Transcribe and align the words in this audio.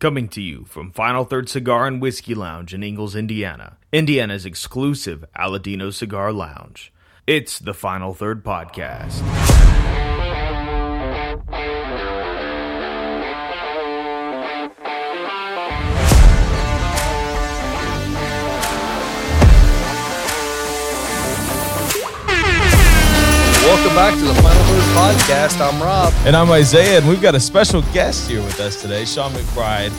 Coming 0.00 0.28
to 0.28 0.40
you 0.40 0.64
from 0.64 0.92
Final 0.92 1.26
Third 1.26 1.50
Cigar 1.50 1.86
and 1.86 2.00
Whiskey 2.00 2.34
Lounge 2.34 2.72
in 2.72 2.82
Ingalls, 2.82 3.14
Indiana, 3.14 3.76
Indiana's 3.92 4.46
exclusive 4.46 5.26
Aladino 5.36 5.92
Cigar 5.92 6.32
Lounge. 6.32 6.90
It's 7.26 7.58
the 7.58 7.74
Final 7.74 8.14
Third 8.14 8.42
Podcast. 8.42 9.49
Welcome 23.90 23.96
back 23.96 24.18
to 24.20 24.24
the 24.24 24.42
Final 24.42 24.62
Third 24.66 25.18
Podcast. 25.18 25.60
I'm 25.60 25.82
Rob. 25.82 26.12
And 26.24 26.36
I'm 26.36 26.48
Isaiah, 26.52 26.98
and 26.98 27.08
we've 27.08 27.20
got 27.20 27.34
a 27.34 27.40
special 27.40 27.82
guest 27.92 28.30
here 28.30 28.40
with 28.40 28.60
us 28.60 28.80
today, 28.80 29.04
Sean 29.04 29.32
McBride, 29.32 29.90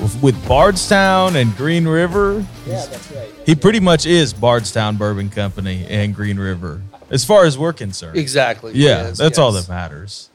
with, 0.00 0.22
with 0.22 0.48
Bardstown 0.48 1.36
and 1.36 1.54
Green 1.54 1.86
River. 1.86 2.44
Yeah, 2.66 2.86
that's 2.86 3.12
right. 3.12 3.28
He 3.44 3.54
pretty 3.54 3.78
much 3.78 4.06
is 4.06 4.32
Bardstown 4.32 4.96
Bourbon 4.96 5.28
Company 5.28 5.84
and 5.86 6.14
Green 6.14 6.38
River, 6.38 6.80
as 7.10 7.26
far 7.26 7.44
as 7.44 7.58
we're 7.58 7.74
concerned. 7.74 8.16
Exactly. 8.16 8.72
Yeah, 8.74 9.08
Yes, 9.08 9.18
that's 9.18 9.38
all 9.38 9.52
that 9.52 9.68
matters. 9.68 10.30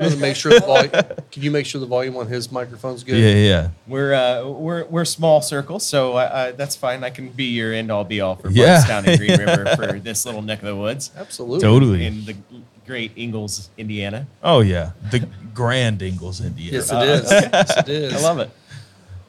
I'm 0.00 0.20
make 0.20 0.36
sure 0.36 0.52
the 0.52 0.60
volume. 0.60 0.90
Can 1.30 1.42
you 1.42 1.50
make 1.50 1.66
sure 1.66 1.80
the 1.80 1.86
volume 1.86 2.16
on 2.16 2.26
his 2.26 2.50
microphone's 2.52 3.04
good? 3.04 3.16
Yeah, 3.18 3.34
yeah. 3.34 3.68
We're 3.86 4.14
uh, 4.14 4.48
we're 4.48 4.84
we're 4.84 5.04
small 5.04 5.40
circle, 5.42 5.78
so 5.80 6.16
uh, 6.16 6.52
that's 6.52 6.76
fine. 6.76 7.04
I 7.04 7.10
can 7.10 7.28
be 7.28 7.44
your 7.44 7.72
end 7.72 7.90
all 7.90 8.04
be 8.04 8.20
all 8.20 8.36
for 8.36 8.50
Yeah. 8.50 8.74
Bardstown 8.76 9.06
and 9.06 9.18
Green 9.18 9.38
River 9.38 9.66
for 9.76 9.98
this 9.98 10.24
little 10.26 10.42
neck 10.42 10.60
of 10.60 10.66
the 10.66 10.76
woods 10.76 11.10
Absolutely. 11.16 11.60
Totally. 11.60 12.06
in 12.06 12.24
the 12.24 12.36
great 12.86 13.12
Ingalls, 13.16 13.70
Indiana. 13.78 14.26
Oh, 14.42 14.60
yeah. 14.60 14.90
The 15.10 15.26
Grand 15.54 16.02
Ingalls, 16.02 16.40
Indiana. 16.40 16.76
Yes, 16.76 16.92
it 16.92 17.08
is. 17.08 17.30
yes, 17.30 17.76
it 17.78 17.88
is. 17.88 18.12
I 18.14 18.20
love 18.20 18.38
it. 18.38 18.50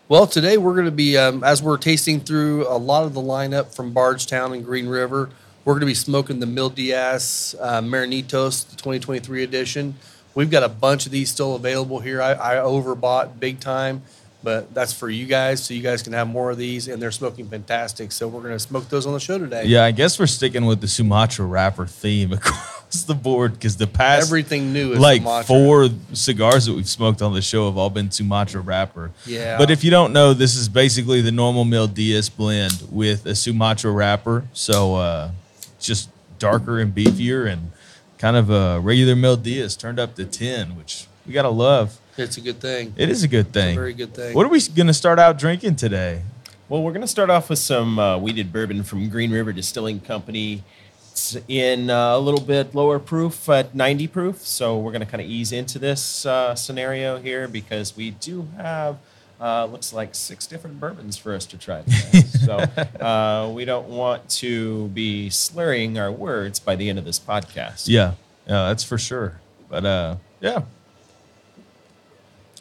Well, 0.08 0.28
today 0.28 0.58
we're 0.58 0.74
going 0.74 0.86
to 0.86 0.92
be, 0.92 1.18
um, 1.18 1.44
as 1.44 1.64
we're 1.64 1.78
tasting 1.78 2.20
through 2.20 2.68
a 2.68 2.78
lot 2.78 3.06
of 3.06 3.14
the 3.14 3.22
lineup 3.22 3.74
from 3.74 3.92
Bardstown 3.92 4.54
and 4.54 4.64
Green 4.64 4.88
River, 4.88 5.30
we're 5.64 5.74
going 5.74 5.80
to 5.82 5.86
be 5.88 5.96
smoking 5.96 6.40
the 6.40 6.46
Mil 6.46 6.70
Dias 6.70 7.56
uh, 7.60 7.82
Marinitos, 7.82 8.68
the 8.70 8.76
2023 8.76 9.44
edition. 9.44 9.96
We've 10.36 10.52
got 10.52 10.64
a 10.64 10.70
bunch 10.70 11.06
of 11.06 11.12
these 11.12 11.32
still 11.32 11.56
available 11.56 12.00
here. 12.00 12.22
I, 12.22 12.34
I 12.34 12.56
overbought 12.58 13.40
big 13.40 13.60
time, 13.62 14.04
but 14.44 14.74
that's 14.74 14.92
for 14.94 15.10
you 15.10 15.26
guys, 15.26 15.64
so 15.64 15.74
you 15.74 15.82
guys 15.82 16.04
can 16.04 16.12
have 16.14 16.28
more 16.28 16.52
of 16.52 16.58
these, 16.58 16.88
and 16.90 17.02
they're 17.02 17.12
smoking 17.12 17.48
fantastic. 17.48 18.12
So 18.12 18.28
we're 18.28 18.42
going 18.42 18.54
to 18.54 18.60
smoke 18.60 18.90
those 18.90 19.06
on 19.06 19.14
the 19.14 19.20
show 19.20 19.40
today. 19.40 19.66
Yeah, 19.66 19.86
I 19.86 19.92
guess 19.92 20.20
we're 20.20 20.28
sticking 20.28 20.66
with 20.66 20.82
the 20.82 20.88
Sumatra 20.90 21.46
wrapper 21.46 21.86
theme 21.88 22.34
across 22.34 23.04
the 23.08 23.16
board 23.16 23.54
because 23.54 23.78
the 23.78 23.88
past 23.88 24.28
Everything 24.28 24.74
new 24.74 24.92
is 24.94 25.00
like 25.00 25.22
Sumatra. 25.22 25.46
four 25.48 25.90
cigars 26.14 26.66
that 26.66 26.74
we've 26.76 26.88
smoked 26.88 27.22
on 27.22 27.34
the 27.34 27.42
show 27.42 27.66
have 27.68 27.78
all 27.78 27.90
been 27.90 28.12
Sumatra 28.12 28.60
wrapper. 28.60 29.12
Yeah. 29.26 29.58
But 29.58 29.72
if 29.72 29.84
you 29.86 29.90
don't 29.90 30.12
know, 30.14 30.34
this 30.34 30.56
is 30.56 30.68
basically 30.68 31.22
the 31.22 31.32
normal 31.32 31.64
Mil 31.64 31.88
Dias 31.88 32.28
blend 32.30 32.88
with 32.92 33.26
a 33.26 33.36
Sumatra 33.36 33.92
wrapper. 33.92 34.46
So 34.52 34.96
uh, 34.96 35.32
it's 35.78 35.86
just 35.86 36.10
darker 36.40 36.80
and 36.80 36.94
beefier 36.94 37.50
and 37.52 37.72
kind 38.18 38.36
of 38.36 38.50
a 38.50 38.80
regular 38.80 39.16
Mil 39.16 39.38
Dias 39.38 39.76
turned 39.76 40.00
up 40.00 40.16
to 40.16 40.26
10, 40.26 40.76
which 40.76 41.08
we 41.26 41.34
got 41.34 41.44
to 41.44 41.50
love. 41.50 42.00
It's 42.18 42.38
a 42.38 42.42
good 42.42 42.60
thing. 42.62 42.94
It 42.96 43.10
is 43.10 43.24
a 43.24 43.28
good 43.28 43.52
thing. 43.52 43.76
very 43.76 43.94
good 43.94 44.14
thing. 44.14 44.34
What 44.34 44.46
are 44.46 44.50
we 44.50 44.62
going 44.70 44.88
to 44.88 44.94
start 44.94 45.20
out 45.20 45.38
drinking 45.38 45.76
today? 45.76 46.22
Well, 46.70 46.82
we're 46.82 46.94
going 46.94 47.02
to 47.02 47.08
start 47.08 47.30
off 47.30 47.50
with 47.50 47.60
some 47.60 48.00
uh, 48.00 48.18
wheated 48.18 48.52
bourbon 48.52 48.84
from 48.84 49.10
Green 49.10 49.32
River 49.32 49.52
Distilling 49.52 50.00
Company. 50.00 50.64
It's 51.12 51.38
in 51.48 51.90
uh, 51.90 52.16
a 52.16 52.20
little 52.20 52.42
bit 52.42 52.74
lower 52.74 53.00
proof 53.00 53.48
at 53.50 53.76
90 53.76 54.08
proof. 54.08 54.38
So 54.40 54.78
we're 54.78 54.92
going 54.92 55.06
to 55.06 55.06
kind 55.06 55.22
of 55.22 55.30
ease 55.30 55.52
into 55.52 55.78
this 55.78 56.26
uh, 56.26 56.56
scenario 56.56 57.20
here 57.20 57.48
because 57.48 57.96
we 57.96 58.12
do 58.12 58.48
have, 58.58 58.98
uh, 59.46 59.66
looks 59.66 59.94
like 59.94 60.16
six 60.16 60.48
different 60.48 60.80
bourbons 60.80 61.18
for 61.18 61.36
us 61.36 61.46
to 61.46 61.58
try. 61.58 61.84
Today. 61.84 62.22
so 62.22 62.58
uh, 62.58 63.52
we 63.54 63.64
don't 63.64 63.88
want 63.90 64.28
to 64.42 64.88
be 64.88 65.30
slurring 65.30 66.00
our 66.00 66.12
words 66.12 66.60
by 66.60 66.76
the 66.76 66.90
end 66.90 66.98
of 66.98 67.06
this 67.06 67.20
podcast. 67.20 67.88
Yeah, 67.88 68.14
yeah, 68.48 68.68
that's 68.68 68.84
for 68.84 68.98
sure. 68.98 69.40
But 69.70 69.86
uh, 69.86 70.16
yeah. 70.42 70.64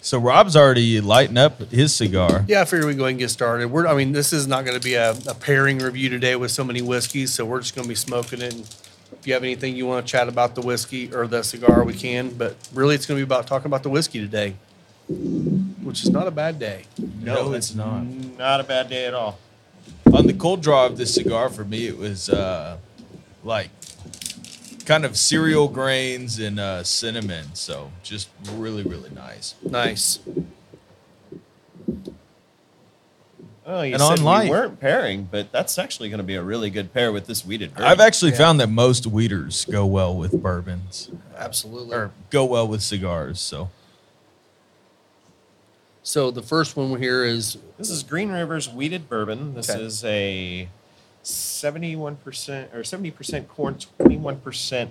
So 0.03 0.19
Rob's 0.19 0.55
already 0.55 1.00
lighting 1.00 1.39
up 1.39 1.59
his 1.71 1.95
cigar. 1.95 2.45
Yeah, 2.47 2.61
I 2.61 2.65
figure 2.67 2.87
we 2.87 2.93
can 2.93 2.99
go 2.99 3.05
ahead 3.05 3.12
and 3.12 3.19
get 3.19 3.31
started. 3.31 3.71
We're, 3.71 3.87
I 3.87 3.95
mean, 3.95 4.12
this 4.12 4.34
is 4.34 4.47
not 4.47 4.66
going 4.66 4.78
to 4.78 4.84
be 4.84 4.93
a, 4.93 5.12
a 5.27 5.34
pairing 5.34 5.78
review 5.78 6.11
today 6.11 6.37
with 6.37 6.51
so 6.51 6.62
many 6.62 6.83
whiskeys, 6.83 7.33
so 7.33 7.47
we're 7.47 7.61
just 7.61 7.75
going 7.75 7.84
to 7.84 7.89
be 7.89 7.95
smoking 7.95 8.43
it. 8.43 8.53
And 8.53 8.77
if 9.19 9.27
you 9.27 9.33
have 9.33 9.43
anything 9.43 9.75
you 9.75 9.87
want 9.87 10.06
to 10.06 10.11
chat 10.11 10.28
about 10.28 10.55
the 10.55 10.61
whiskey 10.61 11.15
or 11.15 11.27
the 11.27 11.43
cigar, 11.43 11.83
we 11.84 11.95
can. 11.95 12.34
But 12.37 12.56
really, 12.75 12.95
it's 12.95 13.06
going 13.06 13.19
to 13.19 13.25
be 13.25 13.27
about 13.27 13.47
talking 13.47 13.65
about 13.65 13.83
the 13.83 13.89
whiskey 13.89 14.21
today, 14.21 14.56
which 15.94 16.03
is 16.03 16.10
not 16.10 16.27
a 16.27 16.31
bad 16.32 16.59
day. 16.59 16.87
No, 17.22 17.53
it's 17.53 17.72
not. 17.72 18.03
Not 18.37 18.59
a 18.59 18.65
bad 18.65 18.88
day 18.91 19.05
at 19.06 19.15
all. 19.15 19.38
On 20.12 20.27
the 20.27 20.32
cold 20.32 20.60
draw 20.60 20.87
of 20.87 20.97
this 20.97 21.15
cigar, 21.15 21.49
for 21.49 21.65
me, 21.65 21.87
it 21.87 21.97
was 21.97 22.28
uh, 22.28 22.78
like 23.44 23.71
kind 24.87 25.04
of 25.04 25.16
cereal 25.16 25.69
grains 25.69 26.41
and 26.41 26.59
uh, 26.59 26.83
cinnamon. 26.83 27.54
So 27.54 27.93
just 28.03 28.28
really, 28.54 28.83
really 28.83 29.10
nice. 29.10 29.54
Nice. 29.62 30.19
Oh, 33.65 33.83
you 33.83 33.94
And 33.94 34.03
said 34.03 34.19
on 34.19 34.25
light. 34.25 34.44
we 34.47 34.50
weren't 34.50 34.81
pairing, 34.81 35.28
but 35.31 35.53
that's 35.53 35.78
actually 35.78 36.09
going 36.09 36.19
to 36.19 36.25
be 36.25 36.34
a 36.34 36.43
really 36.43 36.71
good 36.71 36.93
pair 36.93 37.12
with 37.12 37.28
this 37.28 37.47
wheated 37.47 37.71
bourbon. 37.72 37.87
I've 37.87 38.00
actually 38.00 38.33
Yeah. 38.33 38.38
found 38.38 38.59
that 38.59 38.69
most 38.69 39.06
wheaters 39.06 39.65
go 39.66 39.87
well 39.87 40.12
with 40.16 40.43
bourbons 40.43 41.09
Absolutely. 41.38 41.94
or 41.94 42.10
go 42.31 42.44
well 42.44 42.66
with 42.66 42.83
cigars. 42.83 43.41
So 43.41 43.71
So 46.06 46.31
the 46.31 46.42
first 46.42 46.76
one 46.76 47.00
here 47.00 47.25
is 47.25 47.56
This 47.78 47.88
is 47.88 48.03
Green 48.03 48.31
River's 48.31 48.69
wheated 48.69 49.09
bourbon. 49.09 49.54
This 49.54 49.70
Okay. 49.70 49.82
is 49.82 50.04
a 50.04 50.69
71% 51.22 52.75
or 52.75 52.82
70% 52.82 53.48
corn, 53.48 53.76
21% 53.98 54.91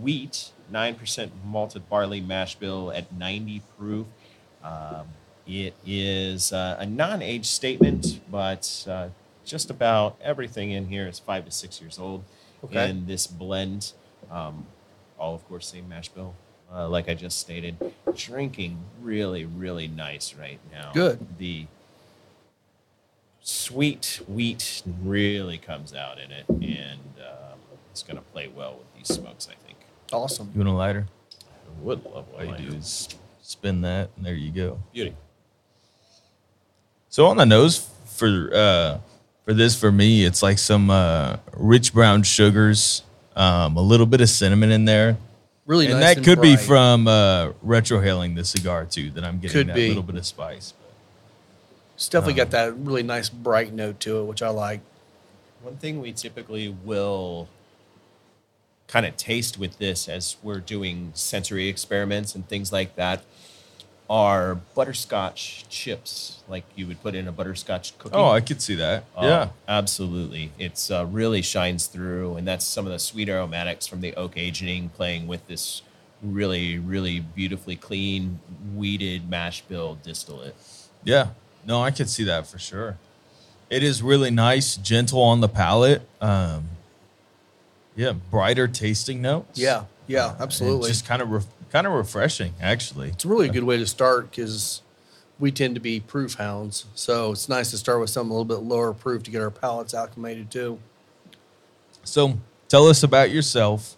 wheat, 0.00 0.52
9% 0.72 1.30
malted 1.44 1.88
barley 1.88 2.20
mash 2.20 2.54
bill 2.54 2.92
at 2.92 3.12
90 3.12 3.62
proof. 3.76 4.06
Um, 4.62 5.08
it 5.44 5.74
is 5.84 6.52
uh, 6.52 6.76
a 6.78 6.86
non 6.86 7.20
age 7.20 7.46
statement, 7.46 8.20
but 8.30 8.86
uh, 8.88 9.08
just 9.44 9.70
about 9.70 10.16
everything 10.22 10.70
in 10.70 10.86
here 10.86 11.08
is 11.08 11.18
five 11.18 11.44
to 11.46 11.50
six 11.50 11.80
years 11.80 11.98
old 11.98 12.22
Okay. 12.62 12.88
in 12.88 13.06
this 13.06 13.26
blend. 13.26 13.92
Um, 14.30 14.66
all, 15.18 15.34
of 15.34 15.46
course, 15.48 15.66
same 15.66 15.88
mash 15.88 16.08
bill, 16.10 16.34
uh, 16.74 16.88
like 16.88 17.08
I 17.08 17.14
just 17.14 17.38
stated. 17.38 17.76
Drinking 18.14 18.78
really, 19.00 19.44
really 19.44 19.88
nice 19.88 20.34
right 20.34 20.58
now. 20.72 20.92
Good. 20.92 21.38
The 21.38 21.66
sweet 23.42 24.20
wheat 24.26 24.82
really 25.02 25.58
comes 25.58 25.94
out 25.94 26.18
in 26.18 26.30
it, 26.32 26.44
and 26.48 27.00
um, 27.18 27.58
it's 27.90 28.02
going 28.02 28.16
to 28.16 28.22
play 28.22 28.48
well 28.48 28.76
with 28.78 28.94
these 28.96 29.14
smokes, 29.14 29.48
I 29.50 29.54
think. 29.66 29.78
awesome. 30.12 30.50
you 30.54 30.60
want 30.60 30.68
a 30.70 30.72
lighter? 30.72 31.06
I 31.52 31.82
would 31.82 32.04
love 32.04 32.26
All 32.34 32.42
you 32.42 32.50
one. 32.50 32.62
do 32.62 32.76
is 32.76 33.08
spin 33.42 33.82
that, 33.82 34.10
and 34.16 34.24
there 34.24 34.34
you 34.34 34.50
go. 34.50 34.80
Beauty. 34.92 35.14
So 37.08 37.26
on 37.26 37.36
the 37.36 37.46
nose 37.46 37.88
for 38.06 38.50
uh 38.52 38.98
for 39.44 39.54
this 39.54 39.78
for 39.78 39.92
me, 39.92 40.24
it's 40.24 40.42
like 40.42 40.58
some 40.58 40.90
uh 40.90 41.36
rich 41.56 41.92
brown 41.92 42.22
sugars, 42.22 43.02
um, 43.36 43.76
a 43.76 43.80
little 43.82 44.06
bit 44.06 44.20
of 44.20 44.28
cinnamon 44.28 44.70
in 44.72 44.84
there. 44.84 45.16
Really 45.66 45.86
and 45.86 46.00
nice. 46.00 46.16
that 46.16 46.24
could 46.24 46.42
be 46.42 46.56
from 46.56 47.08
uh 47.08 47.52
retrohaling 47.64 48.34
the 48.36 48.44
cigar 48.44 48.84
too, 48.84 49.10
that 49.10 49.24
I'm 49.24 49.38
getting 49.38 49.58
Could 49.58 49.66
that 49.68 49.76
be. 49.76 49.88
little 49.88 50.02
bit 50.02 50.16
of 50.16 50.26
spice. 50.26 50.74
It's 51.94 52.08
definitely 52.08 52.40
um, 52.40 52.48
got 52.48 52.50
that 52.50 52.76
really 52.76 53.02
nice 53.02 53.28
bright 53.28 53.72
note 53.72 54.00
to 54.00 54.18
it, 54.18 54.24
which 54.24 54.42
I 54.42 54.48
like. 54.48 54.80
One 55.62 55.76
thing 55.76 56.00
we 56.00 56.12
typically 56.12 56.68
will 56.68 57.48
kind 58.86 59.06
of 59.06 59.16
taste 59.16 59.58
with 59.58 59.78
this 59.78 60.08
as 60.08 60.36
we're 60.42 60.60
doing 60.60 61.12
sensory 61.14 61.68
experiments 61.68 62.34
and 62.34 62.46
things 62.46 62.70
like 62.70 62.96
that 62.96 63.24
are 64.10 64.56
butterscotch 64.74 65.64
chips, 65.68 66.42
like 66.48 66.64
you 66.76 66.86
would 66.86 67.02
put 67.02 67.14
in 67.14 67.26
a 67.26 67.32
butterscotch 67.32 67.96
cookie. 67.98 68.14
Oh, 68.14 68.28
I 68.28 68.40
could 68.40 68.60
see 68.60 68.74
that. 68.74 69.04
Oh, 69.16 69.26
yeah. 69.26 69.48
absolutely. 69.66 70.52
It's 70.58 70.90
uh, 70.90 71.06
really 71.06 71.40
shines 71.42 71.86
through, 71.86 72.36
and 72.36 72.46
that's 72.46 72.64
some 72.66 72.84
of 72.86 72.92
the 72.92 72.98
sweet 72.98 73.28
aromatics 73.28 73.86
from 73.86 74.00
the 74.02 74.14
oak 74.14 74.36
aging 74.36 74.90
playing 74.90 75.26
with 75.26 75.46
this 75.46 75.82
really, 76.22 76.78
really 76.78 77.20
beautifully 77.20 77.76
clean 77.76 78.40
wheated 78.74 79.28
mash 79.28 79.62
bill 79.62 79.96
distillate. 80.02 80.54
Yeah. 81.02 81.28
No, 81.66 81.82
I 81.82 81.90
could 81.90 82.08
see 82.10 82.24
that 82.24 82.46
for 82.46 82.58
sure. 82.58 82.98
It 83.70 83.82
is 83.82 84.02
really 84.02 84.30
nice, 84.30 84.76
gentle 84.76 85.22
on 85.22 85.40
the 85.40 85.48
palate. 85.48 86.02
Um 86.20 86.68
yeah, 87.96 88.12
brighter 88.12 88.66
tasting 88.68 89.22
notes. 89.22 89.58
Yeah, 89.58 89.84
yeah, 90.06 90.32
And 90.32 90.40
absolutely. 90.42 90.88
just 90.88 91.06
kind 91.06 91.22
of 91.22 91.30
ref- 91.30 91.46
kind 91.74 91.88
of 91.88 91.92
refreshing 91.92 92.54
actually. 92.60 93.08
It's 93.08 93.24
really 93.24 93.48
a 93.48 93.52
good 93.52 93.64
way 93.64 93.76
to 93.78 93.86
start 93.86 94.30
because 94.30 94.80
we 95.40 95.50
tend 95.50 95.74
to 95.74 95.80
be 95.80 95.98
proof 95.98 96.34
hounds. 96.34 96.84
So 96.94 97.32
it's 97.32 97.48
nice 97.48 97.72
to 97.72 97.78
start 97.78 97.98
with 97.98 98.10
something 98.10 98.30
a 98.30 98.32
little 98.32 98.44
bit 98.44 98.64
lower 98.64 98.94
proof 98.94 99.24
to 99.24 99.30
get 99.32 99.42
our 99.42 99.50
palates 99.50 99.92
acclimated 99.92 100.52
too. 100.52 100.78
So 102.04 102.38
tell 102.68 102.86
us 102.86 103.02
about 103.02 103.32
yourself 103.32 103.96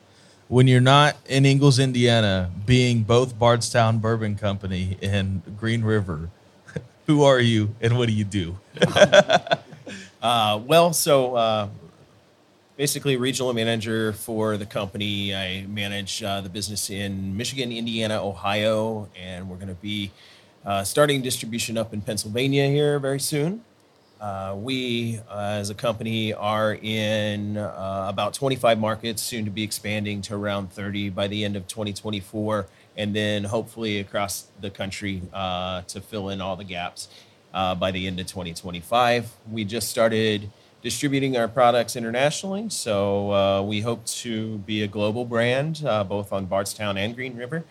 when 0.49 0.67
you're 0.67 0.81
not 0.81 1.17
in 1.26 1.44
Ingalls, 1.44 1.78
Indiana, 1.78 2.50
being 2.64 3.02
both 3.02 3.38
Bardstown 3.38 3.99
Bourbon 3.99 4.37
Company 4.37 4.96
and 5.02 5.43
Green 5.58 5.84
River. 5.84 6.31
Who 7.06 7.25
are 7.25 7.40
you 7.40 7.75
and 7.82 7.99
what 7.99 8.08
do 8.08 8.14
you 8.14 8.25
do? 8.25 8.56
Uh, 10.23 10.61
well, 10.67 10.93
so 10.93 11.37
uh, 11.37 11.69
basically, 12.76 13.17
regional 13.17 13.52
manager 13.52 14.12
for 14.12 14.56
the 14.56 14.67
company. 14.67 15.34
I 15.34 15.67
manage 15.67 16.23
uh, 16.23 16.43
the 16.43 16.49
business 16.49 16.90
in 16.90 17.37
Michigan, 17.37 17.73
Indiana, 17.73 18.23
Ohio, 18.23 19.08
and 19.17 19.49
we're 19.49 19.56
going 19.56 19.69
to 19.69 19.75
be 19.75 20.12
uh, 20.64 20.84
starting 20.84 21.23
distribution 21.23 21.78
up 21.78 21.94
in 21.94 22.02
Pennsylvania 22.02 22.67
here 22.69 22.99
very 22.99 23.20
soon. 23.20 23.64
Uh, 24.20 24.55
we, 24.58 25.20
uh, 25.31 25.56
as 25.61 25.70
a 25.70 25.75
company, 25.75 26.32
are 26.32 26.75
in 26.75 27.56
uh, 27.56 28.06
about 28.08 28.34
25 28.34 28.78
markets, 28.78 29.23
soon 29.23 29.44
to 29.44 29.50
be 29.50 29.62
expanding 29.62 30.23
to 30.23 30.34
around 30.34 30.70
30 30.73 31.11
by 31.11 31.26
the 31.26 31.44
end 31.44 31.56
of 31.56 31.67
2024, 31.69 32.67
and 32.96 33.14
then 33.14 33.44
hopefully 33.44 34.00
across 34.00 34.49
the 34.61 34.70
country 34.70 35.23
uh, 35.32 35.82
to 35.82 36.00
fill 36.00 36.31
in 36.31 36.40
all 36.40 36.56
the 36.56 36.64
gaps 36.64 37.08
by 37.52 37.90
the 37.90 38.06
end 38.06 38.20
of 38.20 38.26
2025. 38.26 39.32
We 39.50 39.64
just 39.64 39.88
started 39.88 40.50
distributing 40.87 41.37
our 41.37 41.49
products 41.49 41.97
internationally, 41.97 42.69
so 42.69 43.33
uh, 43.33 43.61
we 43.61 43.81
hope 43.81 44.06
to 44.06 44.59
be 44.59 44.85
a 44.85 44.87
global 44.87 45.25
brand, 45.25 45.83
uh, 45.85 46.05
both 46.05 46.33
on 46.33 46.47
Bardstown 46.47 46.97
and 46.97 47.17
Green 47.17 47.37
River 47.37 47.65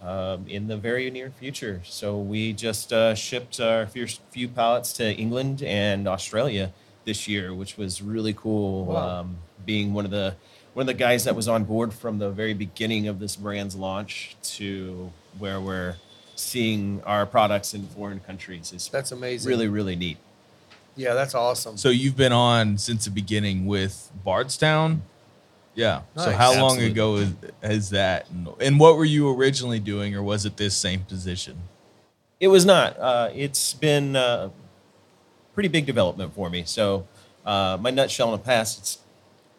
um, 0.00 0.46
in 0.48 0.68
the 0.68 0.78
very 0.78 1.10
near 1.10 1.28
future. 1.28 1.82
So 1.84 2.18
we 2.18 2.54
just 2.54 2.90
uh, 2.90 3.14
shipped 3.14 3.60
our 3.60 3.86
first 3.86 4.22
few 4.30 4.48
pallets 4.48 4.94
to 4.94 5.04
England 5.12 5.62
and 5.62 6.08
Australia 6.08 6.72
this 7.04 7.28
year, 7.28 7.52
which 7.52 7.76
was 7.76 8.00
really 8.00 8.32
cool. 8.32 8.86
Wow. 8.86 9.20
Um, 9.20 9.36
being 9.66 9.92
one 9.92 10.06
of 10.06 10.10
the 10.10 10.34
one 10.72 10.84
of 10.84 10.86
the 10.86 10.94
guys 10.94 11.24
that 11.24 11.36
was 11.36 11.48
on 11.48 11.64
board 11.64 11.92
from 11.92 12.18
the 12.18 12.30
very 12.30 12.54
beginning 12.54 13.06
of 13.06 13.18
this 13.20 13.36
brand's 13.36 13.76
launch 13.76 14.34
to 14.42 15.12
where 15.38 15.60
we're 15.60 15.96
seeing 16.36 17.02
our 17.04 17.26
products 17.26 17.74
in 17.74 17.82
foreign 17.88 18.18
countries 18.18 18.72
is 18.72 18.88
That's 18.88 19.12
amazing. 19.12 19.48
really 19.50 19.68
really 19.68 19.94
neat. 19.94 20.16
Yeah, 20.96 21.14
that's 21.14 21.34
awesome. 21.34 21.76
So 21.76 21.88
you've 21.88 22.16
been 22.16 22.32
on 22.32 22.76
since 22.78 23.04
the 23.06 23.10
beginning 23.10 23.66
with 23.66 24.10
Bardstown. 24.24 25.02
Yeah. 25.74 26.02
So 26.16 26.26
Nice. 26.26 26.36
how 26.36 26.50
long 26.52 26.78
Absolutely. 26.78 26.86
ago 26.90 27.16
is, 27.16 27.32
is 27.62 27.90
that? 27.90 28.28
And, 28.30 28.48
and 28.60 28.78
what 28.80 28.96
were 28.96 29.04
you 29.06 29.34
originally 29.34 29.80
doing, 29.80 30.14
or 30.14 30.22
was 30.22 30.44
it 30.44 30.56
this 30.58 30.76
same 30.76 31.00
position? 31.04 31.56
It 32.40 32.48
was 32.48 32.66
not. 32.66 32.98
Uh, 32.98 33.30
it's 33.34 33.72
been 33.72 34.16
uh, 34.16 34.50
pretty 35.54 35.68
big 35.70 35.86
development 35.86 36.34
for 36.34 36.50
me. 36.50 36.64
So, 36.66 37.06
uh, 37.46 37.78
my 37.80 37.90
nutshell 37.90 38.26
in 38.34 38.38
the 38.40 38.44
past, 38.44 38.78
it's 38.80 38.98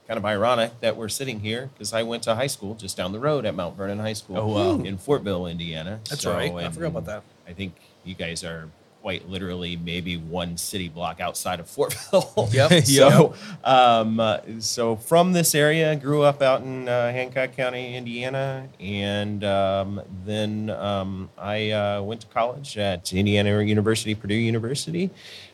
kind 0.08 0.18
of 0.20 0.26
ironic 0.26 0.80
that 0.82 0.96
we're 0.98 1.10
sitting 1.10 1.40
here 1.40 1.70
because 1.74 1.94
I 1.94 2.04
went 2.04 2.24
to 2.24 2.36
high 2.36 2.48
school 2.48 2.76
just 2.76 2.96
down 2.98 3.12
the 3.12 3.20
road 3.20 3.46
at 3.46 3.56
Mount 3.56 3.76
Vernon 3.78 4.00
High 4.00 4.14
School 4.14 4.38
Oh, 4.38 4.48
wow. 4.48 4.84
in 4.84 4.98
Fortville, 4.98 5.50
Indiana. 5.50 6.00
That's 6.10 6.22
So, 6.22 6.34
right. 6.34 6.54
I 6.54 6.70
forgot 6.70 6.88
about 6.90 7.06
that. 7.06 7.24
I 7.48 7.54
think 7.54 7.74
you 8.04 8.14
guys 8.14 8.44
are 8.44 8.70
quite 9.04 9.28
literally 9.28 9.76
maybe 9.76 10.16
one 10.16 10.56
city 10.56 10.88
block 10.88 11.20
outside 11.20 11.60
of 11.60 11.66
Fortville. 11.66 12.24
Yep. 12.54 12.86
so, 12.86 13.34
um, 13.66 14.18
uh, 14.18 14.38
so 14.60 14.96
from 14.96 15.34
this 15.34 15.54
area, 15.54 15.94
grew 15.98 16.22
up 16.22 16.42
out 16.42 16.62
in 16.62 16.88
uh, 16.88 17.12
Hancock 17.12 17.52
County, 17.52 17.98
Indiana, 17.98 18.70
and 18.80 19.44
um, 19.44 20.02
then 20.26 20.70
um, 20.70 21.30
I 21.38 21.72
uh, 21.72 22.02
went 22.02 22.22
to 22.22 22.28
college 22.28 22.78
at 22.78 23.12
Indiana 23.12 23.62
University, 23.62 24.16
Purdue 24.16 24.36
University. 24.36 25.10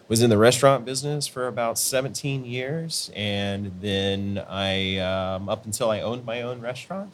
Was 0.08 0.22
in 0.22 0.30
the 0.30 0.38
restaurant 0.38 0.86
business 0.86 1.26
for 1.26 1.48
about 1.48 1.80
17 1.80 2.46
years, 2.46 3.12
and 3.16 3.72
then 3.82 4.44
I, 4.48 4.98
um, 4.98 5.50
up 5.50 5.66
until 5.66 5.90
I 5.90 6.02
owned 6.02 6.24
my 6.24 6.44
own 6.44 6.62
restaurant. 6.62 7.12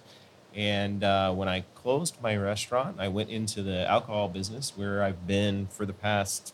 And 0.56 1.04
uh, 1.04 1.34
when 1.34 1.50
I 1.50 1.62
closed 1.76 2.16
my 2.22 2.36
restaurant, 2.38 2.98
I 3.00 3.10
went 3.10 3.30
into 3.30 3.62
the 3.62 3.90
alcohol 3.90 4.30
business 4.30 4.74
where 4.76 5.04
I've 5.04 5.28
been 5.28 5.68
for 5.68 5.86
the 5.86 5.94
past 5.94 6.54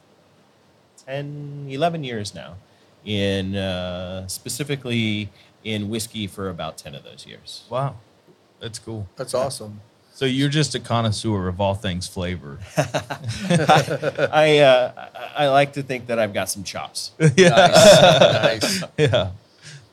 10, 1.06 1.68
11 1.70 2.04
years 2.04 2.34
now, 2.34 2.56
in 3.06 3.56
uh, 3.56 4.28
specifically 4.28 5.30
in 5.64 5.90
whiskey 5.90 6.26
for 6.26 6.50
about 6.50 6.78
10 6.78 6.96
of 6.96 7.04
those 7.04 7.28
years. 7.28 7.64
Wow, 7.70 7.96
that's 8.60 8.80
cool. 8.80 9.08
That's 9.16 9.36
awesome. 9.36 9.82
So 10.14 10.26
you're 10.26 10.50
just 10.50 10.76
a 10.76 10.80
connoisseur 10.80 11.48
of 11.48 11.60
all 11.60 11.74
things 11.74 12.08
flavor. 12.08 12.60
I, 12.78 14.60
uh, 14.60 15.10
I 15.16 15.46
I 15.46 15.48
like 15.50 15.74
to 15.74 15.84
think 15.84 16.08
that 16.08 16.20
I've 16.20 16.34
got 16.34 16.50
some 16.50 16.64
chops. 16.64 17.12
Nice. 17.20 17.40
nice. 17.40 18.84
yeah, 18.98 19.32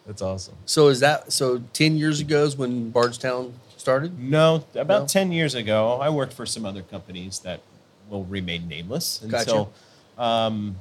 that's 0.06 0.20
awesome. 0.20 0.56
So 0.66 0.88
is 0.88 1.00
that 1.00 1.32
so? 1.32 1.62
Ten 1.72 1.96
years 1.96 2.20
ago 2.20 2.44
is 2.44 2.56
when 2.56 2.90
Bardstown 2.90 3.54
started. 3.80 4.18
No, 4.18 4.64
about 4.74 5.02
No? 5.02 5.06
10 5.06 5.32
years 5.32 5.54
ago, 5.54 5.98
I 6.00 6.10
worked 6.10 6.32
for 6.32 6.46
some 6.46 6.64
other 6.64 6.82
companies 6.82 7.40
that 7.40 7.60
will 8.08 8.24
remain 8.24 8.68
nameless 8.68 9.22
until 9.22 9.72
um, 10.16 10.80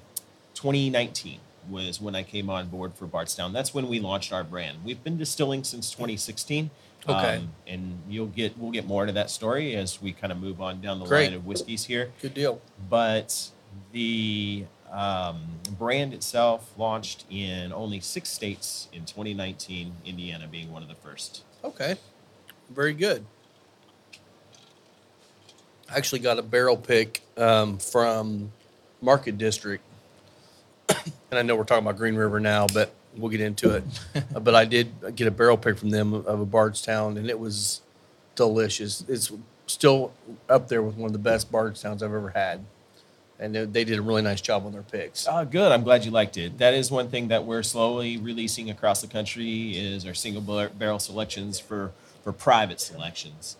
2019 0.55 1.39
was 1.69 1.99
when 1.99 2.15
I 2.15 2.23
came 2.23 2.49
on 2.49 2.69
board 2.69 2.93
for 2.93 3.05
Bardstown. 3.05 3.53
That's 3.53 3.73
when 3.73 3.87
we 3.87 3.99
launched 3.99 4.31
our 4.31 4.43
brand. 4.43 4.79
We've 4.85 5.03
been 5.03 5.17
distilling 5.17 5.63
since 5.63 5.91
2016. 5.91 6.69
Okay. 7.07 7.37
Um, 7.37 7.49
and 7.65 7.99
you'll 8.09 8.27
get 8.27 8.57
we'll 8.57 8.71
get 8.71 8.85
more 8.85 9.03
into 9.03 9.13
that 9.13 9.29
story 9.29 9.75
as 9.75 10.01
we 10.01 10.11
kind 10.11 10.31
of 10.31 10.39
move 10.41 10.61
on 10.61 10.81
down 10.81 10.99
the 10.99 11.05
Great. 11.05 11.27
line 11.27 11.35
of 11.35 11.45
whiskeys 11.45 11.85
here. 11.85 12.11
Good 12.21 12.33
deal. 12.33 12.61
But 12.89 13.49
the 13.91 14.65
um, 14.91 15.41
brand 15.77 16.13
itself 16.13 16.73
launched 16.77 17.25
in 17.29 17.71
only 17.71 17.99
six 17.99 18.29
states 18.29 18.89
in 18.91 19.05
2019, 19.05 19.93
Indiana 20.05 20.47
being 20.49 20.71
one 20.71 20.81
of 20.81 20.89
the 20.89 20.95
first. 20.95 21.43
Okay. 21.63 21.95
Very 22.69 22.93
good. 22.93 23.25
I 25.89 25.95
actually 25.95 26.19
got 26.19 26.37
a 26.37 26.41
barrel 26.41 26.77
pick 26.77 27.21
um, 27.37 27.77
from 27.77 28.51
Market 29.01 29.37
District. 29.37 29.83
and 30.89 31.13
I 31.31 31.41
know 31.41 31.55
we're 31.55 31.63
talking 31.63 31.85
about 31.85 31.97
Green 31.97 32.15
River 32.15 32.39
now, 32.39 32.67
but 32.67 32.93
we'll 33.15 33.31
get 33.31 33.41
into 33.41 33.75
it. 33.75 33.83
Uh, 34.35 34.39
but 34.39 34.55
I 34.55 34.65
did 34.65 35.15
get 35.15 35.27
a 35.27 35.31
barrel 35.31 35.57
pick 35.57 35.77
from 35.77 35.89
them 35.91 36.13
of 36.13 36.39
a 36.41 36.45
Bardstown, 36.45 37.17
and 37.17 37.29
it 37.29 37.39
was 37.39 37.81
delicious. 38.35 39.03
It's 39.07 39.31
still 39.67 40.11
up 40.49 40.67
there 40.67 40.81
with 40.81 40.95
one 40.95 41.07
of 41.07 41.13
the 41.13 41.19
best 41.19 41.51
Bardstowns 41.51 42.01
I've 42.01 42.13
ever 42.13 42.29
had. 42.29 42.65
And 43.39 43.53
they, 43.53 43.65
they 43.65 43.83
did 43.83 43.99
a 43.99 44.01
really 44.01 44.23
nice 44.23 44.41
job 44.41 44.65
on 44.65 44.71
their 44.71 44.81
picks. 44.81 45.27
Oh, 45.29 45.45
good. 45.45 45.71
I'm 45.71 45.83
glad 45.83 46.03
you 46.03 46.11
liked 46.11 46.37
it. 46.37 46.57
That 46.57 46.73
is 46.73 46.89
one 46.89 47.09
thing 47.09 47.27
that 47.27 47.45
we're 47.45 47.63
slowly 47.63 48.17
releasing 48.17 48.69
across 48.69 49.01
the 49.01 49.07
country 49.07 49.77
is 49.77 50.05
our 50.05 50.15
single 50.15 50.41
barrel 50.69 50.99
selections 50.99 51.59
for 51.59 51.91
for 52.27 52.33
private 52.33 52.81
selections, 52.81 53.55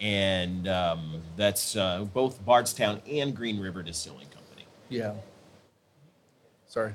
and 0.00 0.68
um, 0.68 1.20
that's 1.36 1.74
uh, 1.74 2.04
both 2.14 2.44
Bardstown 2.44 3.02
and 3.10 3.34
Green 3.34 3.58
River 3.58 3.82
Distilling 3.82 4.28
Company. 4.28 4.66
Yeah. 4.88 5.14
Sorry. 6.68 6.94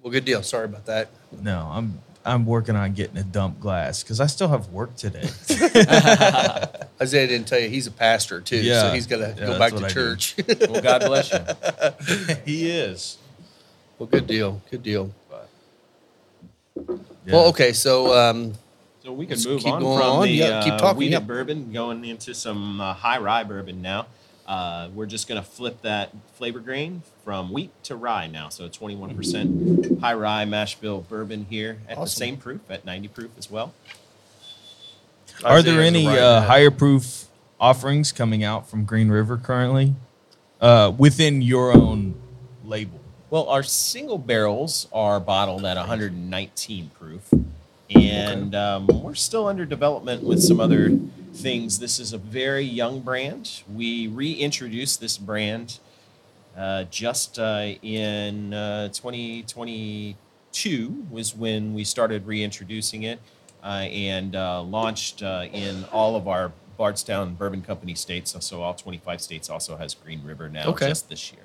Well, 0.00 0.12
good 0.12 0.24
deal. 0.24 0.44
Sorry 0.44 0.64
about 0.66 0.86
that. 0.86 1.10
No, 1.40 1.68
I'm 1.72 1.98
I'm 2.24 2.46
working 2.46 2.76
on 2.76 2.92
getting 2.92 3.16
a 3.16 3.24
dump 3.24 3.58
glass 3.58 4.04
because 4.04 4.20
I 4.20 4.26
still 4.26 4.46
have 4.46 4.68
work 4.68 4.94
today. 4.94 5.28
Isaiah 7.00 7.26
didn't 7.26 7.48
tell 7.48 7.58
you 7.58 7.68
he's 7.68 7.88
a 7.88 7.90
pastor 7.90 8.40
too, 8.40 8.58
so 8.62 8.62
Yeah. 8.62 8.94
he's 8.94 9.08
got 9.08 9.16
to 9.16 9.34
Yeah, 9.36 9.46
go 9.46 9.58
back 9.58 9.72
to 9.72 9.84
I 9.86 9.88
church. 9.88 10.36
Well, 10.70 10.80
God 10.80 11.00
bless 11.00 11.32
you. 11.32 12.36
he 12.44 12.70
is. 12.70 13.18
well, 13.98 14.06
good 14.06 14.28
deal. 14.28 14.62
Good 14.70 14.84
deal. 14.84 15.10
Yeah. 16.88 17.32
Well, 17.32 17.46
okay. 17.48 17.72
So, 17.72 18.12
um, 18.18 18.54
So 19.02 19.12
we 19.12 19.26
can 19.26 19.34
Let's 19.34 19.46
move 19.46 19.60
keep 19.62 19.72
on 19.72 19.80
going 19.82 19.98
from 19.98 20.10
on. 20.10 20.22
the 20.22 20.30
Yeah, 20.30 20.62
keep 20.62 20.74
uh, 20.74 20.78
talking, 20.78 20.98
wheated 20.98 21.12
yeah. 21.12 21.18
bourbon 21.20 21.72
going 21.72 22.04
into 22.04 22.34
some 22.34 22.80
uh, 22.80 22.94
high 22.94 23.18
rye 23.18 23.44
bourbon 23.44 23.82
now. 23.82 24.06
Uh, 24.46 24.88
we're 24.94 25.06
just 25.06 25.28
going 25.28 25.40
to 25.40 25.46
flip 25.48 25.80
that 25.82 26.10
flavor 26.34 26.58
grain 26.60 27.02
from 27.24 27.52
wheat 27.52 27.70
to 27.84 27.94
rye 27.96 28.26
now. 28.26 28.48
So 28.48 28.68
21% 28.68 30.00
high 30.00 30.14
rye 30.14 30.44
mash 30.44 30.74
bill 30.76 31.00
bourbon 31.08 31.46
here 31.48 31.78
at 31.88 31.94
the 31.96 32.02
Awesome. 32.02 32.18
same 32.18 32.36
proof, 32.36 32.60
at 32.70 32.84
90 32.84 33.08
proof 33.08 33.30
as 33.38 33.50
well. 33.50 33.72
Are 35.44 35.62
there 35.62 35.80
any 35.80 36.06
right 36.06 36.18
uh, 36.18 36.40
now. 36.40 36.46
higher 36.46 36.70
proof 36.70 37.26
offerings 37.58 38.12
coming 38.12 38.44
out 38.44 38.68
from 38.68 38.84
Green 38.84 39.08
River 39.08 39.36
currently 39.36 39.94
uh, 40.60 40.92
within 40.96 41.40
your 41.42 41.72
own 41.72 42.14
label? 42.64 43.00
Well, 43.32 43.48
our 43.48 43.62
single 43.62 44.18
barrels 44.18 44.86
are 44.92 45.18
bottled 45.18 45.64
at 45.64 45.78
119 45.78 46.90
proof, 46.90 47.32
and 47.88 48.54
um, 48.54 48.86
we're 49.02 49.14
still 49.14 49.46
under 49.46 49.64
development 49.64 50.22
with 50.22 50.42
some 50.42 50.60
other 50.60 50.90
things. 51.32 51.78
This 51.78 51.98
is 51.98 52.12
a 52.12 52.18
very 52.18 52.62
young 52.62 53.00
brand. 53.00 53.62
We 53.72 54.08
reintroduced 54.08 55.00
this 55.00 55.16
brand 55.16 55.78
uh, 56.54 56.84
just 56.90 57.38
uh, 57.38 57.70
in 57.80 58.52
uh, 58.52 58.88
2022 58.88 61.06
was 61.10 61.34
when 61.34 61.72
we 61.72 61.84
started 61.84 62.26
reintroducing 62.26 63.04
it 63.04 63.18
uh, 63.64 63.88
and 63.88 64.36
uh, 64.36 64.60
launched 64.60 65.22
uh, 65.22 65.46
in 65.50 65.86
all 65.90 66.16
of 66.16 66.28
our 66.28 66.52
Bardstown 66.76 67.36
Bourbon 67.36 67.62
Company 67.62 67.94
states. 67.94 68.36
So 68.40 68.60
all 68.60 68.74
25 68.74 69.22
states 69.22 69.48
also 69.48 69.78
has 69.78 69.94
Green 69.94 70.22
River 70.22 70.50
now 70.50 70.68
Okay. 70.68 70.88
just 70.88 71.08
this 71.08 71.32
year. 71.32 71.44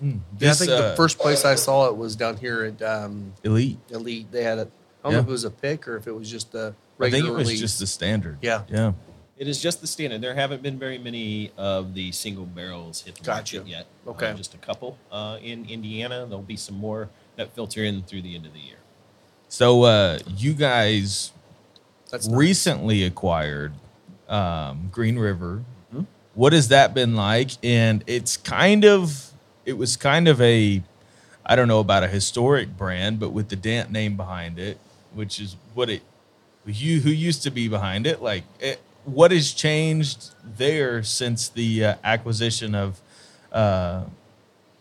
Yeah, 0.00 0.50
I 0.50 0.54
think 0.54 0.70
uh, 0.70 0.90
the 0.90 0.96
first 0.96 1.18
place 1.18 1.44
I 1.44 1.54
saw 1.54 1.88
it 1.88 1.96
was 1.96 2.16
down 2.16 2.36
here 2.36 2.64
at 2.64 2.80
um, 2.82 3.32
elite. 3.44 3.78
Elite. 3.90 4.30
They 4.32 4.42
had 4.42 4.58
a. 4.58 4.62
I 5.02 5.04
don't 5.04 5.12
know 5.14 5.18
if 5.20 5.28
it 5.28 5.30
was 5.30 5.44
a 5.44 5.50
pick 5.50 5.88
or 5.88 5.96
if 5.96 6.06
it 6.06 6.12
was 6.14 6.30
just 6.30 6.54
a 6.54 6.68
I 6.68 6.74
regular 6.98 7.22
think 7.22 7.32
it 7.34 7.36
was 7.38 7.46
release. 7.48 7.60
just 7.60 7.78
the 7.78 7.86
standard. 7.86 8.38
Yeah. 8.42 8.62
Yeah. 8.68 8.92
It 9.38 9.48
is 9.48 9.62
just 9.62 9.80
the 9.80 9.86
standard. 9.86 10.20
There 10.20 10.34
haven't 10.34 10.60
been 10.62 10.78
very 10.78 10.98
many 10.98 11.50
of 11.56 11.94
the 11.94 12.12
single 12.12 12.44
barrels 12.44 13.00
hit 13.02 13.14
the 13.14 13.22
Gotcha. 13.24 13.56
market 13.56 13.70
yet. 13.70 13.86
Uh, 14.06 14.10
Okay. 14.10 14.34
just 14.36 14.52
a 14.54 14.58
couple 14.58 14.98
uh, 15.10 15.38
in 15.42 15.64
Indiana. 15.64 16.26
There'll 16.28 16.42
be 16.42 16.56
some 16.56 16.76
more 16.76 17.08
that 17.36 17.54
filter 17.54 17.82
in 17.82 18.02
through 18.02 18.20
the 18.22 18.34
end 18.36 18.44
of 18.44 18.52
the 18.52 18.58
year. 18.58 18.76
So 19.48 19.84
uh, 19.84 20.18
you 20.36 20.52
guys 20.52 21.32
That's 22.10 22.26
nice. 22.28 22.36
recently 22.36 23.02
acquired 23.04 23.72
um, 24.28 24.90
Green 24.92 25.18
River. 25.18 25.64
Mhm. 25.94 26.06
What 26.34 26.52
has 26.52 26.68
that 26.68 26.92
been 26.92 27.16
like? 27.16 27.52
And 27.64 28.04
it's 28.06 28.36
kind 28.36 28.84
of, 28.84 29.29
it 29.70 29.78
was 29.78 29.96
kind 29.96 30.26
of 30.26 30.40
a, 30.40 30.82
I 31.46 31.54
don't 31.56 31.68
know 31.68 31.78
about 31.78 32.02
a 32.02 32.08
historic 32.08 32.76
brand, 32.76 33.20
but 33.20 33.30
with 33.30 33.48
the 33.48 33.56
Dant 33.56 33.90
name 33.90 34.16
behind 34.16 34.58
it, 34.58 34.78
which 35.14 35.40
is 35.40 35.56
what 35.74 35.88
it, 35.88 36.02
you 36.66 37.00
who 37.00 37.10
used 37.10 37.44
to 37.44 37.50
be 37.50 37.68
behind 37.68 38.04
it, 38.06 38.20
like 38.20 38.42
it, 38.58 38.80
what 39.04 39.30
has 39.30 39.52
changed 39.52 40.30
there 40.44 41.04
since 41.04 41.48
the 41.48 41.84
uh, 41.84 41.94
acquisition 42.02 42.74
of, 42.74 43.00
uh, 43.52 44.02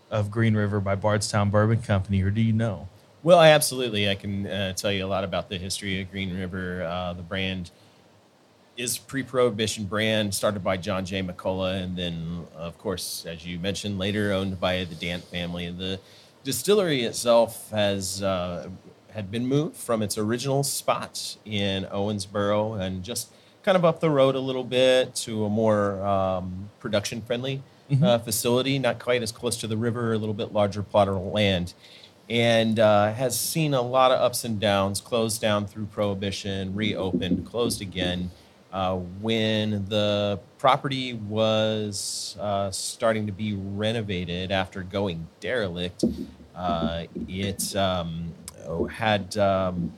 of 0.09 0.31
Green 0.31 0.55
River 0.55 0.79
by 0.79 0.95
Bardstown 0.95 1.51
Bourbon 1.51 1.83
Company, 1.83 2.23
or 2.23 2.31
do 2.31 2.41
you 2.41 2.51
know? 2.51 2.89
Well, 3.21 3.37
I 3.37 3.49
absolutely. 3.49 4.09
I 4.09 4.15
can 4.15 4.47
uh, 4.47 4.73
tell 4.73 4.91
you 4.91 5.05
a 5.05 5.07
lot 5.07 5.23
about 5.23 5.49
the 5.49 5.57
history 5.57 6.01
of 6.01 6.09
Green 6.09 6.35
River. 6.35 6.83
Uh, 6.83 7.13
the 7.13 7.21
brand 7.21 7.69
is 8.79 8.97
pre-prohibition 8.97 9.83
brand 9.83 10.33
started 10.33 10.63
by 10.63 10.77
John 10.77 11.03
J. 11.03 11.21
McCulloch, 11.21 11.83
and 11.83 11.97
then, 11.97 12.47
of 12.55 12.77
course, 12.77 13.25
as 13.27 13.45
you 13.45 13.59
mentioned, 13.59 13.99
later 13.99 14.31
owned 14.31 14.57
by 14.57 14.85
the 14.85 14.95
Dant 14.95 15.25
family. 15.25 15.69
The 15.69 15.99
distillery 16.45 17.03
itself 17.03 17.69
has 17.71 18.23
uh, 18.23 18.69
had 19.11 19.29
been 19.29 19.45
moved 19.45 19.75
from 19.75 20.01
its 20.01 20.17
original 20.17 20.63
spot 20.63 21.35
in 21.43 21.83
Owensboro 21.87 22.79
and 22.79 23.03
just 23.03 23.33
kind 23.63 23.75
of 23.75 23.83
up 23.83 23.99
the 23.99 24.09
road 24.09 24.35
a 24.35 24.39
little 24.39 24.63
bit 24.63 25.13
to 25.13 25.43
a 25.43 25.49
more 25.49 26.01
um, 26.01 26.69
production-friendly 26.79 27.61
uh, 28.01 28.19
facility, 28.19 28.79
not 28.79 28.97
quite 28.97 29.21
as 29.21 29.33
close 29.33 29.57
to 29.57 29.67
the 29.67 29.75
river, 29.75 30.13
a 30.13 30.17
little 30.17 30.33
bit 30.33 30.53
larger 30.53 30.83
plot 30.83 31.09
of 31.09 31.17
land 31.17 31.73
and 32.29 32.79
uh, 32.79 33.11
has 33.11 33.37
seen 33.37 33.73
a 33.73 33.81
lot 33.81 34.11
of 34.11 34.21
ups 34.21 34.43
and 34.43 34.59
downs, 34.59 35.01
closed 35.01 35.41
down 35.41 35.65
through 35.65 35.87
prohibition, 35.87 36.75
reopened, 36.75 37.43
closed 37.45 37.81
again. 37.81 38.29
Uh, 38.71 38.97
when 39.21 39.83
the 39.85 40.39
property 40.59 41.13
was 41.13 42.37
uh, 42.39 42.69
starting 42.69 43.25
to 43.25 43.31
be 43.31 43.53
renovated 43.53 44.51
after 44.51 44.83
going 44.83 45.27
derelict, 45.39 46.03
uh, 46.55 47.05
it 47.27 47.75
um, 47.75 48.31
had, 48.91 49.35
um, 49.37 49.91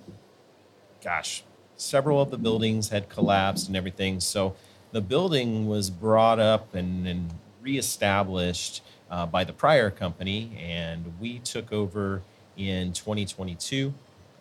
gosh, 1.03 1.43
several 1.75 2.21
of 2.21 2.31
the 2.31 2.37
buildings 2.37 2.89
had 2.89 3.09
collapsed 3.09 3.67
and 3.67 3.75
everything. 3.75 4.19
So 4.19 4.55
the 4.91 5.01
building 5.01 5.67
was 5.67 5.89
brought 5.89 6.39
up 6.39 6.73
and, 6.73 7.07
and 7.07 7.33
reestablished 7.61 8.83
uh, 9.09 9.25
by 9.25 9.43
the 9.43 9.53
prior 9.53 9.89
company, 9.89 10.57
and 10.59 11.13
we 11.19 11.39
took 11.39 11.73
over 11.73 12.21
in 12.55 12.93
2022. 12.93 13.93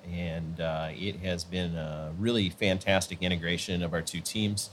And 0.08 0.60
uh, 0.60 0.90
it 0.92 1.20
has 1.20 1.44
been 1.44 1.74
a 1.74 2.12
really 2.18 2.50
fantastic 2.50 3.22
integration 3.22 3.82
of 3.82 3.92
our 3.92 4.02
two 4.02 4.20
teams. 4.20 4.70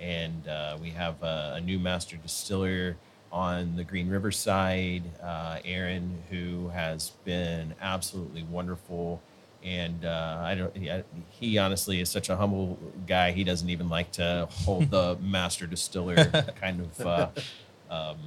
And 0.00 0.46
uh, 0.46 0.76
we 0.80 0.90
have 0.90 1.22
a, 1.22 1.54
a 1.56 1.60
new 1.60 1.78
master 1.78 2.16
distiller 2.16 2.96
on 3.32 3.76
the 3.76 3.84
Green 3.84 4.08
River 4.08 4.30
side, 4.30 5.02
uh, 5.22 5.58
Aaron, 5.64 6.22
who 6.30 6.68
has 6.68 7.12
been 7.24 7.74
absolutely 7.80 8.42
wonderful. 8.44 9.20
And 9.62 10.04
uh, 10.04 10.38
I 10.40 10.54
don't. 10.54 10.76
He, 10.76 10.90
he 11.30 11.58
honestly 11.58 12.00
is 12.00 12.08
such 12.08 12.28
a 12.28 12.36
humble 12.36 12.78
guy. 13.06 13.32
He 13.32 13.42
doesn't 13.42 13.68
even 13.68 13.88
like 13.88 14.12
to 14.12 14.46
hold 14.50 14.90
the 14.90 15.18
master 15.22 15.66
distiller 15.66 16.16
kind 16.60 16.80
of 16.80 17.06
uh, 17.06 17.28
um, 17.90 18.18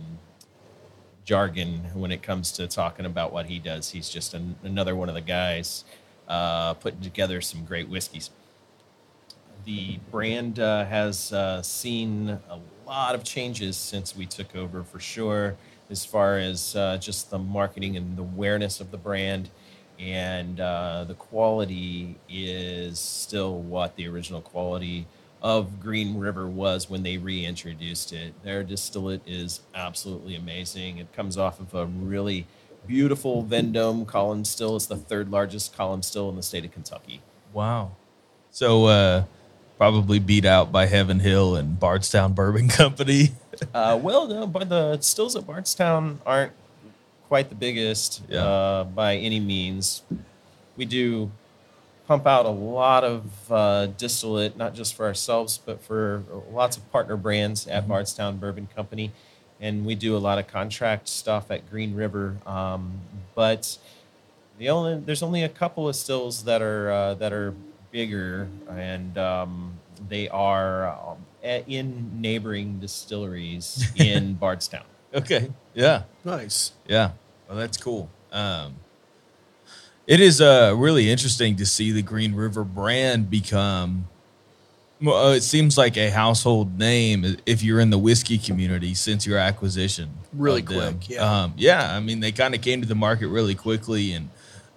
jargon 1.24 1.86
when 1.94 2.12
it 2.12 2.22
comes 2.22 2.52
to 2.54 2.68
talking 2.68 3.06
about 3.06 3.32
what 3.32 3.46
he 3.46 3.60
does. 3.60 3.92
He's 3.92 4.10
just 4.10 4.34
an, 4.34 4.58
another 4.64 4.96
one 4.96 5.08
of 5.08 5.16
the 5.16 5.22
guys 5.22 5.86
uh, 6.32 6.74
putting 6.76 7.02
together 7.02 7.42
some 7.42 7.66
great 7.66 7.90
whiskeys. 7.90 8.32
The 9.66 10.00
brand 10.10 10.60
uh, 10.60 10.86
has 10.86 11.34
uh, 11.34 11.62
seen 11.62 12.40
a 12.50 12.60
lot 12.88 13.14
of 13.14 13.24
changes 13.24 13.76
since 13.76 14.16
we 14.16 14.26
took 14.26 14.56
over, 14.56 14.82
for 14.82 15.00
sure, 15.00 15.58
as 15.90 16.06
far 16.06 16.38
as 16.38 16.76
uh, 16.76 16.98
just 16.98 17.30
the 17.30 17.38
marketing 17.38 17.98
and 17.98 18.18
the 18.18 18.24
awareness 18.24 18.80
of 18.80 18.92
the 18.92 18.98
brand. 18.98 19.50
And 20.00 20.60
uh, 20.60 21.04
the 21.04 21.14
quality 21.16 22.16
is 22.30 22.98
still 22.98 23.60
what 23.60 23.98
the 23.98 24.08
original 24.08 24.42
quality 24.42 25.06
of 25.42 25.82
Green 25.82 26.18
River 26.18 26.48
was 26.48 26.90
when 26.90 27.04
they 27.04 27.18
reintroduced 27.18 28.14
it. 28.14 28.42
Their 28.42 28.64
distillate 28.64 29.22
is 29.28 29.60
absolutely 29.76 30.36
amazing. 30.36 30.98
It 30.98 31.12
comes 31.14 31.38
off 31.38 31.60
of 31.60 31.74
a 31.76 31.86
really 31.86 32.48
beautiful 32.88 33.44
Vendome 33.44 34.06
column 34.06 34.44
still. 34.46 34.76
It's 34.76 34.86
the 34.88 34.98
third 34.98 35.30
largest 35.32 35.76
column 35.76 36.02
still 36.04 36.30
in 36.30 36.36
the 36.36 36.44
state 36.44 36.66
of 36.66 36.72
Kentucky. 36.72 37.22
Wow. 37.54 37.92
So 38.52 38.86
uh 38.86 39.24
probably 39.78 40.20
beat 40.20 40.46
out 40.46 40.72
by 40.72 40.86
Heaven 40.86 41.20
Hill 41.20 41.56
and 41.56 41.80
Bardstown 41.80 42.34
Bourbon 42.34 42.68
Company. 42.82 43.32
Uh, 43.74 44.00
well, 44.02 44.28
no, 44.28 44.46
but 44.46 44.70
the 44.70 45.00
stills 45.02 45.36
at 45.36 45.48
Bardstown 45.48 46.20
aren't 46.24 46.52
quite 47.28 47.50
the 47.50 47.56
biggest 47.56 48.22
Yeah. 48.30 48.44
uh, 48.46 48.84
by 48.84 49.16
any 49.16 49.40
means. 49.40 50.04
We 50.78 50.86
do 50.86 51.32
pump 52.08 52.28
out 52.28 52.46
a 52.46 52.50
lot 52.50 53.04
of 53.04 53.52
uh, 53.52 53.88
distillate, 53.88 54.56
not 54.56 54.76
just 54.76 54.94
for 54.94 55.06
ourselves, 55.08 55.58
but 55.58 55.82
for 55.82 56.24
lots 56.52 56.78
of 56.78 56.90
partner 56.92 57.18
brands 57.18 57.66
at 57.68 57.88
Bardstown 57.88 58.38
Bourbon 58.38 58.68
Company. 58.76 59.12
And 59.62 59.86
we 59.86 59.96
do 59.96 60.18
a 60.18 60.20
lot 60.20 60.40
of 60.40 60.48
contract 60.48 61.08
stuff 61.08 61.52
at 61.52 61.70
Green 61.70 61.96
River. 61.96 62.36
Um, 62.46 63.00
but 63.36 63.78
the 64.58 64.70
only 64.70 65.00
there's 65.00 65.24
only 65.24 65.44
a 65.44 65.50
couple 65.50 65.88
of 65.88 65.96
stills 65.96 66.44
that 66.44 66.62
are 66.62 66.92
uh, 66.92 67.14
that 67.16 67.32
are 67.32 67.54
bigger, 67.92 68.48
and 68.70 69.18
um, 69.18 69.74
they 70.10 70.28
are 70.30 70.88
um, 70.90 71.18
in 71.44 72.20
neighboring 72.20 72.80
distilleries 72.80 73.92
in 73.96 74.34
Bardstown. 74.34 74.84
okay. 75.14 75.52
Yeah. 75.74 76.04
Nice. 76.26 76.74
Yeah. 76.88 77.12
Well, 77.48 77.58
that's 77.58 77.78
cool. 77.78 78.10
Um, 78.32 78.76
it 80.08 80.20
is 80.20 80.42
uh, 80.42 80.74
really 80.76 81.10
interesting 81.10 81.56
to 81.58 81.66
see 81.66 81.92
the 81.92 82.02
Green 82.02 82.34
River 82.36 82.64
brand 82.64 83.30
become. 83.30 84.08
Well, 85.02 85.30
uh, 85.30 85.34
it 85.34 85.42
seems 85.42 85.78
like 85.78 85.98
a 85.98 86.12
household 86.12 86.78
name 86.78 87.38
if 87.46 87.64
you're 87.64 87.80
in 87.80 87.90
the 87.90 87.98
whiskey 87.98 88.38
community 88.38 88.94
since 88.94 89.26
your 89.26 89.40
acquisition. 89.40 90.10
Really 90.32 90.62
of 90.62 90.68
them. 90.68 91.00
quick, 91.00 91.10
yeah. 91.10 91.44
Um, 91.44 91.54
yeah. 91.58 91.96
I 91.96 92.00
mean, 92.00 92.20
they 92.20 92.32
kind 92.32 92.54
of 92.54 92.62
came 92.62 92.82
to 92.82 92.88
the 92.88 92.96
market 92.96 93.28
really 93.28 93.56
quickly, 93.56 94.14
and 94.14 94.30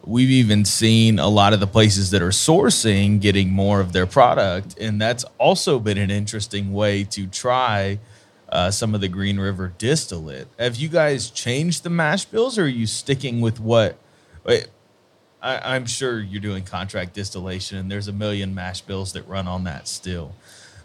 we've 0.03 0.31
even 0.31 0.65
seen 0.65 1.19
a 1.19 1.29
lot 1.29 1.53
of 1.53 1.61
the 1.61 1.67
places 1.67 2.11
that 2.11 2.23
are 2.23 2.31
sourcing 2.31 3.21
getting 3.21 3.51
more 3.51 3.81
of 3.81 3.93
their 3.93 4.07
product, 4.07 4.79
and 4.79 5.01
that's 5.01 5.25
also 5.39 5.79
been 5.79 5.99
an 5.99 6.11
interesting 6.11 6.73
way 6.73 7.05
to 7.05 7.27
try 7.27 7.99
uh, 8.49 8.71
some 8.71 8.95
of 8.95 9.01
the 9.01 9.09
Green 9.09 9.39
River 9.39 9.73
distillate. 9.79 10.49
Have 10.59 10.77
you 10.77 10.89
guys 10.89 11.29
changed 11.31 11.83
the 11.83 11.91
mash 11.91 12.25
bills, 12.25 12.59
or 12.59 12.65
are 12.65 12.69
you 12.69 12.87
sticking 12.87 13.41
with 13.41 13.61
what? 13.61 13.99
Wait, 14.45 14.69
I, 15.45 15.77
I'm 15.77 15.85
sure 15.85 16.21
you're 16.21 16.41
doing 16.41 16.65
contract 16.65 17.13
distillation, 17.13 17.77
and 17.77 17.91
there's 17.91 18.09
a 18.09 18.13
million 18.13 18.55
mash 18.55 18.81
bills 18.81 19.13
that 19.13 19.29
run 19.29 19.47
on 19.47 19.65
that 19.65 19.87
still. 19.87 20.35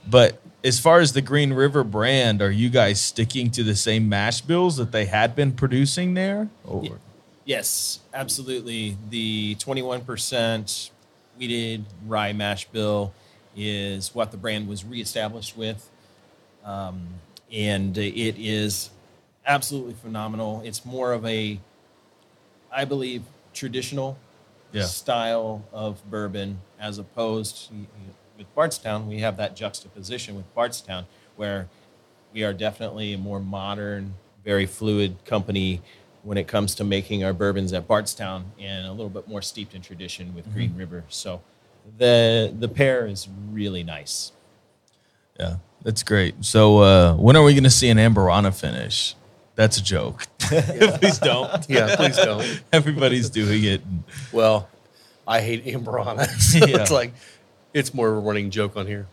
But 0.07 0.41
as 0.65 0.79
far 0.79 0.99
as 0.99 1.13
the 1.13 1.21
Green 1.21 1.53
River 1.53 1.83
brand, 1.85 2.41
are 2.41 2.51
you 2.51 2.69
guys 2.69 3.01
sticking 3.01 3.51
to 3.51 3.63
the 3.63 3.75
same 3.75 4.09
mash 4.09 4.41
bills 4.41 4.75
that 4.75 4.91
they 4.91 5.05
had 5.05 5.33
been 5.33 5.53
producing 5.53 6.13
there? 6.13 6.49
Or 6.65 6.99
Yes, 7.45 7.99
absolutely. 8.13 8.97
The 9.09 9.55
21% 9.55 10.91
wheated 11.37 11.85
rye 12.05 12.33
mash 12.33 12.65
bill 12.65 13.13
is 13.55 14.13
what 14.13 14.31
the 14.31 14.37
brand 14.37 14.67
was 14.67 14.83
reestablished 14.83 15.57
with. 15.57 15.89
Um, 16.65 17.07
and 17.51 17.97
it 17.97 18.35
is 18.37 18.89
absolutely 19.45 19.93
phenomenal. 19.93 20.61
It's 20.65 20.85
more 20.85 21.13
of 21.13 21.25
a, 21.25 21.59
I 22.71 22.85
believe, 22.85 23.23
traditional 23.53 24.17
Yeah. 24.71 24.83
style 24.83 25.65
of 25.73 26.07
bourbon 26.09 26.59
as 26.79 26.97
opposed 26.97 27.69
to, 27.69 27.73
with 28.37 28.53
Bardstown. 28.55 29.07
We 29.07 29.19
have 29.19 29.37
that 29.37 29.55
juxtaposition 29.55 30.35
with 30.35 30.53
Bardstown 30.53 31.05
where 31.35 31.67
we 32.33 32.43
are 32.43 32.53
definitely 32.53 33.13
a 33.13 33.17
more 33.17 33.39
modern, 33.39 34.13
very 34.43 34.65
fluid 34.65 35.17
company 35.25 35.81
when 36.23 36.37
it 36.37 36.47
comes 36.47 36.75
to 36.75 36.83
making 36.83 37.23
our 37.23 37.33
bourbons 37.33 37.73
at 37.73 37.87
Bardstown 37.87 38.51
and 38.59 38.85
a 38.85 38.91
little 38.91 39.09
bit 39.09 39.27
more 39.27 39.41
steeped 39.41 39.73
in 39.73 39.81
tradition 39.81 40.35
with 40.35 40.51
Green 40.53 40.75
River. 40.75 41.03
So 41.09 41.41
the 41.97 42.53
the 42.57 42.67
pair 42.67 43.07
is 43.07 43.27
really 43.51 43.83
nice. 43.83 44.31
Yeah, 45.39 45.55
that's 45.83 46.03
great. 46.03 46.43
So 46.43 46.79
uh, 46.79 47.15
when 47.15 47.35
are 47.35 47.43
we 47.43 47.53
going 47.53 47.63
to 47.63 47.69
see 47.69 47.89
an 47.89 47.97
Amburana 47.97 48.53
finish? 48.53 49.15
That's 49.59 49.75
a 49.77 49.83
joke. 49.83 50.25
Please 50.39 51.19
don't. 51.19 51.69
Yeah, 51.69 51.93
please 51.97 52.15
don't. 52.15 52.63
Everybody's 52.71 53.29
doing 53.29 53.65
it. 53.65 53.81
Well, 54.31 54.69
I 55.27 55.41
hate 55.41 55.65
Amburana. 55.65 56.25
So 56.39 56.65
Yeah. 56.65 56.77
it's 56.81 56.89
like, 56.91 57.11
it's 57.73 57.93
more 57.93 58.07
of 58.09 58.15
a 58.15 58.19
running 58.21 58.51
joke 58.51 58.77
on 58.77 58.87
here. 58.87 59.05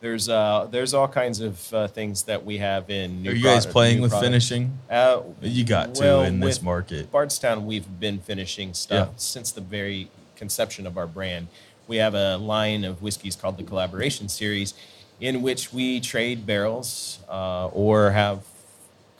There's 0.00 0.30
uh, 0.30 0.66
there's 0.70 0.94
all 0.94 1.08
kinds 1.08 1.40
of 1.40 1.74
uh, 1.74 1.88
things 1.88 2.22
that 2.22 2.42
we 2.46 2.56
have 2.56 2.88
in. 2.88 3.22
New 3.22 3.32
Are 3.32 3.34
you 3.34 3.44
guys 3.44 3.66
playing 3.66 3.96
new 3.96 4.02
with 4.04 4.12
products. 4.12 4.28
finishing? 4.28 4.78
Uh, 4.88 5.20
You 5.42 5.62
got 5.64 5.94
to 5.96 6.22
in 6.22 6.40
this 6.40 6.62
market. 6.62 7.12
Bardstown, 7.12 7.66
we've 7.66 8.00
been 8.00 8.18
finishing 8.18 8.72
stuff 8.72 9.08
Yeah. 9.10 9.14
since 9.18 9.52
the 9.52 9.60
very 9.60 10.08
conception 10.36 10.86
of 10.86 10.96
our 10.96 11.06
brand. 11.06 11.48
We 11.86 11.98
have 11.98 12.14
a 12.14 12.38
line 12.38 12.82
of 12.84 13.02
whiskeys 13.02 13.36
called 13.36 13.58
the 13.58 13.64
Collaboration 13.64 14.30
Series, 14.30 14.72
in 15.20 15.42
which 15.42 15.70
we 15.70 16.00
trade 16.00 16.46
barrels 16.46 17.18
uh, 17.28 17.66
or 17.66 18.12
have 18.12 18.38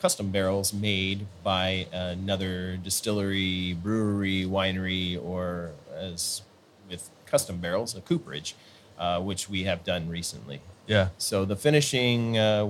custom 0.00 0.30
barrels 0.30 0.72
made 0.72 1.26
by 1.44 1.86
another 1.92 2.76
distillery, 2.78 3.74
brewery, 3.74 4.44
winery, 4.44 5.22
or 5.22 5.72
as 5.94 6.42
with 6.88 7.10
custom 7.26 7.58
barrels, 7.58 7.94
a 7.94 8.00
cooperage, 8.00 8.54
uh, 8.98 9.20
which 9.20 9.48
we 9.48 9.64
have 9.64 9.84
done 9.84 10.08
recently. 10.08 10.60
Yeah. 10.86 11.08
So 11.18 11.44
the 11.44 11.54
finishing 11.54 12.38
uh, 12.38 12.68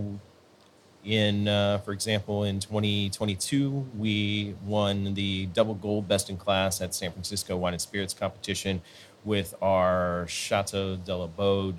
in, 1.04 1.48
uh, 1.48 1.78
for 1.78 1.92
example, 1.92 2.44
in 2.44 2.60
2022, 2.60 3.86
we 3.96 4.54
won 4.64 5.14
the 5.14 5.46
double 5.46 5.74
gold 5.74 6.06
best 6.06 6.28
in 6.28 6.36
class 6.36 6.80
at 6.80 6.94
San 6.94 7.12
Francisco 7.12 7.56
Wine 7.56 7.72
and 7.72 7.80
Spirits 7.80 8.12
competition 8.12 8.82
with 9.24 9.54
our 9.62 10.26
Chateau 10.28 10.96
de 10.96 11.12
Laubade 11.12 11.76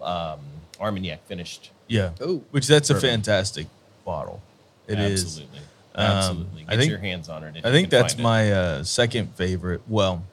um, 0.00 0.40
Armagnac 0.80 1.24
finished. 1.26 1.70
Yeah. 1.86 2.10
Oh. 2.20 2.42
Which 2.50 2.66
that's 2.66 2.90
a 2.90 3.00
fantastic 3.00 3.66
bottle. 4.04 4.42
It 4.88 4.98
is. 4.98 5.22
Absolutely. 5.24 5.58
Um, 5.94 6.04
Absolutely. 6.06 6.64
I 6.66 6.70
Get 6.72 6.78
think- 6.80 6.90
your 6.90 6.98
hands 7.00 7.28
on 7.28 7.44
it. 7.44 7.64
I 7.64 7.70
think 7.70 7.90
that's 7.90 8.18
my 8.18 8.52
uh, 8.52 8.82
second 8.84 9.34
favorite. 9.34 9.82
Well, 9.88 10.24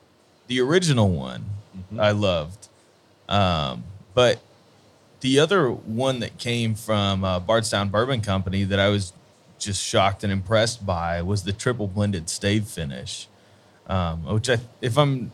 the 0.48 0.62
original 0.62 1.10
one 1.10 1.46
Mm-hmm. 1.78 2.00
I 2.00 2.12
loved, 2.12 2.70
um, 3.28 3.84
but 4.14 4.40
the 5.20 5.40
other 5.40 5.70
one 5.70 6.20
that 6.22 6.38
came 6.38 6.74
from 6.74 7.26
uh, 7.26 7.38
Bardstown 7.42 7.90
Bourbon 7.90 8.22
Company 8.22 8.64
that 8.64 8.80
I 8.80 8.88
was 8.88 9.12
just 9.60 9.84
shocked 9.84 10.24
and 10.24 10.32
impressed 10.32 10.86
by 10.86 11.22
was 11.22 11.44
the 11.44 11.52
triple 11.52 11.88
blended 11.88 12.30
stave 12.30 12.66
finish, 12.68 13.28
um, 13.88 14.24
which 14.24 14.50
I, 14.50 14.60
if 14.82 14.98
I'm, 14.98 15.34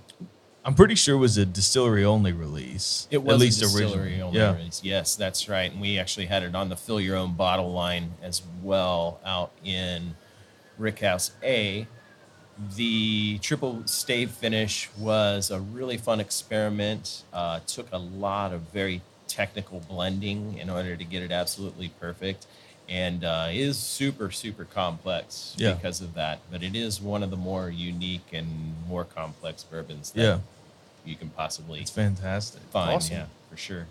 I'm 0.64 0.76
pretty 0.76 0.96
sure 0.96 1.16
it 1.16 1.20
was 1.20 1.38
a 1.38 1.46
distillery 1.46 2.06
only 2.06 2.34
release. 2.34 3.08
It 3.10 3.24
was 3.24 3.34
at 3.34 3.40
least 3.40 3.58
a 3.60 3.62
distillery 3.62 3.94
originally. 4.04 4.22
only 4.22 4.40
Yeah. 4.40 4.56
release. 4.56 4.82
Yes, 4.84 5.16
that's 5.16 5.50
right. 5.50 5.72
And 5.72 5.82
we 5.82 5.98
actually 5.98 6.28
had 6.28 6.44
it 6.44 6.54
on 6.54 6.70
the 6.70 6.76
fill 6.76 7.02
your 7.02 7.16
own 7.16 7.34
bottle 7.34 7.72
line 7.72 8.14
as 8.22 8.44
well 8.62 9.20
out 9.26 9.52
in 9.64 10.16
Rickhouse 10.80 11.32
A. 11.42 11.88
The 12.76 13.40
triple 13.42 13.82
stave 13.88 14.30
finish 14.30 14.88
was 15.00 15.50
a 15.50 15.60
really 15.60 15.98
fun 15.98 16.20
experiment. 16.20 17.24
Uh, 17.34 17.60
took 17.66 17.88
a 17.92 17.98
lot 17.98 18.54
of 18.54 18.62
very 18.72 19.02
technical 19.28 19.80
blending 19.80 20.60
in 20.60 20.70
order 20.70 20.96
to 20.96 21.04
get 21.04 21.24
it 21.24 21.32
absolutely 21.32 21.90
perfect, 22.00 22.46
and 22.90 23.24
uh, 23.24 23.48
is 23.52 23.78
super 23.78 24.32
super 24.32 24.66
complex 24.66 25.56
Yeah. 25.58 25.74
because 25.74 26.02
of 26.02 26.14
that. 26.16 26.40
But 26.52 26.64
it 26.64 26.76
is 26.76 27.02
one 27.02 27.24
of 27.24 27.30
the 27.32 27.38
more 27.38 27.70
unique 27.70 28.28
and 28.34 28.76
more 28.88 29.04
complex 29.06 29.64
bourbons 29.64 30.12
that 30.12 30.22
Yeah. 30.22 30.40
you 31.06 31.16
can 31.16 31.30
possibly 31.30 31.82
It's 31.82 31.92
fantastic. 31.92 32.62
find. 32.72 32.96
Awesome. 32.96 33.16
Yeah, 33.16 33.26
for 33.50 33.58
sure. 33.58 33.88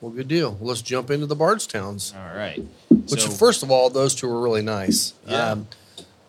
Well, 0.00 0.10
good 0.12 0.28
deal. 0.28 0.52
Well, 0.58 0.68
let's 0.68 0.80
jump 0.82 1.10
into 1.10 1.26
the 1.26 1.36
Bardstowns. 1.36 2.14
All 2.16 2.34
right. 2.36 2.62
Which, 2.88 3.20
So- 3.22 3.28
first 3.30 3.62
of 3.62 3.70
all, 3.70 3.90
those 3.90 4.14
two 4.14 4.28
were 4.28 4.40
really 4.40 4.62
nice. 4.62 5.12
Yeah. 5.26 5.50
Um, 5.50 5.68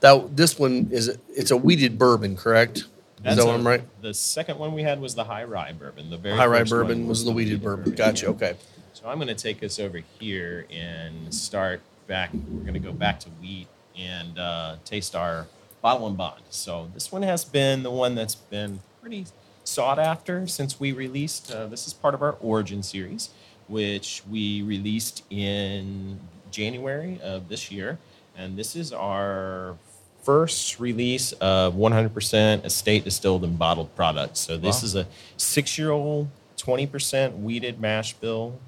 that 0.01 0.36
this 0.36 0.60
one 0.60 0.89
is 0.91 1.18
it's 1.36 1.51
a 1.51 1.58
wheated 1.58 1.98
bourbon, 1.98 2.36
correct? 2.36 2.80
Is 2.80 2.86
That's 3.24 3.36
that 3.38 3.46
what 3.46 3.51
a- 3.51 3.56
I'm 3.56 3.68
right? 3.68 4.01
The 4.01 4.13
second 4.13 4.58
one 4.60 4.74
we 4.74 4.82
had 4.84 5.00
was 5.00 5.13
the 5.15 5.24
high 5.25 5.44
rye 5.44 5.72
bourbon. 5.74 6.10
The 6.10 6.18
very 6.18 6.36
High 6.36 6.48
rye 6.48 6.63
bourbon 6.63 7.08
was 7.08 7.24
the 7.24 7.32
wheated 7.32 7.62
bourbon. 7.62 7.94
Gotcha. 7.94 8.25
yeah. 8.25 8.32
Okay. 8.32 8.56
So 8.94 9.08
I'm 9.08 9.18
going 9.20 9.27
to 9.30 9.36
take 9.36 9.63
us 9.63 9.80
over 9.80 10.01
here 10.20 10.65
and 10.72 11.34
start 11.34 11.82
back. 12.12 12.32
We're 12.34 12.60
going 12.63 12.74
to 12.74 12.80
go 12.80 12.91
back 12.91 13.22
to 13.22 13.30
wheat 13.30 13.68
and 13.98 14.38
uh, 14.38 14.75
taste 14.84 15.15
our 15.15 15.48
bottle 15.82 16.07
and 16.07 16.18
bond. 16.18 16.42
So 16.50 16.90
this 16.94 17.09
one 17.09 17.22
has 17.22 17.46
been 17.46 17.83
the 17.83 17.90
one 17.90 18.16
that's 18.16 18.35
been 18.35 18.81
pretty 19.00 19.27
sought 19.64 19.98
after 19.98 20.46
since 20.46 20.77
we 20.77 20.92
released. 20.92 21.50
Uh, 21.50 21.68
this 21.68 21.88
is 21.88 21.94
part 21.94 22.14
of 22.14 22.22
our 22.22 22.33
Origin 22.42 22.83
series, 22.83 23.29
which 23.70 24.24
we 24.29 24.62
released 24.62 25.24
in 25.29 26.20
January 26.51 27.18
of 27.24 27.48
this 27.48 27.72
year, 27.72 27.98
and 28.38 28.57
this 28.57 28.75
is 28.75 28.92
our 28.92 29.77
first 30.22 30.81
release 30.81 31.31
of 31.40 31.75
100% 31.75 32.66
estate 32.66 33.05
distilled 33.05 33.46
and 33.46 33.57
bottled 33.57 33.96
products. 33.96 34.42
So 34.42 34.57
this 34.57 34.81
Wow. 34.81 34.85
is 34.85 34.96
a 34.96 35.07
six-year-old, 35.38 36.27
20% 36.57 37.40
wheated 37.40 37.79
mash 37.79 38.14
bill 38.16 38.59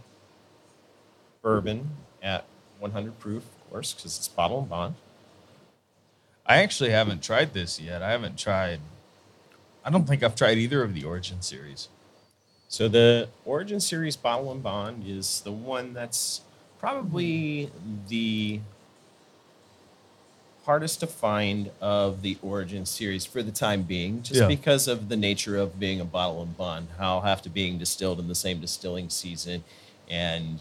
bourbon 1.41 1.89
at 2.21 2.45
100 2.83 3.17
proof, 3.19 3.43
of 3.43 3.69
course, 3.71 3.93
because 3.93 4.17
it's 4.17 4.27
bottle 4.27 4.59
and 4.59 4.69
bond. 4.69 4.95
I 6.45 6.57
actually 6.57 6.91
haven't 6.91 7.23
tried 7.23 7.53
this 7.53 7.79
yet. 7.79 8.03
I 8.03 8.11
haven't 8.11 8.37
tried. 8.37 8.79
I 9.85 9.89
don't 9.89 10.05
think 10.05 10.21
I've 10.21 10.35
tried 10.35 10.57
either 10.57 10.83
of 10.83 10.93
the 10.93 11.03
Origin 11.05 11.41
series. 11.41 11.87
So 12.67 12.87
the 12.87 13.29
Origin 13.45 13.79
Series 13.79 14.15
Bottle 14.15 14.51
and 14.51 14.61
Bond 14.61 15.03
is 15.07 15.41
the 15.41 15.51
one 15.51 15.93
that's 15.93 16.41
probably 16.79 17.71
the 18.09 18.59
hardest 20.65 20.99
to 21.01 21.07
find 21.07 21.71
of 21.81 22.21
the 22.21 22.37
Origin 22.41 22.85
series 22.85 23.25
for 23.25 23.43
the 23.43 23.51
time 23.51 23.83
being, 23.83 24.23
just 24.23 24.41
Yeah. 24.41 24.47
because 24.47 24.87
of 24.87 25.07
the 25.09 25.17
nature 25.17 25.57
of 25.57 25.79
being 25.79 25.99
a 26.01 26.05
bottle 26.05 26.41
and 26.41 26.57
bond, 26.57 26.87
how 26.97 27.21
have 27.21 27.41
to 27.43 27.49
being 27.49 27.77
distilled 27.77 28.19
in 28.19 28.27
the 28.27 28.35
same 28.35 28.59
distilling 28.59 29.09
season 29.09 29.63
and 30.09 30.59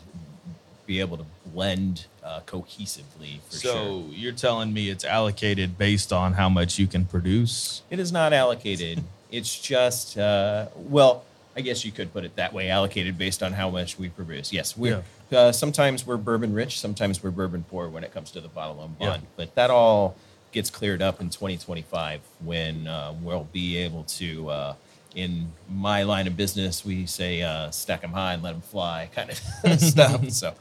be 0.86 1.00
able 1.00 1.16
to 1.16 1.24
blend 1.46 2.06
uh, 2.24 2.40
cohesively 2.46 3.40
for 3.48 3.56
so 3.56 3.72
sure. 3.72 4.02
you're 4.12 4.32
telling 4.32 4.72
me 4.72 4.90
it's 4.90 5.04
allocated 5.04 5.76
based 5.76 6.12
on 6.12 6.34
how 6.34 6.48
much 6.48 6.78
you 6.78 6.86
can 6.86 7.04
produce? 7.04 7.82
It 7.90 7.98
is 7.98 8.12
not 8.12 8.32
allocated. 8.32 9.02
It's 9.32 9.58
just, 9.58 10.18
uh, 10.18 10.66
well, 10.76 11.24
I 11.56 11.62
guess 11.62 11.86
you 11.86 11.90
could 11.90 12.12
put 12.12 12.24
it 12.24 12.36
that 12.36 12.52
way, 12.52 12.68
allocated 12.68 13.16
based 13.16 13.42
on 13.42 13.54
how 13.54 13.70
much 13.70 13.98
we 13.98 14.10
produce. 14.10 14.52
Yes, 14.52 14.76
we're 14.76 15.02
uh, 15.32 15.52
sometimes 15.52 16.06
we're 16.06 16.18
bourbon 16.18 16.52
rich, 16.52 16.78
sometimes 16.78 17.22
we're 17.22 17.30
bourbon 17.30 17.64
poor 17.70 17.88
when 17.88 18.04
it 18.04 18.12
comes 18.12 18.30
to 18.32 18.42
the 18.42 18.48
bottle 18.48 18.82
and 18.82 18.94
Yeah. 19.00 19.16
But 19.36 19.54
that 19.54 19.70
all 19.70 20.16
gets 20.52 20.68
cleared 20.68 21.00
up 21.00 21.22
in 21.22 21.30
2025 21.30 22.20
when 22.44 22.86
uh, 22.86 23.14
we'll 23.22 23.48
be 23.52 23.78
able 23.78 24.04
to. 24.04 24.50
Uh, 24.50 24.74
in 25.14 25.52
my 25.70 26.02
line 26.04 26.26
of 26.26 26.36
business, 26.36 26.84
we 26.84 27.06
say 27.06 27.42
uh, 27.42 27.70
stack 27.70 28.00
them 28.00 28.12
high 28.12 28.34
and 28.34 28.42
let 28.42 28.52
them 28.52 28.62
fly, 28.62 29.10
kind 29.14 29.30
of 29.30 29.80
stuff. 29.80 30.30
So 30.30 30.54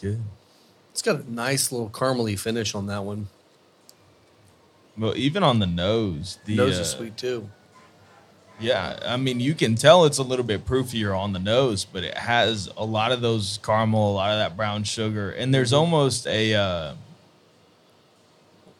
Good. 0.00 0.20
It's 0.92 1.02
got 1.02 1.20
a 1.20 1.32
nice 1.32 1.72
little 1.72 1.90
caramely 1.90 2.38
finish 2.38 2.74
on 2.74 2.86
that 2.86 3.02
one. 3.04 3.28
Well, 4.96 5.16
even 5.16 5.42
on 5.42 5.58
the 5.58 5.66
nose, 5.66 6.38
the 6.44 6.54
Nose 6.54 6.78
uh, 6.78 6.82
is 6.82 6.90
sweet 6.90 7.16
too. 7.16 7.48
Yeah, 8.60 8.98
I 9.04 9.16
mean, 9.16 9.40
you 9.40 9.54
can 9.54 9.74
tell 9.74 10.04
it's 10.04 10.18
a 10.18 10.22
little 10.22 10.44
bit 10.44 10.64
proofier 10.64 11.18
on 11.18 11.32
the 11.32 11.38
nose, 11.40 11.84
but 11.84 12.04
it 12.04 12.16
has 12.16 12.68
a 12.76 12.84
lot 12.84 13.10
of 13.10 13.20
those 13.20 13.58
caramel, 13.62 14.12
a 14.12 14.14
lot 14.14 14.32
of 14.32 14.38
that 14.38 14.56
brown 14.56 14.84
sugar, 14.84 15.30
and 15.30 15.52
there's 15.52 15.72
almost 15.72 16.26
a. 16.26 16.54
Uh, 16.54 16.94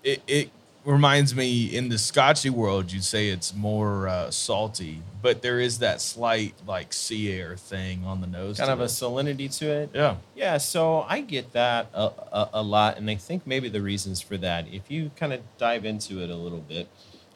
it 0.04 0.22
it 0.26 0.50
reminds 0.84 1.34
me 1.34 1.64
in 1.64 1.88
the 1.88 1.98
Scotchy 1.98 2.50
world, 2.50 2.92
you'd 2.92 3.04
say 3.04 3.28
it's 3.28 3.54
more 3.54 4.08
uh, 4.08 4.30
salty, 4.30 5.00
but 5.20 5.42
there 5.42 5.60
is 5.60 5.78
that 5.78 6.00
slight 6.00 6.54
like 6.66 6.92
sea 6.92 7.32
air 7.32 7.56
thing 7.56 8.04
on 8.04 8.20
the 8.20 8.26
nose. 8.26 8.58
kind 8.58 8.70
of 8.70 8.80
a 8.80 8.86
salinity 8.86 9.54
to 9.58 9.66
it. 9.66 9.90
yeah. 9.94 10.16
Yeah, 10.34 10.58
so 10.58 11.02
I 11.02 11.20
get 11.20 11.52
that 11.52 11.88
a, 11.94 12.10
a, 12.32 12.50
a 12.54 12.62
lot, 12.62 12.98
and 12.98 13.08
I 13.08 13.14
think 13.14 13.46
maybe 13.46 13.68
the 13.68 13.82
reasons 13.82 14.20
for 14.20 14.36
that, 14.38 14.66
if 14.72 14.90
you 14.90 15.10
kind 15.16 15.32
of 15.32 15.40
dive 15.58 15.84
into 15.84 16.20
it 16.22 16.30
a 16.30 16.36
little 16.36 16.60
bit, 16.60 16.88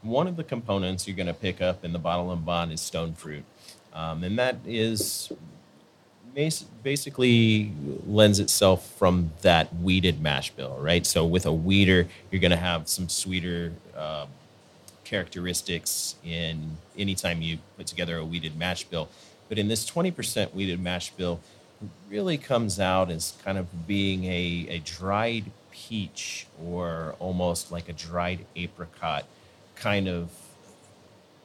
one 0.03 0.27
of 0.27 0.37
the 0.37 0.45
components 0.45 1.07
you're 1.07 1.17
going 1.17 1.27
to 1.27 1.35
pick 1.35 1.61
up 1.61 1.85
in 1.85 1.93
the 1.93 1.99
bottle 1.99 2.33
and 2.33 2.45
bond 2.45 2.73
is 2.73 2.81
stone 2.81 3.15
fruit, 3.15 3.45
um, 3.93 4.25
and 4.25 4.39
that 4.39 4.57
is 4.67 5.33
basically 6.83 7.73
lends 8.07 8.39
itself 8.39 8.87
from 8.99 9.33
that 9.43 9.75
wheated 9.77 10.21
mash 10.21 10.51
bill, 10.51 10.77
right? 10.79 11.07
So 11.07 11.25
with 11.25 11.47
a 11.47 11.53
wheater, 11.53 12.07
you're 12.31 12.41
going 12.41 12.51
to 12.51 12.57
have 12.57 12.89
some 12.89 13.09
sweeter. 13.09 13.73
Um, 13.97 14.29
characteristics 15.07 16.17
in 16.25 16.77
anytime 16.99 17.41
you 17.41 17.59
put 17.79 17.87
together 17.87 18.19
a 18.19 18.25
wheated 18.25 18.59
mash 18.59 18.85
bill. 18.85 19.09
But 19.49 19.57
in 19.59 19.69
this 19.69 19.89
20% 19.89 20.53
wheated 20.53 20.81
mash 20.81 21.11
bill, 21.11 21.41
it 21.81 21.89
really 22.11 22.37
comes 22.37 22.81
out 22.81 23.11
as 23.11 23.35
kind 23.45 23.57
of 23.57 23.87
being 23.87 24.25
a, 24.25 24.67
a 24.69 24.79
dried 24.81 25.45
peach 25.71 26.47
or 26.63 27.15
almost 27.21 27.71
like 27.71 27.89
a 27.89 27.93
dried 27.93 28.45
apricot 28.57 29.25
kind 29.77 30.09
of 30.09 30.31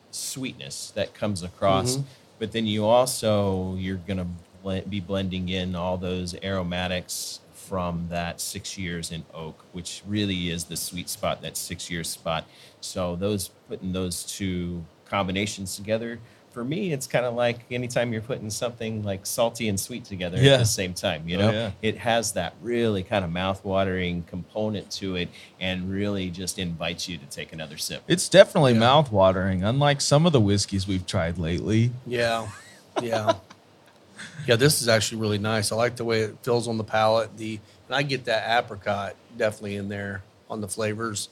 sweetness 0.09 0.91
that 0.95 1.13
comes 1.13 1.43
across. 1.43 1.97
But 2.39 2.53
then 2.53 2.65
you 2.65 2.85
also, 2.85 3.75
you're 3.75 3.97
going 3.97 4.17
to 4.17 4.25
bl- 4.63 4.79
be 4.89 4.99
blending 4.99 5.49
in 5.49 5.75
all 5.75 5.97
those 5.97 6.35
aromatics 6.43 7.39
from 7.53 8.07
that 8.09 8.41
six 8.41 8.77
years 8.77 9.11
in 9.11 9.23
oak, 9.33 9.63
which 9.71 10.01
really 10.07 10.49
is 10.49 10.65
the 10.65 10.75
sweet 10.77 11.09
spot, 11.09 11.41
that 11.41 11.55
six 11.55 11.89
year 11.89 12.03
spot. 12.03 12.45
So 12.81 13.15
those 13.15 13.49
putting 13.69 13.93
those 13.93 14.23
two 14.23 14.83
combinations 15.05 15.75
together 15.75 16.19
for 16.51 16.65
me, 16.65 16.91
it's 16.91 17.07
kind 17.07 17.25
of 17.25 17.33
like 17.33 17.59
anytime 17.71 18.11
you're 18.11 18.21
putting 18.21 18.49
something 18.49 19.03
like 19.03 19.25
salty 19.25 19.69
and 19.69 19.79
sweet 19.79 20.03
together 20.03 20.37
Yeah. 20.37 20.55
at 20.55 20.59
the 20.59 20.65
same 20.65 20.93
time. 20.93 21.23
You 21.25 21.37
Oh, 21.37 21.39
know, 21.39 21.51
yeah. 21.51 21.71
it 21.81 21.97
has 21.99 22.33
that 22.33 22.55
really 22.61 23.03
kind 23.03 23.23
of 23.23 23.31
mouth-watering 23.31 24.23
component 24.23 24.91
to 24.91 25.15
it, 25.15 25.29
and 25.61 25.89
really 25.89 26.29
just 26.29 26.59
invites 26.59 27.07
you 27.07 27.17
to 27.19 27.25
take 27.27 27.53
another 27.53 27.77
sip. 27.77 28.03
It's 28.05 28.27
definitely 28.27 28.73
Yeah. 28.73 28.79
mouth 28.79 29.13
watering, 29.13 29.63
unlike 29.63 30.01
some 30.01 30.25
of 30.25 30.33
the 30.33 30.41
whiskeys 30.41 30.85
we've 30.89 31.05
tried 31.07 31.37
lately. 31.37 31.91
Yeah, 32.05 32.49
yeah, 33.01 33.35
yeah. 34.47 34.55
This 34.55 34.81
is 34.81 34.87
actually 34.87 35.21
really 35.21 35.37
nice. 35.37 35.71
I 35.71 35.75
like 35.75 35.95
the 35.95 36.05
way 36.05 36.21
it 36.21 36.37
feels 36.43 36.67
on 36.67 36.77
the 36.77 36.83
palate. 36.83 37.37
The 37.37 37.59
and 37.87 37.95
I 37.95 38.03
get 38.03 38.25
that 38.25 38.59
apricot 38.63 39.15
definitely 39.37 39.75
in 39.75 39.89
there 39.89 40.23
on 40.49 40.61
the 40.61 40.67
flavors. 40.67 41.29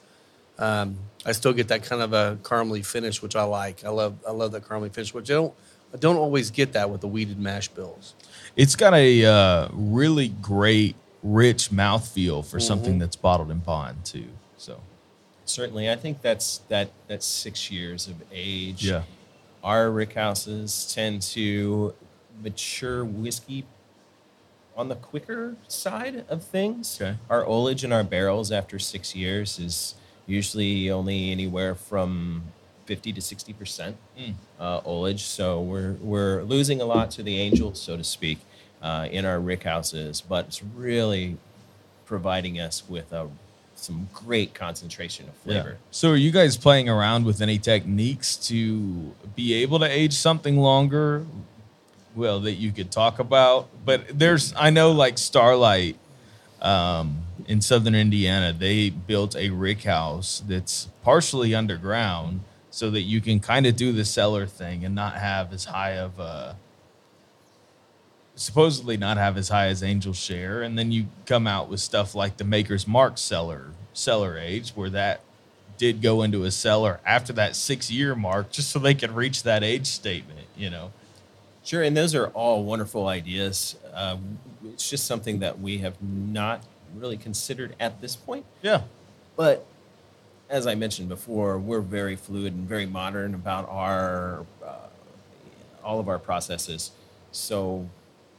Um, 0.58 0.98
I 1.26 1.32
still 1.32 1.54
get 1.54 1.70
that 1.70 1.84
kind 1.84 2.02
of 2.02 2.12
a 2.14 2.38
caramely 2.44 2.86
finish, 2.86 3.22
which 3.22 3.36
I 3.36 3.44
like. 3.44 3.86
I 3.86 3.90
love 3.90 4.16
I 4.28 4.32
love 4.32 4.52
that 4.52 4.64
caramely 4.66 4.92
finish, 4.92 5.14
which 5.14 5.30
I 5.32 5.36
don't 5.36 5.54
I 5.94 5.98
don't 5.98 6.18
always 6.18 6.52
get 6.52 6.74
that 6.74 6.90
with 6.90 7.02
the 7.02 7.08
wheated 7.08 7.40
mash 7.40 7.68
bills. 7.70 8.14
It's 8.56 8.76
got 8.76 8.94
a 8.94 9.26
uh, 9.26 9.70
really 9.72 10.28
great, 10.28 10.96
rich 11.24 11.70
mouthfeel 11.72 12.46
for 12.46 12.60
something 12.60 12.92
Mm-hmm. 12.94 13.00
that's 13.00 13.16
bottled 13.16 13.52
in 13.52 13.60
bond 13.60 14.04
too. 14.06 14.28
So 14.58 14.82
Certainly, 15.46 15.90
I 15.90 15.96
think 15.96 16.22
that's 16.22 16.60
that 16.68 16.92
that's 17.08 17.26
six 17.26 17.72
years 17.72 18.08
of 18.08 18.16
age. 18.32 18.86
yeah, 18.86 19.04
Our 19.64 19.90
rick 19.90 20.14
houses 20.14 20.92
tend 20.94 21.22
to 21.34 21.94
mature 22.42 23.04
whiskey 23.06 23.66
on 24.76 24.88
the 24.88 24.96
quicker 24.96 25.56
side 25.68 26.26
of 26.30 26.44
things. 26.44 27.00
Okay. 27.02 27.18
Our 27.30 27.44
ullage 27.44 27.84
in 27.84 27.92
our 27.92 28.04
barrels 28.04 28.52
after 28.52 28.80
six 28.80 29.16
years 29.16 29.60
is 29.60 29.96
usually 30.26 30.90
only 30.90 31.32
anywhere 31.32 31.76
from 31.76 32.44
50 32.86 33.14
to 33.14 33.22
60 33.22 33.54
percent 33.54 33.98
Mm. 34.20 34.34
uh, 34.60 34.82
ullage. 34.82 35.20
So 35.20 35.62
we're 35.62 35.94
we're 35.94 36.44
losing 36.44 36.82
a 36.82 36.86
lot 36.86 37.12
to 37.12 37.24
the 37.24 37.38
angel, 37.40 37.74
so 37.76 37.98
to 37.98 38.04
speak, 38.04 38.40
uh, 38.82 39.08
in 39.12 39.26
our 39.26 39.40
rick 39.40 39.64
houses, 39.64 40.22
but 40.22 40.46
it's 40.48 40.64
really 40.64 41.38
providing 42.06 42.60
us 42.60 42.84
with 42.90 43.12
a 43.12 43.28
some 43.76 44.10
great 44.14 44.54
concentration 44.54 45.28
of 45.30 45.36
yeah. 45.46 45.62
flavor. 45.62 45.78
So 45.92 46.12
are 46.12 46.16
you 46.18 46.32
guys 46.32 46.58
playing 46.58 46.90
around 46.90 47.26
with 47.26 47.42
any 47.42 47.58
techniques 47.58 48.36
to 48.48 49.14
be 49.36 49.54
able 49.54 49.80
to 49.80 49.86
age 49.86 50.14
something 50.14 50.58
longer? 50.58 51.26
Well, 52.20 52.42
that 52.42 52.56
you 52.56 52.74
could 52.74 52.92
talk 52.92 53.20
about, 53.20 53.70
but 53.86 54.20
there's 54.20 54.54
I 54.58 54.72
know 54.72 54.92
like 54.92 55.18
Starlight 55.18 55.98
um, 56.62 57.20
in 57.48 57.62
southern 57.62 57.96
Indiana, 57.96 58.52
they 58.52 58.90
built 58.90 59.38
a 59.38 59.52
rick 59.52 59.84
house 59.84 60.44
that's 60.46 60.90
partially 61.02 61.56
underground 61.56 62.42
so 62.72 62.90
that 62.92 63.04
you 63.04 63.22
can 63.22 63.40
kind 63.40 63.66
of 63.66 63.78
do 63.78 63.94
the 63.94 64.04
cellar 64.04 64.46
thing 64.46 64.84
and 64.84 64.94
not 64.94 65.16
have 65.16 65.54
as 65.54 65.64
high 65.64 65.98
of 65.98 66.20
a 66.20 66.58
supposedly 68.36 68.98
not 68.98 69.16
have 69.16 69.38
as 69.38 69.48
high 69.48 69.68
as 69.68 69.82
Angel 69.82 70.12
share, 70.12 70.62
and 70.62 70.78
then 70.78 70.92
you 70.92 71.06
come 71.26 71.48
out 71.48 71.70
with 71.70 71.80
stuff 71.80 72.14
like 72.16 72.36
the 72.36 72.44
Maker's 72.44 72.86
Mark 72.86 73.18
cellar 73.18 73.68
cellar 73.94 74.38
age, 74.38 74.72
where 74.72 74.90
that 74.90 75.22
did 75.78 76.02
go 76.02 76.22
into 76.24 76.44
a 76.44 76.52
cellar 76.52 77.00
after 77.06 77.32
that 77.32 77.56
six 77.56 77.90
year 77.90 78.14
mark, 78.14 78.52
just 78.52 78.72
so 78.72 78.78
they 78.78 78.94
could 78.94 79.12
reach 79.12 79.44
that 79.44 79.64
age 79.64 79.88
statement. 79.88 80.48
You 80.58 80.70
know, 80.70 80.92
Sure, 81.70 81.84
and 81.84 81.96
those 81.96 82.16
are 82.16 82.30
all 82.30 82.64
wonderful 82.64 83.06
ideas. 83.06 83.76
Uh, 83.94 84.18
it's 84.66 84.90
just 84.90 85.06
something 85.06 85.38
that 85.42 85.60
we 85.60 85.78
have 85.78 86.02
not 86.02 86.64
really 86.96 87.16
considered 87.16 87.76
at 87.80 88.02
this 88.02 88.16
point. 88.16 88.44
yeah, 88.64 88.82
But 89.36 89.68
as 90.50 90.66
I 90.66 90.74
mentioned 90.74 91.10
before, 91.10 91.60
we're 91.60 91.82
very 91.82 92.16
fluid 92.16 92.54
and 92.54 92.68
very 92.68 92.88
modern 92.88 93.36
about 93.36 93.70
our 93.70 94.48
uh, 94.66 94.88
all 95.84 96.00
of 96.00 96.10
our 96.10 96.18
processes. 96.18 96.90
So 97.32 97.88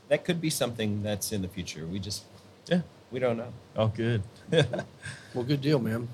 that 0.09 0.25
could 0.25 0.41
be 0.41 0.51
something 0.51 1.05
that's 1.05 1.31
in 1.31 1.41
the 1.41 1.47
future. 1.47 1.87
We 1.87 2.01
just 2.01 2.25
yeah. 2.67 2.81
we 3.13 3.21
don't 3.21 3.37
know. 3.37 3.53
Oh, 3.77 3.87
good. 3.87 4.25
Well, 5.35 5.45
good 5.45 5.61
deal, 5.61 5.79
man. 5.79 6.09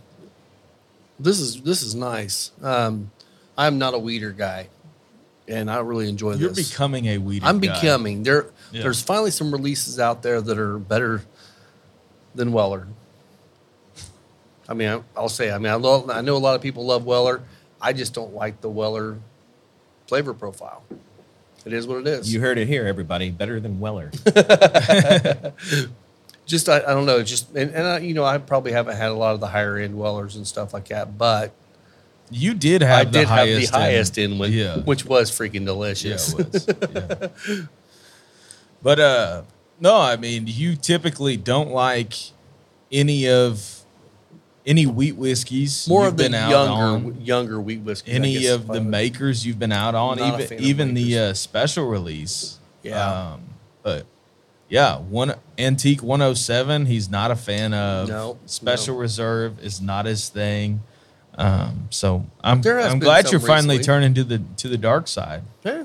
This 1.19 1.41
is 1.41 1.63
this 1.63 1.81
is 1.81 1.95
nice. 1.95 2.53
Um, 2.63 3.11
I'm 3.57 3.79
not 3.79 3.95
a 3.95 3.99
wheater 3.99 4.33
guy, 4.33 4.69
and 5.49 5.71
I 5.71 5.81
really 5.81 6.09
enjoy 6.09 6.33
this. 6.33 6.41
You're 6.41 6.51
becoming 6.51 7.07
a 7.07 7.19
weed. 7.19 7.43
I'm 7.45 7.59
becoming 7.59 8.23
there. 8.23 8.47
Yeah. 8.73 8.83
There's 8.83 9.03
finally 9.03 9.31
some 9.31 9.53
releases 9.53 10.01
out 10.01 10.23
there 10.23 10.41
that 10.41 10.59
are 10.59 10.79
better 10.79 11.23
than 12.35 12.53
Weller. 12.53 12.89
I 14.69 14.75
mean, 14.75 14.89
I, 14.89 15.01
I'll 15.17 15.29
say. 15.29 15.51
I 15.51 15.59
mean, 15.59 15.73
I, 15.73 15.77
love, 15.77 16.11
I 16.11 16.21
know 16.21 16.37
a 16.37 16.39
lot 16.39 16.57
of 16.57 16.63
people 16.63 16.85
love 16.85 17.05
Weller. 17.05 17.43
I 17.81 17.93
just 17.93 18.15
don't 18.15 18.35
like 18.35 18.61
the 18.61 18.69
Weller 18.69 19.19
flavor 20.09 20.35
profile. 20.35 20.83
It 21.65 21.73
is 21.73 21.87
what 21.87 21.99
it 21.99 22.07
is. 22.07 22.33
You 22.33 22.41
heard 22.41 22.59
it 22.59 22.69
here, 22.69 22.87
everybody. 22.87 23.31
Better 23.31 23.61
than 23.61 23.81
Weller. 23.81 24.11
just 26.47 26.69
I, 26.69 26.79
I 26.79 26.95
don't 26.95 27.07
know. 27.07 27.23
Just 27.23 27.55
and, 27.55 27.73
and 27.73 27.87
I, 27.87 27.99
you 27.99 28.15
know, 28.15 28.25
I 28.25 28.39
probably 28.39 28.73
haven't 28.73 28.97
had 28.97 29.11
a 29.11 29.15
lot 29.15 29.35
of 29.35 29.41
the 29.41 29.49
higher 29.49 29.77
end 29.77 29.99
Wellers 29.99 30.37
and 30.37 30.47
stuff 30.47 30.73
like 30.73 30.89
that, 30.89 31.19
but 31.19 31.53
You 32.31 32.55
did 32.55 32.83
have 32.83 32.99
I 33.01 33.05
the 33.05 33.11
did 33.11 33.29
have 33.29 33.47
the 33.47 33.67
highest 33.67 34.19
end. 34.19 34.33
end 34.33 34.41
one, 34.41 34.53
Yeah. 34.53 34.79
which 34.79 35.05
was 35.05 35.31
freaking 35.31 35.61
Yeah, 35.61 35.67
delicious. 35.67 36.33
it 36.33 36.53
was. 36.53 36.67
Yeah. 36.69 37.63
But 38.83 39.01
uh 39.01 39.43
no, 39.81 39.97
I 39.99 40.17
mean 40.17 40.45
you 40.47 40.77
typically 40.77 41.37
don't 41.37 41.71
like 41.71 42.15
any 42.93 43.29
of 43.29 43.81
any 44.67 44.87
wheat 44.87 45.17
whiskeys. 45.17 45.87
More 45.89 46.05
you've 46.05 46.13
of 46.13 46.17
the 46.19 46.25
been 46.25 46.35
out 46.35 46.51
younger 46.51 46.83
on. 47.09 47.21
younger 47.25 47.61
wheat 47.61 47.81
whiskey. 47.81 48.13
any 48.13 48.47
of 48.47 48.67
the 48.67 48.81
makers 48.81 49.47
you've 49.47 49.59
been 49.59 49.73
out 49.73 49.95
on, 49.95 50.19
Not 50.19 50.41
even 50.41 50.61
even 50.61 50.95
the 50.95 51.19
uh, 51.19 51.35
special 51.35 51.87
release. 51.87 52.59
Yeah. 52.83 53.33
Um, 53.35 53.43
but 53.83 54.07
yeah, 54.69 54.99
one 54.99 55.35
antique 55.59 56.03
107. 56.03 56.87
He's 56.87 57.09
not 57.09 57.31
a 57.31 57.37
fan 57.37 57.73
of. 57.73 58.09
No, 58.09 58.39
special 58.47 58.95
no. 58.95 59.01
reserve 59.01 59.61
is 59.63 59.81
not 59.81 60.07
his 60.07 60.29
thing. 60.29 60.83
Um, 61.37 61.89
so 61.91 62.27
I'm 62.41 62.63
I'm 62.67 62.99
glad 62.99 63.31
you're 63.31 63.41
finally 63.41 63.79
recently. 63.79 63.85
turning 63.85 64.15
to 64.15 64.25
the 64.25 64.43
to 64.57 64.69
the 64.69 64.79
dark 64.79 65.07
side. 65.09 65.43
Yeah. 65.65 65.85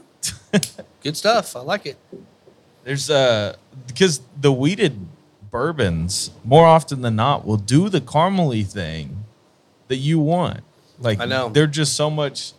Good 1.03 1.17
stuff. 1.17 1.55
I 1.55 1.61
like 1.61 1.85
it. 1.85 1.97
There's 2.83 3.09
uh 3.09 3.55
because 3.87 4.21
the 4.39 4.51
wheated 4.51 5.07
bourbons 5.51 6.31
more 6.43 6.65
often 6.65 7.01
than 7.01 7.17
not 7.17 7.45
will 7.45 7.57
do 7.57 7.89
the 7.89 8.01
caramely 8.01 8.65
thing 8.65 9.25
that 9.89 9.97
you 9.97 10.19
want. 10.19 10.61
Like 10.99 11.19
I 11.19 11.25
know. 11.25 11.49
they're 11.49 11.67
just 11.67 11.95
so 11.95 12.09
much 12.09 12.53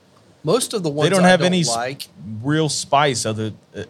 Most 0.44 0.74
of 0.74 0.82
the 0.82 0.90
ones 0.90 1.08
they 1.08 1.14
don't 1.14 1.24
have 1.24 1.42
any 1.42 1.64
like. 1.64 2.08
real 2.42 2.68
spice 2.68 3.24
other 3.24 3.52
uh, 3.74 3.84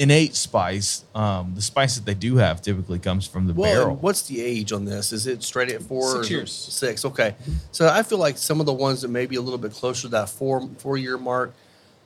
innate 0.00 0.34
spice. 0.34 1.04
Um, 1.14 1.52
the 1.54 1.60
spice 1.62 1.94
that 1.96 2.06
they 2.06 2.14
do 2.14 2.36
have 2.36 2.62
typically 2.62 2.98
comes 2.98 3.26
from 3.26 3.46
the 3.46 3.52
Well, 3.54 3.82
barrel. 3.84 3.96
what's 3.96 4.22
the 4.22 4.40
age 4.40 4.72
on 4.72 4.84
this? 4.86 5.12
Is 5.12 5.26
it 5.26 5.42
straight 5.42 5.70
at 5.70 5.82
four? 5.82 6.10
Six 6.16 6.28
or 6.28 6.32
years. 6.32 6.52
Six. 6.52 7.04
Okay. 7.04 7.34
So 7.70 7.86
I 7.88 8.02
feel 8.02 8.18
like 8.18 8.38
some 8.38 8.60
of 8.60 8.66
the 8.66 8.72
ones 8.72 9.02
that 9.02 9.08
may 9.08 9.26
be 9.26 9.36
a 9.36 9.40
little 9.42 9.58
bit 9.58 9.72
closer 9.72 10.02
to 10.02 10.08
that 10.08 10.28
four 10.30 10.68
four 10.78 10.96
year 10.96 11.18
mark, 11.18 11.52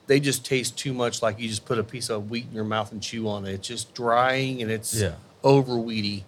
they 0.07 0.19
just 0.19 0.45
taste 0.45 0.77
too 0.77 0.93
much 0.93 1.21
like 1.21 1.39
you 1.39 1.47
just 1.47 1.65
put 1.65 1.79
a 1.79 1.83
piece 1.83 2.09
of 2.09 2.29
wheat 2.29 2.45
in 2.49 2.53
your 2.53 2.65
mouth 2.65 2.91
and 2.91 3.01
chew 3.01 3.27
on 3.29 3.45
it. 3.45 3.53
It's 3.53 3.67
just 3.67 3.93
drying 3.93 4.61
and 4.61 4.69
it's 4.69 4.93
Yeah. 4.93 5.13
over 5.43 5.77
weedy. 5.77 6.25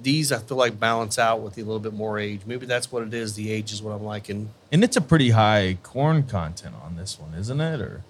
These 0.00 0.30
I 0.30 0.38
feel 0.38 0.56
like 0.56 0.78
balance 0.78 1.18
out 1.18 1.40
with 1.40 1.58
a 1.58 1.62
little 1.62 1.80
bit 1.80 1.92
more 1.92 2.20
age. 2.20 2.42
Maybe 2.46 2.64
that's 2.66 2.92
what 2.92 3.02
it 3.02 3.12
is. 3.12 3.34
The 3.34 3.50
age 3.50 3.72
is 3.72 3.82
what 3.82 3.90
I'm 3.92 4.04
liking. 4.04 4.50
and 4.70 4.84
it's 4.84 4.96
a 4.96 5.00
pretty 5.00 5.30
high 5.30 5.78
corn 5.82 6.22
content 6.22 6.76
on 6.80 6.94
this 6.96 7.18
one, 7.18 7.34
isn't 7.34 7.60
it? 7.60 7.80
Or 7.80 7.94
I 7.96 7.96
guess 7.96 8.09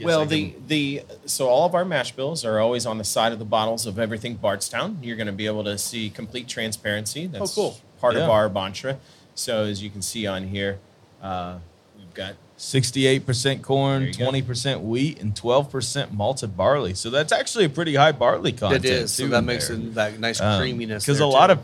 Well, 0.00 0.22
I 0.22 0.24
the 0.26 0.54
the 0.66 1.02
so 1.26 1.48
all 1.48 1.66
of 1.66 1.74
our 1.74 1.84
mash 1.84 2.12
bills 2.12 2.44
are 2.44 2.58
always 2.60 2.86
on 2.86 2.98
the 2.98 3.04
side 3.04 3.32
of 3.32 3.38
the 3.38 3.44
bottles 3.44 3.86
of 3.86 3.98
everything 3.98 4.34
Bardstown. 4.36 4.98
You're 5.02 5.16
going 5.16 5.26
to 5.26 5.32
be 5.32 5.46
able 5.46 5.64
to 5.64 5.78
see 5.78 6.10
complete 6.10 6.46
transparency. 6.48 7.26
That's 7.26 7.54
cool. 7.54 7.78
part 8.00 8.16
of 8.16 8.28
our 8.28 8.48
mantra. 8.48 8.98
So 9.34 9.64
as 9.64 9.82
you 9.82 9.90
can 9.90 10.02
see 10.02 10.26
on 10.26 10.48
here, 10.48 10.78
uh, 11.22 11.58
we've 11.96 12.12
got 12.14 12.34
68% 12.58 13.62
corn, 13.62 14.00
There 14.00 14.08
you 14.10 14.14
go. 14.14 14.30
20% 14.30 14.82
wheat, 14.82 15.20
and 15.22 15.32
12% 15.34 16.12
malted 16.12 16.56
barley. 16.56 16.92
So 16.94 17.08
that's 17.08 17.30
actually 17.32 17.64
a 17.66 17.68
pretty 17.68 17.94
high 17.94 18.10
barley 18.12 18.50
content. 18.52 18.84
it 18.84 18.90
is. 18.90 19.14
So 19.14 19.28
that 19.28 19.42
makes 19.44 19.68
there. 19.68 19.76
it 19.76 19.94
that 19.94 20.18
nice 20.18 20.40
Um, 20.40 20.58
creaminess. 20.60 21.04
because 21.04 21.18
there, 21.18 21.26
a 21.26 21.30
lot 21.30 21.46
too. 21.48 21.52
of 21.54 21.58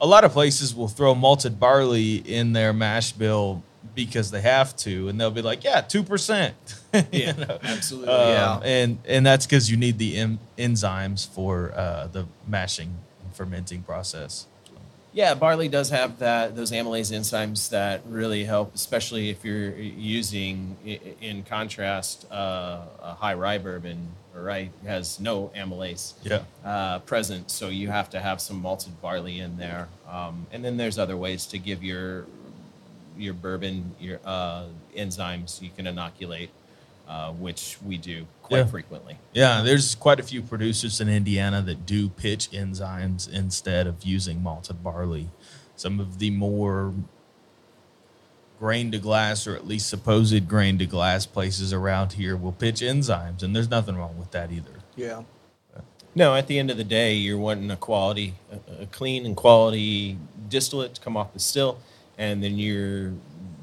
a 0.00 0.06
lot 0.06 0.24
of 0.24 0.32
places 0.32 0.74
will 0.74 0.88
throw 0.88 1.14
malted 1.14 1.58
barley 1.60 2.16
in 2.16 2.52
their 2.54 2.72
mash 2.72 3.12
bill 3.12 3.62
because 4.06 4.30
they 4.30 4.40
have 4.42 4.76
to, 4.76 5.08
and 5.08 5.20
they'll 5.20 5.30
be 5.32 5.42
like, 5.42 5.64
"Yeah, 5.64 5.80
two 5.80 6.02
percent." 6.04 6.54
Yeah, 7.12 7.58
absolutely. 7.62 8.14
Yeah. 8.14 8.60
and 8.64 8.98
and 9.06 9.26
that's 9.26 9.44
because 9.44 9.70
you 9.70 9.76
need 9.76 9.98
the 9.98 10.16
en- 10.16 10.38
enzymes 10.56 11.28
for 11.28 11.72
uh, 11.76 12.06
the 12.06 12.26
mashing 12.46 12.90
and 13.22 13.34
fermenting 13.34 13.82
process. 13.82 14.46
Yeah, 15.12 15.34
barley 15.34 15.68
does 15.68 15.90
have 15.90 16.18
that 16.20 16.54
those 16.56 16.70
amylase 16.72 17.12
enzymes 17.12 17.70
that 17.70 18.02
really 18.08 18.44
help, 18.44 18.74
especially 18.74 19.30
if 19.30 19.44
you're 19.44 19.70
using, 19.76 20.76
in 21.20 21.42
contrast, 21.42 22.24
uh, 22.30 22.82
a 23.02 23.14
high 23.14 23.34
rye 23.34 23.58
bourbon. 23.58 23.98
Or 24.36 24.42
rye 24.44 24.70
has 24.86 25.18
no 25.18 25.50
amylase 25.56 26.12
Yeah. 26.22 26.42
uh, 26.64 27.00
present, 27.00 27.50
so 27.50 27.68
you 27.68 27.88
have 27.90 28.08
to 28.10 28.20
have 28.20 28.40
some 28.40 28.60
malted 28.62 29.00
barley 29.02 29.40
in 29.40 29.56
there. 29.56 29.88
Um, 30.08 30.46
and 30.52 30.64
then 30.64 30.76
there's 30.76 30.98
other 30.98 31.16
ways 31.16 31.44
to 31.46 31.58
give 31.58 31.82
your 31.82 32.26
your 33.18 33.34
bourbon, 33.34 33.94
your 34.00 34.20
uh, 34.24 34.64
enzymes 34.96 35.60
you 35.60 35.70
can 35.74 35.86
inoculate, 35.86 36.50
uh, 37.08 37.32
which 37.32 37.76
we 37.84 37.96
do 37.98 38.26
quite 38.42 38.58
Yeah. 38.60 38.66
frequently. 38.66 39.18
Yeah, 39.32 39.62
there's 39.62 39.94
quite 39.94 40.20
a 40.20 40.22
few 40.22 40.42
producers 40.42 41.00
in 41.00 41.08
Indiana 41.08 41.60
that 41.62 41.84
do 41.86 42.08
pitch 42.08 42.50
enzymes 42.52 43.28
instead 43.30 43.86
of 43.86 44.04
using 44.04 44.42
malted 44.42 44.82
barley. 44.82 45.28
Some 45.76 46.00
of 46.00 46.18
the 46.18 46.30
more 46.30 46.92
grain 48.58 48.90
to 48.90 48.98
glass, 48.98 49.46
or 49.46 49.54
at 49.54 49.66
least 49.66 49.88
supposed 49.88 50.48
grain 50.48 50.78
to 50.78 50.86
glass 50.86 51.26
places 51.26 51.72
around 51.72 52.14
here, 52.14 52.36
will 52.36 52.52
pitch 52.52 52.80
enzymes, 52.80 53.42
and 53.42 53.54
there's 53.54 53.70
nothing 53.70 53.96
wrong 53.96 54.18
with 54.18 54.30
that 54.32 54.50
either. 54.50 54.80
Yeah. 54.96 55.22
No, 56.14 56.34
at 56.34 56.48
the 56.48 56.58
end 56.58 56.68
of 56.70 56.76
the 56.76 56.84
day, 56.84 57.14
you're 57.14 57.38
wanting 57.38 57.70
a 57.70 57.76
quality, 57.76 58.34
a, 58.50 58.82
a 58.82 58.86
clean 58.86 59.24
and 59.24 59.36
quality 59.36 60.18
distillate 60.48 60.94
to 60.96 61.00
come 61.00 61.16
off 61.16 61.32
the 61.32 61.38
still, 61.38 61.78
and 62.18 62.42
then 62.42 62.58
you're 62.58 63.14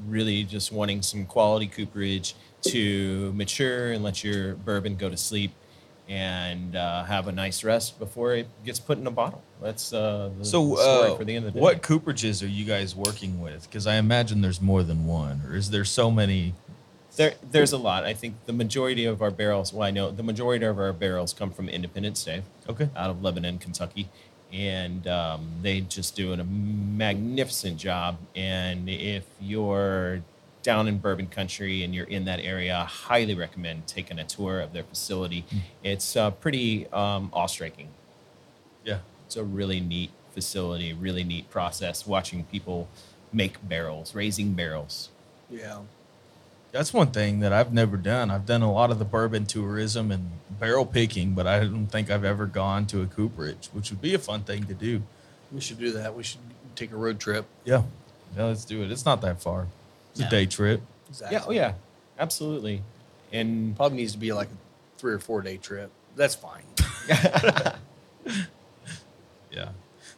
really 0.07 0.43
just 0.43 0.71
wanting 0.71 1.01
some 1.01 1.25
quality 1.25 1.67
cooperage 1.67 2.35
to 2.61 3.31
mature 3.33 3.91
and 3.91 4.03
let 4.03 4.23
your 4.23 4.55
bourbon 4.55 4.95
go 4.95 5.09
to 5.09 5.17
sleep 5.17 5.51
and 6.07 6.75
uh, 6.75 7.03
have 7.03 7.27
a 7.27 7.31
nice 7.31 7.63
rest 7.63 7.97
before 7.97 8.33
it 8.35 8.47
gets 8.63 8.79
put 8.79 8.97
in 8.97 9.07
a 9.07 9.11
bottle. 9.11 9.41
That's 9.61 9.91
uh, 9.93 10.29
the 10.37 10.45
So, 10.45 10.75
story 10.75 11.11
uh, 11.11 11.15
for 11.15 11.25
the 11.25 11.35
end 11.35 11.45
of 11.47 11.53
the 11.53 11.59
day. 11.59 11.63
what 11.63 11.81
cooperages 11.81 12.43
are 12.43 12.47
you 12.47 12.63
guys 12.65 12.95
working 12.95 13.41
with? 13.41 13.63
Because 13.67 13.87
I 13.87 13.95
imagine 13.95 14.41
there's 14.41 14.61
more 14.61 14.83
than 14.83 15.05
one, 15.07 15.41
or 15.47 15.55
is 15.55 15.71
there 15.71 15.85
so 15.85 16.11
many? 16.11 16.53
There, 17.15 17.33
there's 17.49 17.71
a 17.71 17.77
lot. 17.77 18.03
I 18.03 18.13
think 18.13 18.35
the 18.45 18.53
majority 18.53 19.05
of 19.05 19.21
our 19.21 19.31
barrels. 19.31 19.73
Well, 19.73 19.87
I 19.87 19.89
know 19.91 20.11
the 20.11 20.21
majority 20.23 20.65
of 20.65 20.77
our 20.77 20.93
barrels 20.93 21.33
come 21.33 21.49
from 21.49 21.69
Independent 21.69 22.17
Stave. 22.17 22.43
Okay. 22.69 22.89
out 22.95 23.09
of 23.09 23.23
Lebanon, 23.23 23.57
Kentucky, 23.57 24.09
and 24.55 25.05
um, 25.07 25.47
they 25.61 25.81
just 25.81 26.15
do 26.15 26.31
a 26.31 26.43
magnificent 26.43 27.77
job. 27.77 28.17
And 28.35 28.89
if 28.89 29.25
you're 29.41 30.21
down 30.63 30.87
in 30.87 30.97
bourbon 30.97 31.27
country 31.27 31.83
and 31.83 31.93
you're 31.93 32.07
in 32.07 32.25
that 32.25 32.39
area, 32.39 32.75
I 32.75 32.85
highly 32.85 33.35
recommend 33.35 33.85
taking 33.85 34.17
a 34.17 34.23
tour 34.23 34.61
of 34.61 34.71
their 34.71 34.83
facility. 34.83 35.45
It's 35.83 36.15
uh, 36.15 36.31
pretty 36.31 36.87
um, 36.87 37.29
awe-striking. 37.33 37.89
Yeah. 38.85 38.99
It's 39.25 39.35
a 39.35 39.43
really 39.43 39.81
neat 39.81 40.11
facility, 40.33 40.93
really 40.93 41.23
neat 41.23 41.49
process. 41.49 42.07
Watching 42.07 42.45
people 42.45 42.87
make 43.33 43.67
barrels, 43.67 44.15
raising 44.15 44.53
barrels. 44.53 45.09
Yeah. 45.49 45.79
That's 46.75 46.93
one 46.93 47.11
thing 47.11 47.39
that 47.39 47.53
I've 47.53 47.71
never 47.71 47.95
done. 47.95 48.29
I've 48.29 48.45
done 48.45 48.61
a 48.61 48.69
lot 48.69 48.91
of 48.91 48.99
the 48.99 49.05
bourbon 49.05 49.45
tourism 49.45 50.11
and 50.11 50.29
barrel 50.59 50.85
picking, 50.85 51.31
but 51.31 51.47
I 51.47 51.61
don't 51.61 51.87
think 51.87 52.11
I've 52.11 52.25
ever 52.25 52.45
gone 52.45 52.85
to 52.87 53.01
a 53.01 53.05
cooperage, 53.05 53.67
which 53.71 53.91
would 53.91 54.01
be 54.01 54.13
a 54.13 54.19
fun 54.19 54.41
thing 54.41 54.65
to 54.65 54.73
do. 54.73 55.01
We 55.53 55.61
should 55.61 55.79
do 55.79 55.93
that. 55.93 56.13
We 56.13 56.23
should 56.23 56.41
take 56.75 56.91
a 56.91 56.97
road 56.97 57.17
trip. 57.17 57.45
Yeah. 57.63 57.83
Yeah, 58.35 58.43
let's 58.47 58.65
do 58.65 58.83
it. 58.83 58.91
It's 58.91 59.05
not 59.05 59.21
that 59.21 59.41
far. 59.41 59.67
It's 60.11 60.19
Yeah. 60.19 60.27
a 60.27 60.29
day 60.29 60.45
trip. 60.47 60.81
Exactly. 61.07 61.37
Yeah, 61.37 61.43
oh 61.47 61.51
yeah, 61.53 61.73
absolutely. 62.19 62.81
And 63.31 63.73
Probably 63.77 63.99
needs 63.99 64.11
to 64.11 64.17
be 64.17 64.33
like 64.33 64.47
a 64.49 64.97
three 64.97 65.13
or 65.13 65.19
four 65.19 65.41
day 65.41 65.55
trip. 65.55 65.91
That's 66.17 66.35
fine. 66.35 66.63
Yeah. 69.49 69.69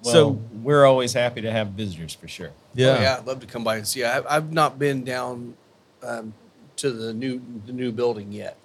well, 0.02 0.14
so 0.14 0.30
we're 0.64 0.86
always 0.88 1.14
happy 1.14 1.42
to 1.42 1.52
have 1.52 1.68
visitors 1.68 2.16
for 2.16 2.28
sure. 2.28 2.50
yeah. 2.74 2.88
Oh, 2.98 3.02
yeah. 3.02 3.18
I'd 3.20 3.28
love 3.28 3.42
to 3.42 3.46
come 3.46 3.64
by 3.64 3.76
and 3.78 3.88
see. 3.88 4.04
I, 4.04 4.24
I've 4.36 4.52
not 4.52 4.80
been 4.80 5.04
down 5.04 5.54
um, 6.02 6.34
to 6.78 6.92
the 6.92 7.14
new 7.14 7.42
the 7.66 7.74
new 7.74 7.92
building 7.92 8.32
yet, 8.32 8.58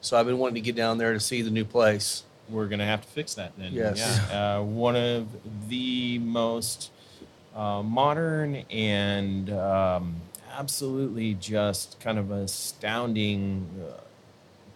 so 0.00 0.16
I've 0.18 0.26
been 0.26 0.38
wanting 0.38 0.56
to 0.56 0.60
get 0.60 0.76
down 0.76 0.98
there 0.98 1.12
to 1.12 1.20
see 1.20 1.42
the 1.42 1.50
new 1.50 1.64
place. 1.64 2.22
we're 2.48 2.66
gonna 2.66 2.84
have 2.84 3.02
to 3.02 3.08
fix 3.08 3.34
that 3.34 3.52
then. 3.58 3.72
Yes. 3.72 3.98
Yeah. 4.30 4.58
Uh, 4.58 4.62
one 4.62 4.96
of 4.96 5.28
the 5.68 6.18
most 6.18 6.90
uh, 7.54 7.82
modern 7.82 8.56
and 8.70 9.50
um, 9.50 10.16
absolutely 10.52 11.34
just 11.34 12.00
kind 12.00 12.18
of 12.18 12.30
astounding 12.30 13.68
uh, 13.88 14.00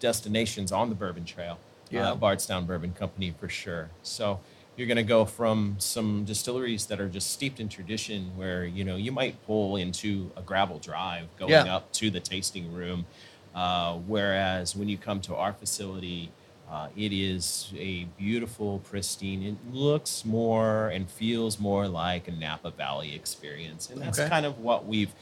destinations 0.01 0.71
on 0.73 0.89
the 0.89 0.95
Bourbon 0.95 1.25
Trail. 1.25 1.59
Yeah. 1.91 2.13
Uh, 2.13 2.15
Bardstown 2.15 2.67
Bourbon 2.67 2.93
Company 2.93 3.35
for 3.39 3.49
sure. 3.49 3.91
So 4.03 4.41
you're 4.77 4.87
going 4.89 4.97
to 4.97 5.03
go 5.03 5.25
from 5.25 5.77
some 5.79 6.25
distilleries 6.25 6.87
that 6.87 7.01
are 7.01 7.09
just 7.09 7.31
steeped 7.31 7.61
in 7.61 7.69
tradition 7.69 8.37
where 8.37 8.65
you 8.65 8.85
know 8.85 8.97
you 8.97 9.13
might 9.13 9.45
pull 9.47 9.77
into 9.77 10.31
a 10.37 10.43
gravel 10.43 10.79
drive 10.79 11.27
going 11.39 11.53
Yeah. 11.53 11.77
up 11.77 11.93
to 11.93 12.11
the 12.11 12.21
tasting 12.21 12.73
room 12.73 13.07
uh, 13.55 13.95
whereas 13.95 14.75
when 14.75 14.89
you 14.89 14.99
come 14.99 15.21
to 15.23 15.35
our 15.37 15.53
facility 15.53 16.31
uh, 16.71 16.89
it 16.97 17.13
is 17.13 17.73
a 17.77 18.05
beautiful 18.19 18.81
pristine 18.81 19.43
it 19.43 19.57
looks 19.73 20.25
more 20.25 20.89
and 20.89 21.09
feels 21.11 21.61
more 21.61 21.87
like 21.87 22.27
a 22.27 22.33
napa 22.33 22.71
valley 22.71 23.15
experience 23.15 23.91
and 23.91 24.01
that's 24.03 24.19
Okay. 24.19 24.29
kind 24.29 24.45
of 24.47 24.59
what 24.59 24.87
we've 24.87 25.13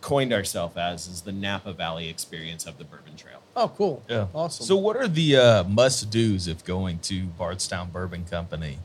coined 0.00 0.32
ourselves 0.32 0.76
as 0.76 1.08
is 1.08 1.22
the 1.22 1.32
napa 1.32 1.72
valley 1.72 2.08
experience 2.08 2.66
of 2.66 2.78
the 2.78 2.84
bourbon 2.84 3.16
trail 3.16 3.40
Oh, 3.56 3.68
cool. 3.68 4.02
Yeah. 4.08 4.26
Awesome. 4.34 4.66
So, 4.66 4.76
what 4.76 4.96
are 4.96 5.08
the 5.08 5.36
uh, 5.36 5.64
must 5.64 6.10
dos 6.10 6.48
if 6.48 6.64
going 6.64 6.98
to 7.00 7.24
Bardstown 7.24 7.90
Bourbon 7.90 8.24
Company? 8.24 8.78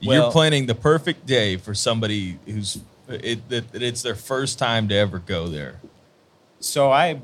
You're 0.00 0.30
planning 0.32 0.66
the 0.66 0.74
perfect 0.74 1.26
day 1.26 1.56
for 1.56 1.74
somebody 1.74 2.38
who's 2.44 2.80
it, 3.08 3.48
that 3.48 3.72
that 3.72 3.82
it's 3.82 4.02
their 4.02 4.14
first 4.14 4.58
time 4.58 4.88
to 4.88 4.94
ever 4.94 5.18
go 5.18 5.48
there. 5.48 5.80
So 6.60 6.90
I, 6.90 7.20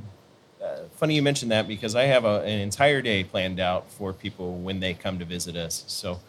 uh, 0.63 0.85
funny 0.97 1.15
you 1.15 1.23
mentioned 1.23 1.51
that 1.53 1.69
because 1.69 1.95
I 1.95 2.05
have 2.05 2.25
a, 2.25 2.41
an 2.43 2.61
entire 2.61 3.03
day 3.03 3.25
planned 3.25 3.61
out 3.61 3.91
for 3.91 4.13
people 4.13 4.57
when 4.59 4.81
they 4.81 4.95
come 4.95 5.19
to 5.19 5.25
visit 5.25 5.57
us. 5.57 5.85
So 5.87 6.21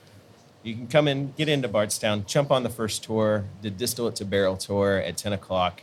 you 0.63 0.75
can 0.75 0.87
come 0.87 1.07
in, 1.07 1.33
get 1.37 1.49
into 1.49 1.67
Bardstown, 1.67 2.25
jump 2.27 2.51
on 2.51 2.63
the 2.63 2.69
first 2.69 3.03
tour, 3.03 3.45
the 3.61 3.69
distillate 3.69 4.15
to 4.17 4.25
barrel 4.25 4.57
tour 4.57 4.97
at 4.97 5.17
10 5.17 5.33
o'clock. 5.33 5.81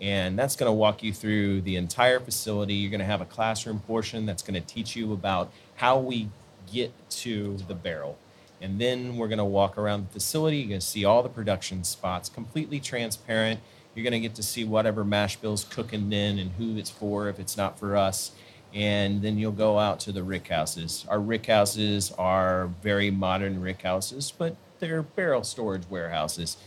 And 0.00 0.38
that's 0.38 0.56
going 0.56 0.68
to 0.68 0.74
walk 0.74 1.02
you 1.02 1.12
through 1.12 1.62
the 1.62 1.76
entire 1.76 2.20
facility. 2.20 2.74
You're 2.74 2.90
going 2.90 3.00
to 3.00 3.06
have 3.06 3.20
a 3.20 3.26
classroom 3.26 3.80
portion 3.80 4.26
that's 4.26 4.42
going 4.42 4.60
to 4.60 4.66
teach 4.66 4.94
you 4.94 5.12
about 5.12 5.50
how 5.76 5.98
we 5.98 6.28
get 6.70 6.92
to 7.10 7.56
the 7.68 7.74
barrel. 7.74 8.18
And 8.60 8.78
then 8.78 9.16
we're 9.16 9.28
going 9.28 9.38
to 9.38 9.44
walk 9.44 9.78
around 9.78 10.08
the 10.08 10.12
facility. 10.12 10.58
You're 10.58 10.68
going 10.68 10.80
to 10.80 10.86
see 10.86 11.04
all 11.04 11.22
the 11.22 11.28
production 11.28 11.84
spots, 11.84 12.28
completely 12.28 12.80
transparent. 12.80 13.60
You're 13.94 14.04
going 14.04 14.12
to 14.12 14.20
get 14.20 14.34
to 14.36 14.42
see 14.42 14.64
whatever 14.64 15.04
mash 15.04 15.36
bill's 15.36 15.64
cooking 15.64 16.10
then 16.10 16.38
and 16.38 16.52
who 16.52 16.76
it's 16.76 16.90
for 16.90 17.28
if 17.28 17.38
it's 17.38 17.56
not 17.56 17.78
for 17.78 17.96
us. 17.96 18.32
And 18.74 19.22
then 19.22 19.38
you'll 19.38 19.52
go 19.52 19.78
out 19.78 20.00
to 20.00 20.12
the 20.12 20.22
rick 20.22 20.48
houses. 20.48 21.06
Our 21.08 21.20
rick 21.20 21.46
houses 21.46 22.12
are 22.18 22.70
very 22.82 23.10
modern 23.10 23.60
rick 23.60 23.82
houses, 23.82 24.32
but 24.36 24.56
they're 24.80 25.02
barrel 25.02 25.44
storage 25.44 25.88
warehouses. 25.88 26.58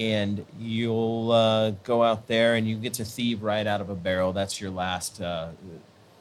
And 0.00 0.46
you'll 0.58 1.30
uh, 1.30 1.72
go 1.84 2.02
out 2.02 2.26
there 2.26 2.54
and 2.54 2.66
you 2.66 2.76
get 2.76 2.94
to 2.94 3.04
thieve 3.04 3.42
right 3.42 3.66
out 3.66 3.82
of 3.82 3.90
a 3.90 3.94
barrel. 3.94 4.32
That's 4.32 4.58
your 4.58 4.70
last 4.70 5.20
uh, 5.20 5.50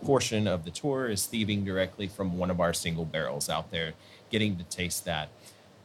portion 0.04 0.48
of 0.50 0.66
the 0.66 0.72
tour 0.72 1.08
is 1.08 1.26
thieving 1.26 1.64
directly 1.64 2.08
from 2.08 2.38
one 2.38 2.52
of 2.52 2.60
our 2.60 2.74
single 2.74 3.06
barrels 3.06 3.50
out 3.50 3.72
there, 3.72 3.94
getting 4.30 4.58
to 4.58 4.66
taste 4.66 5.06
that. 5.06 5.30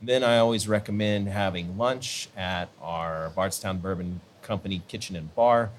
Then 0.02 0.24
I 0.24 0.38
always 0.38 0.66
recommend 0.66 1.28
having 1.28 1.78
lunch 1.78 2.28
at 2.36 2.68
our 2.82 3.30
Bardstown 3.30 3.78
Bourbon 3.78 4.20
Company 4.42 4.82
kitchen 4.88 5.14
and 5.14 5.32
bar. 5.36 5.70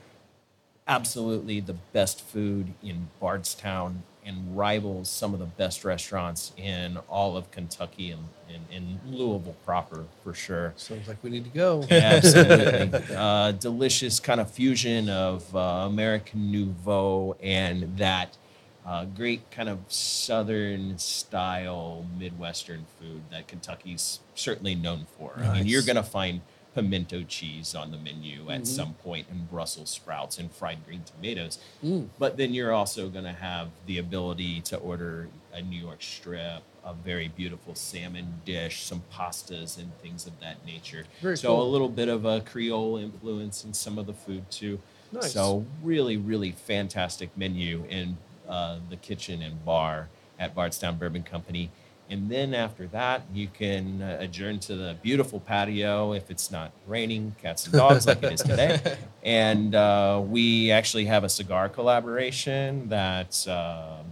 Absolutely 0.87 1.59
the 1.59 1.75
best 1.91 2.21
food 2.21 2.75
in 2.81 3.09
Bardstown 3.19 4.03
and 4.25 4.57
rivals 4.57 5.09
some 5.09 5.33
of 5.33 5.39
the 5.39 5.45
best 5.45 5.83
restaurants 5.85 6.51
in 6.57 6.97
all 7.09 7.37
of 7.37 7.51
Kentucky 7.51 8.11
and 8.11 8.23
in 8.71 8.99
Louisville 9.05 9.55
proper 9.65 10.05
for 10.23 10.33
sure. 10.33 10.73
Sounds 10.75 11.07
like 11.07 11.17
we 11.23 11.29
need 11.29 11.43
to 11.43 11.49
go. 11.49 11.83
Absolutely. 11.91 13.15
uh, 13.15 13.51
delicious 13.53 14.19
kind 14.19 14.41
of 14.41 14.49
fusion 14.51 15.09
of 15.09 15.55
uh, 15.55 15.59
American 15.59 16.51
Nouveau 16.51 17.35
and 17.41 17.97
that 17.97 18.37
uh, 18.85 19.05
great 19.05 19.49
kind 19.49 19.67
of 19.67 19.79
Southern 19.87 20.97
style 20.97 22.05
Midwestern 22.19 22.85
food 22.99 23.23
that 23.31 23.47
Kentucky's 23.47 24.19
certainly 24.35 24.75
known 24.75 25.07
for. 25.17 25.33
I 25.37 25.53
mean, 25.57 25.65
you're 25.65 25.81
going 25.81 25.95
to 25.95 26.03
find 26.03 26.41
pimento 26.75 27.23
cheese 27.23 27.73
on 27.73 27.89
the 27.89 27.97
menu 27.97 28.51
at 28.51 28.67
some 28.67 28.93
point 28.95 29.25
and 29.31 29.49
Brussels 29.49 29.89
sprouts 29.89 30.37
and 30.37 30.51
fried 30.51 30.85
green 30.85 31.03
tomatoes. 31.03 31.57
Mm. 31.83 32.09
But 32.19 32.35
then 32.35 32.53
you're 32.53 32.73
also 32.73 33.07
going 33.09 33.23
to 33.23 33.31
have 33.31 33.69
the 33.85 33.97
ability 33.97 34.59
to 34.61 34.77
order 34.77 35.29
a 35.53 35.61
New 35.61 35.81
York 35.81 36.03
strip, 36.03 36.61
a 36.83 36.93
very 36.93 37.29
beautiful 37.29 37.75
salmon 37.75 38.41
dish, 38.45 38.83
some 38.83 39.01
pastas 39.13 39.77
and 39.77 39.97
things 40.01 40.27
of 40.27 40.37
that 40.41 40.63
nature. 40.65 41.05
Very 41.21 41.37
so 41.37 41.55
cool. 41.55 41.63
a 41.63 41.69
little 41.69 41.89
bit 41.89 42.09
of 42.09 42.25
a 42.25 42.41
Creole 42.41 42.97
influence 42.97 43.63
in 43.63 43.73
some 43.73 43.97
of 43.97 44.05
the 44.05 44.13
food 44.13 44.51
too. 44.51 44.79
Nice. 45.13 45.31
So 45.31 45.65
really, 45.81 46.17
really 46.17 46.51
fantastic 46.51 47.29
menu 47.37 47.85
in 47.89 48.17
uh, 48.49 48.79
the 48.89 48.97
kitchen 48.97 49.41
and 49.41 49.63
bar 49.63 50.09
at 50.37 50.53
Bardstown 50.53 50.97
Bourbon 50.97 51.23
Company. 51.23 51.71
And 52.09 52.29
then 52.29 52.53
after 52.53 52.85
that, 52.87 53.23
you 53.33 53.47
can 53.47 54.01
uh, 54.01 54.17
adjourn 54.19 54.59
to 54.59 54.75
the 54.75 54.95
beautiful 55.01 55.39
patio 55.39 56.13
if 56.13 56.29
it's 56.29 56.51
not 56.51 56.71
raining, 56.87 57.35
cats 57.41 57.65
and 57.65 57.73
dogs 57.73 58.05
like 58.05 58.21
it 58.23 58.33
is 58.33 58.41
today. 58.43 58.79
And 59.23 59.73
uh, 59.73 60.21
we 60.23 60.69
actually 60.71 61.05
have 61.05 61.23
a 61.23 61.29
cigar 61.29 61.67
collaboration 61.67 62.89
that 62.89 63.47
um, 63.47 64.05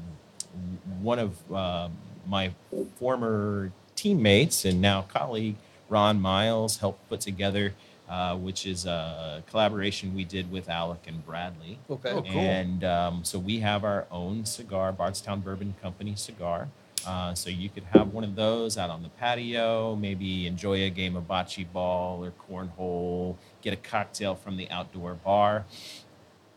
one 1.02 1.20
of 1.20 1.38
uh, 1.54 1.90
my 2.28 2.52
former 2.96 3.72
teammates 3.96 4.66
and 4.66 4.82
now 4.82 5.04
colleague, 5.04 5.56
Ron 5.88 6.20
Miles, 6.20 6.78
helped 6.78 7.08
put 7.10 7.22
together. 7.22 7.74
uh, 8.10 8.36
which 8.36 8.66
is 8.68 8.86
a 8.86 9.42
collaboration 9.48 10.14
we 10.14 10.24
did 10.24 10.52
with 10.52 10.70
Alec 10.70 11.00
and 11.08 11.26
Bradley. 11.26 11.80
Okay. 11.90 12.12
Oh, 12.12 12.22
cool. 12.22 12.42
And 12.42 12.84
um, 12.84 13.24
so 13.24 13.40
we 13.40 13.60
have 13.62 13.84
our 13.84 14.06
own 14.12 14.46
cigar, 14.46 14.92
Bardstown 14.92 15.40
Bourbon 15.42 15.74
Company 15.82 16.14
cigar. 16.16 16.68
Uh, 17.06 17.34
so 17.34 17.50
you 17.50 17.70
could 17.70 17.84
have 17.94 18.14
one 18.14 18.24
of 18.24 18.36
those 18.36 18.78
out 18.78 18.90
on 18.90 19.04
the 19.04 19.10
patio, 19.10 19.96
maybe 19.96 20.48
enjoy 20.48 20.84
a 20.84 20.90
game 20.90 21.16
of 21.16 21.28
bocce 21.28 21.66
ball 21.72 22.24
or 22.24 22.32
cornhole, 22.32 23.36
get 23.62 23.74
a 23.74 23.78
cocktail 23.78 24.36
from 24.36 24.58
the 24.58 24.70
outdoor 24.70 25.14
bar. 25.16 25.66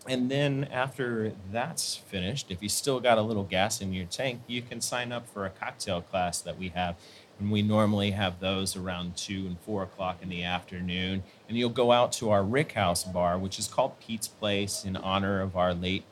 And 0.09 0.31
then 0.31 0.69
after 0.71 1.33
that's 1.51 1.97
finished, 1.97 2.51
if 2.51 2.63
you 2.63 2.69
still 2.69 3.01
got 3.01 3.19
a 3.19 3.23
little 3.23 3.43
gas 3.43 3.81
in 3.81 3.93
your 3.93 4.07
tank, 4.07 4.41
you 4.47 4.63
can 4.63 4.81
sign 4.81 5.11
up 5.11 5.29
for 5.29 5.45
a 5.45 5.51
cocktail 5.51 6.01
class 6.01 6.41
that 6.41 6.57
we 6.57 6.69
have. 6.69 6.97
And 7.39 7.51
we 7.51 7.61
normally 7.61 8.13
have 8.13 8.41
those 8.41 8.77
around 8.77 9.17
two 9.17 9.47
and 9.47 9.59
four 9.61 9.83
o'clock 9.83 10.23
in 10.23 10.29
the 10.29 10.43
afternoon. 10.45 11.23
And 11.49 11.59
you'll 11.59 11.71
go 11.71 11.93
out 11.93 12.13
to 12.13 12.31
our 12.31 12.43
Rick 12.43 12.73
House 12.73 13.05
bar, 13.05 13.37
which 13.37 13.59
is 13.59 13.67
called 13.67 13.99
Pete's 14.01 14.29
Place 14.29 14.85
in 14.85 14.97
honor 14.97 15.43
of 15.43 15.57
our 15.57 15.75
late 15.75 16.05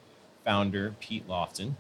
founder, 0.45 0.95
Pete 1.01 1.29
Loftin. 1.29 1.77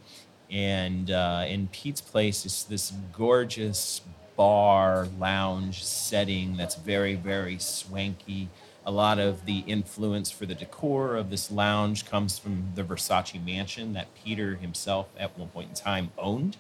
And 0.50 1.10
uh, 1.10 1.44
in 1.48 1.68
Pete's 1.68 2.00
Place 2.00 2.46
is 2.46 2.64
this 2.64 2.92
gorgeous 3.12 4.00
bar 4.36 5.08
lounge 5.18 5.84
setting 5.84 6.56
that's 6.56 6.74
very, 6.74 7.14
very 7.14 7.58
swanky. 7.58 8.48
A 8.86 8.90
lot 8.90 9.18
of 9.18 9.46
the 9.46 9.60
influence 9.60 10.30
for 10.30 10.44
the 10.44 10.54
decor 10.54 11.16
of 11.16 11.30
this 11.30 11.50
lounge 11.50 12.04
comes 12.04 12.38
from 12.38 12.72
the 12.74 12.82
Versace 12.82 13.42
mansion 13.44 13.94
that 13.94 14.08
Peter 14.14 14.56
himself 14.56 15.06
at 15.18 15.38
one 15.38 15.48
point 15.48 15.70
in 15.70 15.74
time 15.74 16.10
owned. 16.18 16.58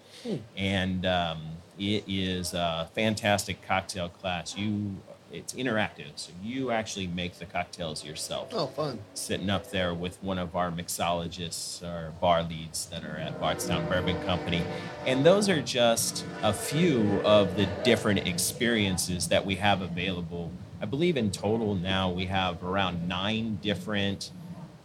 And 0.56 1.04
um, 1.04 1.42
it 1.78 2.04
is 2.08 2.54
a 2.54 2.88
fantastic 2.94 3.60
cocktail 3.66 4.08
class. 4.08 4.56
You, 4.56 4.96
it's 5.34 5.52
interactive, 5.54 6.12
so 6.16 6.30
you 6.42 6.70
actually 6.70 7.06
make 7.08 7.38
the 7.38 7.44
cocktails 7.44 8.04
yourself 8.04 8.48
Oh, 8.52 8.68
fun. 8.68 9.00
sitting 9.14 9.50
up 9.50 9.70
there 9.70 9.92
with 9.92 10.22
one 10.22 10.38
of 10.38 10.54
our 10.54 10.70
mixologists 10.70 11.82
or 11.82 12.12
bar 12.20 12.42
leads 12.44 12.86
that 12.86 13.04
are 13.04 13.16
at 13.16 13.40
Bardstown 13.40 13.86
Bourbon 13.88 14.22
Company. 14.24 14.62
And 15.06 15.26
those 15.26 15.48
are 15.48 15.60
just 15.60 16.24
a 16.42 16.52
few 16.52 17.20
of 17.24 17.56
the 17.56 17.66
different 17.82 18.26
experiences 18.28 19.28
that 19.28 19.44
we 19.44 19.56
have 19.56 19.82
available. 19.82 20.52
I 20.80 20.86
believe 20.86 21.16
in 21.16 21.30
total 21.30 21.74
now 21.74 22.10
we 22.10 22.26
have 22.26 22.62
around 22.62 23.08
nine 23.08 23.58
different 23.60 24.30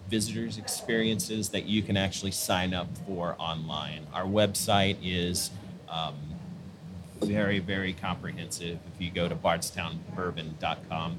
visitors 0.09 0.57
experiences 0.57 1.49
that 1.49 1.65
you 1.65 1.83
can 1.83 1.95
actually 1.95 2.31
sign 2.31 2.73
up 2.73 2.87
for 3.05 3.35
online. 3.37 4.07
Our 4.13 4.25
website 4.25 4.97
is 5.03 5.51
um, 5.87 6.15
very, 7.21 7.59
very 7.59 7.93
comprehensive. 7.93 8.79
If 8.93 9.01
you 9.01 9.11
go 9.11 9.27
to 9.27 9.35
bardstownbourbon.com 9.35 11.17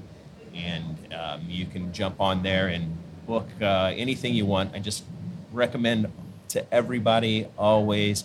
and 0.55 1.13
um, 1.13 1.41
you 1.47 1.65
can 1.65 1.93
jump 1.93 2.19
on 2.19 2.43
there 2.43 2.67
and 2.67 2.97
book 3.25 3.47
uh, 3.61 3.93
anything 3.95 4.33
you 4.33 4.45
want. 4.45 4.75
I 4.75 4.79
just 4.79 5.03
recommend 5.51 6.11
to 6.49 6.73
everybody 6.73 7.47
always 7.57 8.23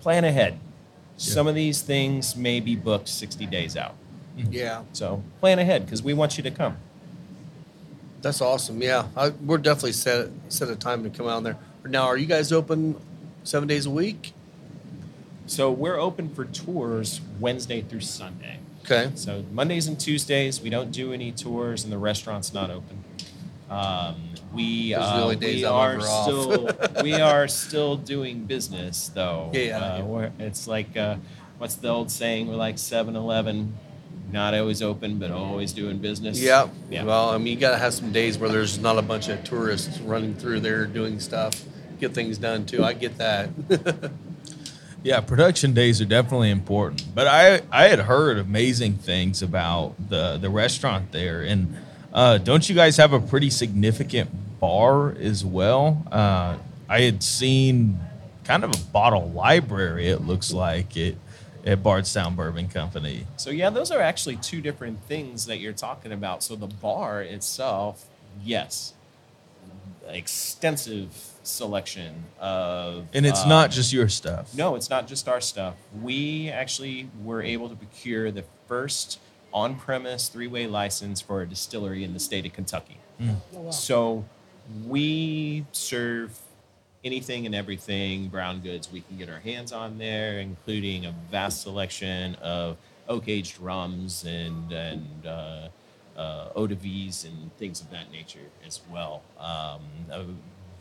plan 0.00 0.24
ahead. 0.24 0.58
Some 1.16 1.46
of 1.46 1.54
these 1.54 1.82
things 1.82 2.36
may 2.36 2.60
be 2.60 2.76
booked 2.76 3.08
60 3.08 3.46
days 3.46 3.76
out. 3.76 3.94
Yeah, 4.36 4.82
So 4.92 5.22
plan 5.40 5.58
ahead 5.58 5.84
because 5.84 6.00
we 6.02 6.14
want 6.14 6.36
you 6.36 6.44
to 6.44 6.50
come. 6.50 6.76
that's 8.22 8.40
awesome. 8.40 8.80
Yeah, 8.80 9.06
I, 9.16 9.30
we're 9.30 9.58
definitely 9.58 9.92
set 9.92 10.28
set 10.48 10.68
a 10.68 10.76
time 10.76 11.02
to 11.02 11.10
come 11.10 11.26
out 11.26 11.42
there. 11.42 11.56
Now, 11.84 12.04
are 12.04 12.16
you 12.16 12.26
guys 12.26 12.52
open 12.52 12.94
seven 13.42 13.66
days 13.66 13.86
a 13.86 13.90
week? 13.90 14.32
So 15.48 15.70
we're 15.72 15.96
open 15.98 16.28
for 16.28 16.44
tours 16.44 17.20
Wednesday 17.40 17.80
through 17.82 18.00
Sunday. 18.02 18.58
Okay. 18.84 19.10
So 19.14 19.44
Mondays 19.52 19.86
and 19.88 19.98
Tuesdays, 19.98 20.60
we 20.60 20.70
don't 20.70 20.90
do 20.90 21.12
any 21.12 21.32
tours, 21.32 21.84
and 21.84 21.92
the 21.92 21.98
restaurant's 21.98 22.52
not 22.54 22.70
open. 22.70 23.02
Um, 23.70 24.30
we 24.54 24.92
Those 24.94 25.02
are 25.04 25.34
the 25.34 25.64
uh, 25.64 25.72
we 25.72 25.98
are 25.98 26.00
still 26.00 26.70
we 27.02 27.12
are 27.14 27.48
still 27.48 27.96
doing 27.96 28.44
business 28.44 29.08
though. 29.08 29.50
Yeah, 29.52 29.60
yeah, 29.62 29.76
Uh, 29.78 29.96
yeah. 29.98 30.02
we're- 30.04 30.30
it's 30.38 30.66
like 30.68 30.96
uh, 30.96 31.16
what's 31.58 31.74
the 31.76 31.88
old 31.88 32.10
saying? 32.10 32.48
We're 32.48 32.54
like 32.54 32.76
7-Eleven, 32.76 33.74
not 34.32 34.54
always 34.54 34.80
open, 34.82 35.18
but 35.18 35.30
always 35.30 35.72
doing 35.72 35.98
business. 35.98 36.40
Yeah. 36.40 36.68
Yeah. 36.90 37.04
Well, 37.04 37.30
I 37.30 37.36
mean, 37.38 37.52
you 37.54 37.60
got 37.60 37.72
to 37.72 37.78
have 37.78 37.92
some 37.92 38.12
days 38.12 38.38
where 38.38 38.48
there's 38.48 38.78
not 38.78 38.96
a 38.98 39.02
bunch 39.02 39.28
of 39.28 39.44
tourists 39.44 39.98
running 40.00 40.34
through 40.34 40.60
there 40.60 40.86
doing 40.86 41.20
stuff, 41.20 41.62
get 42.00 42.14
things 42.14 42.38
done 42.38 42.64
too. 42.64 42.84
I 42.84 42.92
get 42.94 43.16
that. 43.18 43.50
Yeah, 45.02 45.20
production 45.20 45.74
days 45.74 46.00
are 46.00 46.06
definitely 46.06 46.50
important. 46.50 47.04
But 47.14 47.26
I 47.26 47.62
I 47.70 47.88
had 47.88 48.00
heard 48.00 48.38
amazing 48.38 48.94
things 48.94 49.42
about 49.42 49.94
the 50.08 50.38
the 50.38 50.50
restaurant 50.50 51.12
there, 51.12 51.42
and 51.42 51.76
uh, 52.12 52.38
don't 52.38 52.68
you 52.68 52.74
guys 52.74 52.96
have 52.96 53.12
a 53.12 53.20
pretty 53.20 53.50
significant 53.50 54.30
bar 54.60 55.12
as 55.12 55.44
well? 55.44 56.02
Uh, 56.10 56.56
I 56.88 57.02
had 57.02 57.22
seen 57.22 58.00
kind 58.44 58.64
of 58.64 58.74
a 58.74 58.78
bottle 58.92 59.30
library. 59.30 60.08
It 60.08 60.22
looks 60.22 60.52
like 60.52 60.96
it 60.96 61.16
at 61.64 61.82
Bardstown 61.82 62.34
Bourbon 62.34 62.68
Company. 62.68 63.26
So 63.36 63.50
yeah, 63.50 63.70
those 63.70 63.90
are 63.90 64.00
actually 64.00 64.36
two 64.36 64.60
different 64.60 65.02
things 65.04 65.46
that 65.46 65.58
you're 65.58 65.72
talking 65.72 66.12
about. 66.12 66.42
So 66.42 66.56
the 66.56 66.66
bar 66.66 67.22
itself, 67.22 68.06
yes, 68.42 68.94
extensive 70.08 71.10
selection 71.42 72.24
of, 72.40 73.06
And 73.14 73.24
it's 73.26 73.42
um, 73.42 73.48
not 73.48 73.70
just 73.70 73.92
your 73.92 74.08
stuff. 74.08 74.54
No, 74.54 74.74
it's 74.74 74.90
not 74.90 75.06
just 75.08 75.28
our 75.28 75.40
stuff. 75.40 75.74
We 76.02 76.50
actually 76.50 77.08
were 77.24 77.42
able 77.42 77.68
to 77.68 77.76
procure 77.76 78.30
the 78.30 78.44
first 78.66 79.18
on-premise 79.52 80.28
three-way 80.28 80.66
license 80.66 81.20
for 81.20 81.42
a 81.42 81.46
distillery 81.46 82.04
in 82.04 82.12
the 82.12 82.20
state 82.20 82.44
of 82.46 82.52
Kentucky. 82.52 82.98
So 83.70 84.24
we 84.86 85.64
serve 85.72 86.38
anything 87.04 87.46
and 87.46 87.54
everything 87.54 88.28
brown 88.28 88.60
goods 88.60 88.92
we 88.92 89.00
can 89.00 89.16
get 89.16 89.30
our 89.30 89.38
hands 89.40 89.72
on 89.72 89.98
there, 89.98 90.40
including 90.40 91.06
a 91.06 91.14
vast 91.30 91.62
selection 91.62 92.34
of 92.36 92.76
oak-aged 93.08 93.58
rums 93.58 94.24
and 94.24 94.70
and 94.70 95.26
uh, 95.26 95.68
uh, 96.18 96.50
eau 96.56 96.66
de 96.66 96.74
vies 96.74 97.24
and 97.24 97.56
things 97.58 97.80
of 97.80 97.90
that 97.90 98.10
nature 98.12 98.50
as 98.66 98.80
well. 98.92 99.22
Um, 99.38 99.80
a 100.10 100.24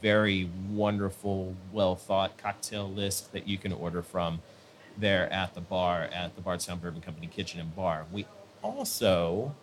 very 0.02 0.50
wonderful, 0.72 1.56
well 1.72 1.96
thought 1.96 2.38
cocktail 2.38 2.90
list 2.90 3.32
that 3.34 3.48
you 3.48 3.58
can 3.58 3.72
order 3.72 4.02
from 4.02 4.42
there 4.98 5.32
at 5.32 5.54
the 5.54 5.62
bar 5.62 6.04
at 6.14 6.36
the 6.36 6.42
Bardstown 6.42 6.80
Bourbon 6.80 7.02
Company 7.02 7.28
Kitchen 7.28 7.60
and 7.60 7.76
Bar. 7.76 8.06
We 8.12 8.26
also 8.64 9.54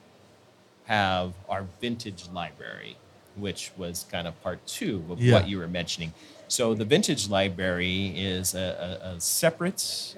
have 0.87 1.33
our 1.49 1.65
vintage 1.81 2.29
library, 2.33 2.97
which 3.37 3.73
was 3.77 4.07
kind 4.11 4.27
of 4.29 4.41
part 4.43 4.65
two 4.67 5.05
of 5.11 5.21
Yeah. 5.21 5.35
what 5.35 5.49
you 5.49 5.59
were 5.59 5.67
mentioning. 5.69 6.13
So 6.49 6.75
the 6.75 6.85
vintage 6.85 7.29
library 7.29 8.13
is 8.17 8.55
a, 8.55 9.01
a, 9.03 9.09
a 9.17 9.21
separate 9.21 10.15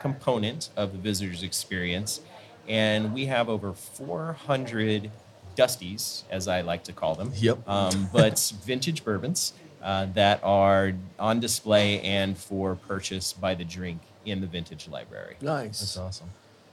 component 0.00 0.70
of 0.76 0.92
the 0.92 0.98
visitor's 0.98 1.42
experience, 1.42 2.20
and 2.68 3.14
we 3.14 3.26
have 3.26 3.48
over 3.48 3.72
400 3.72 5.10
dusties, 5.56 6.22
as 6.30 6.46
I 6.48 6.60
like 6.60 6.84
to 6.84 6.92
call 6.92 7.14
them. 7.14 7.32
Yep. 7.36 7.68
Um, 7.68 8.08
but 8.12 8.52
vintage 8.64 9.04
bourbons 9.04 9.52
uh, 9.82 10.06
that 10.14 10.40
are 10.44 10.92
on 11.18 11.40
display 11.40 12.00
and 12.00 12.36
for 12.36 12.74
purchase 12.76 13.32
by 13.32 13.54
the 13.54 13.64
drink 13.64 14.00
in 14.24 14.40
the 14.40 14.46
vintage 14.46 14.88
library. 14.88 15.36
nice. 15.40 15.80
That's 15.80 15.96
awesome. 15.96 16.30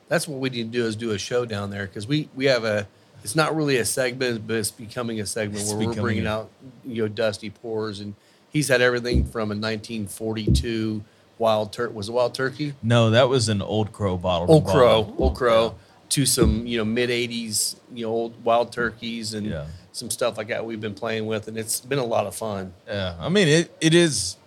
That's 0.08 0.27
what 0.27 0.39
we 0.39 0.49
need 0.49 0.71
to 0.71 0.77
do 0.79 0.86
is 0.86 0.95
do 0.95 1.12
a 1.12 1.17
show 1.17 1.45
down 1.45 1.71
there 1.71 1.88
because 1.88 2.05
we 2.08 2.29
we 2.36 2.45
have 2.45 2.63
a. 2.63 2.88
It's 3.23 3.36
not 3.36 3.55
really 3.55 3.77
a 3.77 3.86
segment, 3.86 4.45
but 4.45 4.58
it's 4.58 4.69
becoming 4.69 5.19
a 5.19 5.25
segment 5.25 5.62
It's 5.62 5.73
where 5.73 5.88
we're 5.88 5.95
bringing 5.95 6.27
a- 6.27 6.31
out 6.31 6.49
you 6.86 7.01
know 7.01 7.08
dusty 7.08 7.49
pours, 7.49 7.99
and 8.01 8.13
he's 8.51 8.67
had 8.67 8.81
everything 8.81 9.23
from 9.25 9.49
a 9.51 9.55
1942 9.55 11.03
wild 11.39 11.73
tur 11.73 11.89
was 11.89 12.08
it 12.08 12.12
wild 12.12 12.34
turkey, 12.36 12.73
No, 12.84 13.10
that 13.10 13.27
was 13.27 13.49
an 13.49 13.62
Old 13.63 13.91
Crow 13.91 14.15
bottle. 14.15 14.49
old 14.49 14.65
crow, 14.65 15.03
bottle. 15.03 15.15
old 15.23 15.36
crow, 15.36 15.75
to 16.09 16.25
some 16.25 16.65
you 16.67 16.77
know 16.77 16.85
mid 16.85 17.09
80s 17.09 17.75
you 17.93 18.05
know 18.05 18.11
old 18.11 18.43
wild 18.43 18.71
turkeys 18.71 19.33
and 19.33 19.47
Yeah. 19.47 19.65
some 19.91 20.09
stuff 20.09 20.37
like 20.37 20.47
that 20.49 20.65
we've 20.65 20.81
been 20.81 20.93
playing 20.93 21.25
with, 21.25 21.47
and 21.47 21.57
it's 21.57 21.81
been 21.81 21.99
a 21.99 22.05
lot 22.05 22.25
of 22.27 22.35
fun. 22.35 22.73
Yeah, 22.87 23.15
I 23.19 23.29
mean 23.29 23.47
it. 23.47 23.75
It 23.81 23.93
is 23.93 24.37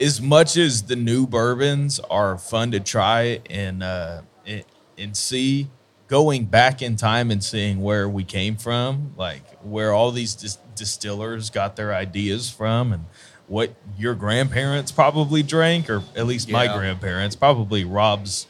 as 0.00 0.20
much 0.20 0.56
as 0.56 0.82
the 0.82 0.96
new 0.96 1.26
bourbons 1.26 2.00
are 2.10 2.36
fun 2.38 2.70
to 2.72 2.80
try 2.80 3.40
and 3.50 3.82
uh, 3.82 4.22
and, 4.46 4.64
and 4.98 5.16
see. 5.16 5.68
Going 6.08 6.44
back 6.44 6.82
in 6.82 6.96
time 6.96 7.30
and 7.30 7.42
seeing 7.42 7.80
where 7.80 8.06
we 8.06 8.22
came 8.22 8.56
from, 8.58 9.14
like 9.16 9.42
where 9.62 9.94
all 9.94 10.10
these 10.10 10.34
dis- 10.34 10.58
distillers 10.76 11.48
got 11.48 11.74
their 11.74 11.94
ideas 11.94 12.50
from, 12.50 12.92
and 12.92 13.06
what 13.46 13.74
your 13.96 14.14
grandparents 14.14 14.92
probably 14.92 15.42
drank, 15.42 15.88
or 15.88 16.02
at 16.14 16.26
least 16.26 16.50
my 16.50 16.66
grandparents, 16.66 17.34
probably 17.34 17.84
Rob's 17.84 18.46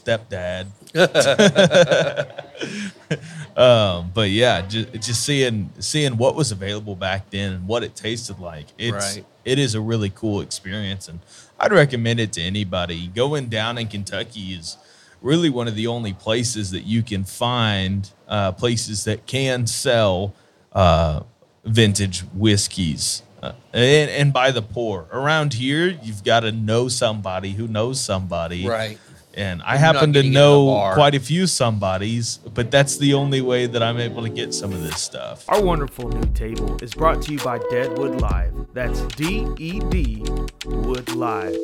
stepdad. 0.00 0.66
um, 3.56 4.10
but 4.14 4.30
yeah, 4.30 4.62
just, 4.62 4.92
just 4.94 5.24
seeing 5.24 5.70
seeing 5.78 6.16
what 6.16 6.34
was 6.34 6.52
available 6.52 6.96
back 6.96 7.30
then 7.30 7.52
and 7.52 7.68
what 7.68 7.82
it 7.82 7.94
tasted 7.94 8.38
like. 8.38 8.66
It's 8.78 9.16
Right. 9.16 9.24
it 9.44 9.58
is 9.58 9.74
a 9.74 9.80
really 9.80 10.10
cool 10.10 10.40
experience, 10.40 11.08
and 11.08 11.20
I'd 11.58 11.72
recommend 11.72 12.20
it 12.20 12.32
to 12.34 12.42
anybody. 12.42 13.08
Going 13.08 13.48
down 13.48 13.78
in 13.78 13.88
Kentucky 13.88 14.52
is 14.52 14.76
really 15.22 15.50
one 15.50 15.68
of 15.68 15.74
the 15.74 15.86
only 15.86 16.12
places 16.12 16.70
that 16.70 16.82
you 16.82 17.02
can 17.02 17.24
find 17.24 18.10
uh, 18.28 18.52
places 18.52 19.04
that 19.04 19.26
can 19.26 19.66
sell 19.66 20.34
uh, 20.72 21.20
vintage 21.64 22.20
whiskeys. 22.34 23.22
Uh, 23.42 23.52
and, 23.72 24.10
and 24.10 24.32
by 24.32 24.50
the 24.50 24.62
pour 24.62 25.06
around 25.12 25.54
here, 25.54 25.88
you've 26.02 26.24
got 26.24 26.40
to 26.40 26.52
know 26.52 26.88
somebody 26.88 27.52
who 27.52 27.68
knows 27.68 28.00
somebody, 28.00 28.66
Right. 28.66 28.98
And 29.36 29.62
I 29.62 29.76
happen 29.76 30.14
to 30.14 30.18
getting 30.18 30.32
it 30.32 30.34
in 30.34 30.34
the 30.34 30.40
know 30.40 30.92
quite 30.94 31.14
a 31.14 31.20
few 31.20 31.46
somebodies, 31.46 32.38
but 32.54 32.70
that's 32.70 32.96
the 32.96 33.12
only 33.12 33.42
way 33.42 33.66
that 33.66 33.82
I'm 33.82 33.98
able 33.98 34.22
to 34.22 34.30
get 34.30 34.54
some 34.54 34.72
of 34.72 34.82
this 34.82 34.98
stuff. 35.02 35.44
Our 35.48 35.62
wonderful 35.62 36.08
new 36.08 36.32
table 36.32 36.78
is 36.82 36.94
brought 36.94 37.20
to 37.22 37.32
you 37.32 37.38
by 37.40 37.58
Deadwood 37.70 38.22
Live. 38.22 38.54
That's 38.72 39.02
D 39.14 39.46
E 39.58 39.80
D 39.80 40.24
Wood 40.64 41.14
Live. 41.14 41.54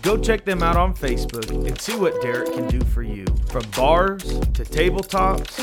Go 0.00 0.16
check 0.16 0.46
them 0.46 0.62
out 0.62 0.76
on 0.76 0.94
Facebook 0.94 1.50
and 1.50 1.78
see 1.78 1.96
what 1.96 2.20
Derek 2.22 2.52
can 2.54 2.66
do 2.66 2.80
for 2.86 3.02
you. 3.02 3.26
From 3.50 3.64
bars 3.76 4.22
to 4.22 4.64
tabletops 4.64 5.56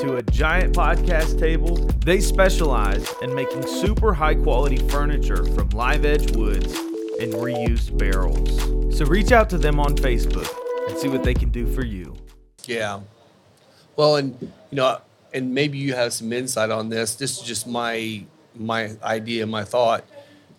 to 0.00 0.16
a 0.16 0.22
giant 0.24 0.74
podcast 0.74 1.38
table, 1.38 1.76
they 2.04 2.20
specialize 2.20 3.08
in 3.22 3.32
making 3.34 3.64
super 3.66 4.12
high 4.12 4.34
quality 4.34 4.78
furniture 4.88 5.44
from 5.44 5.68
live 5.70 6.04
edge 6.04 6.32
woods 6.32 6.76
and 7.20 7.32
reused 7.34 7.96
barrels. 7.96 8.96
So 8.96 9.04
reach 9.04 9.32
out 9.32 9.50
to 9.50 9.58
them 9.58 9.80
on 9.80 9.96
Facebook 9.96 10.48
and 10.88 10.98
see 10.98 11.08
what 11.08 11.22
they 11.24 11.34
can 11.34 11.50
do 11.50 11.66
for 11.66 11.84
you. 11.84 12.16
Yeah. 12.64 13.00
Well, 13.96 14.16
and 14.16 14.36
you 14.40 14.76
know, 14.76 15.00
and 15.32 15.54
maybe 15.54 15.78
you 15.78 15.94
have 15.94 16.12
some 16.12 16.32
insight 16.32 16.70
on 16.70 16.88
this. 16.88 17.14
This 17.14 17.38
is 17.38 17.44
just 17.44 17.66
my 17.66 18.24
my 18.56 18.92
idea, 19.02 19.46
my 19.46 19.64
thought. 19.64 20.04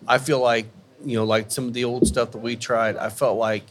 I 0.06 0.18
feel 0.18 0.40
like 0.40 0.66
you 1.04 1.16
know, 1.16 1.24
like 1.24 1.50
some 1.50 1.66
of 1.66 1.74
the 1.74 1.84
old 1.84 2.06
stuff 2.06 2.32
that 2.32 2.38
we 2.38 2.56
tried. 2.56 2.96
I 2.96 3.10
felt 3.10 3.38
like 3.38 3.64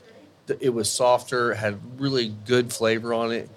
it 0.60 0.70
was 0.70 0.90
softer, 0.90 1.56
had 1.56 1.80
really 2.00 2.34
good 2.46 2.72
flavor 2.72 3.14
on 3.14 3.32
it, 3.32 3.50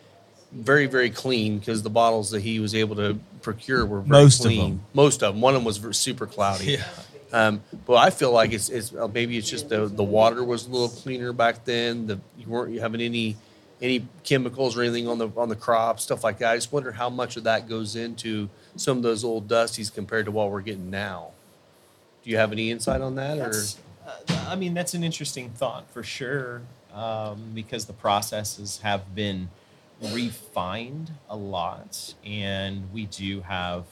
very 0.53 0.87
very 0.87 1.11
clean 1.11 1.59
because 1.59 1.83
the 1.83 1.91
bottles 1.91 2.31
that 2.31 2.41
he 2.41 2.61
was 2.61 2.75
able 2.75 2.97
to 2.97 3.19
procure 3.43 3.85
were 3.85 4.01
very 4.01 4.25
Most 4.25 4.45
of 4.45 4.55
them. 4.55 4.83
Most 4.95 5.23
of 5.23 5.35
them. 5.35 5.41
One 5.43 5.55
of 5.55 5.65
them 5.65 5.65
was 5.65 5.99
super 5.99 6.27
cloudy. 6.27 6.73
Yeah. 6.73 6.85
Um, 7.33 7.63
but 7.87 7.97
I 7.97 8.11
feel 8.11 8.33
like 8.33 8.53
it's, 8.53 8.69
it's 8.69 8.95
uh, 8.95 9.09
maybe 9.09 9.37
it's 9.37 9.49
just 9.49 9.69
the 9.69 9.87
the 9.87 10.05
water 10.05 10.43
was 10.43 10.67
a 10.67 10.71
little 10.71 10.89
cleaner 10.89 11.33
back 11.33 11.65
then. 11.65 12.07
The 12.07 12.21
you 12.39 12.47
weren't 12.47 12.79
having 12.79 13.01
any 13.01 13.37
any 13.81 14.07
chemicals 14.25 14.77
or 14.77 14.83
anything 14.83 15.07
on 15.09 15.19
the 15.19 15.29
on 15.37 15.49
the 15.49 15.57
crop 15.57 16.01
stuff 16.01 16.25
like 16.25 16.39
that. 16.39 16.53
I 16.53 16.57
just 16.57 16.73
wonder 16.73 16.93
how 16.93 17.11
much 17.11 17.37
of 17.37 17.45
that 17.45 17.69
goes 17.69 17.97
into 17.97 18.49
some 18.77 18.97
of 18.97 19.03
those 19.03 19.25
old 19.25 19.47
dusties 19.47 19.93
compared 19.93 20.25
to 20.25 20.31
what 20.31 20.51
we're 20.51 20.63
getting 20.63 20.91
now. 20.91 21.33
Do 22.25 22.31
you 22.31 22.39
have 22.39 22.51
any 22.51 22.71
insight 22.71 23.01
on 23.01 23.15
that, 23.17 23.39
or 23.39 23.53
uh, 24.07 24.47
I 24.49 24.57
mean, 24.57 24.75
that's 24.75 24.95
an 24.95 25.05
interesting 25.05 25.51
thought 25.51 25.89
for 25.91 26.03
sure, 26.03 26.63
um, 26.93 27.53
because 27.55 27.85
the 27.85 27.93
processes 27.93 28.81
have 28.83 29.15
been 29.15 29.51
refined 30.13 31.13
a 31.29 31.37
lot, 31.37 32.15
and 32.25 32.93
we 32.93 33.07
do 33.07 33.43
have, 33.43 33.85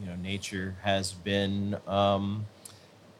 you 0.00 0.06
know, 0.06 0.16
nature 0.16 0.76
has 0.82 1.12
been 1.12 1.76
um, 1.86 2.46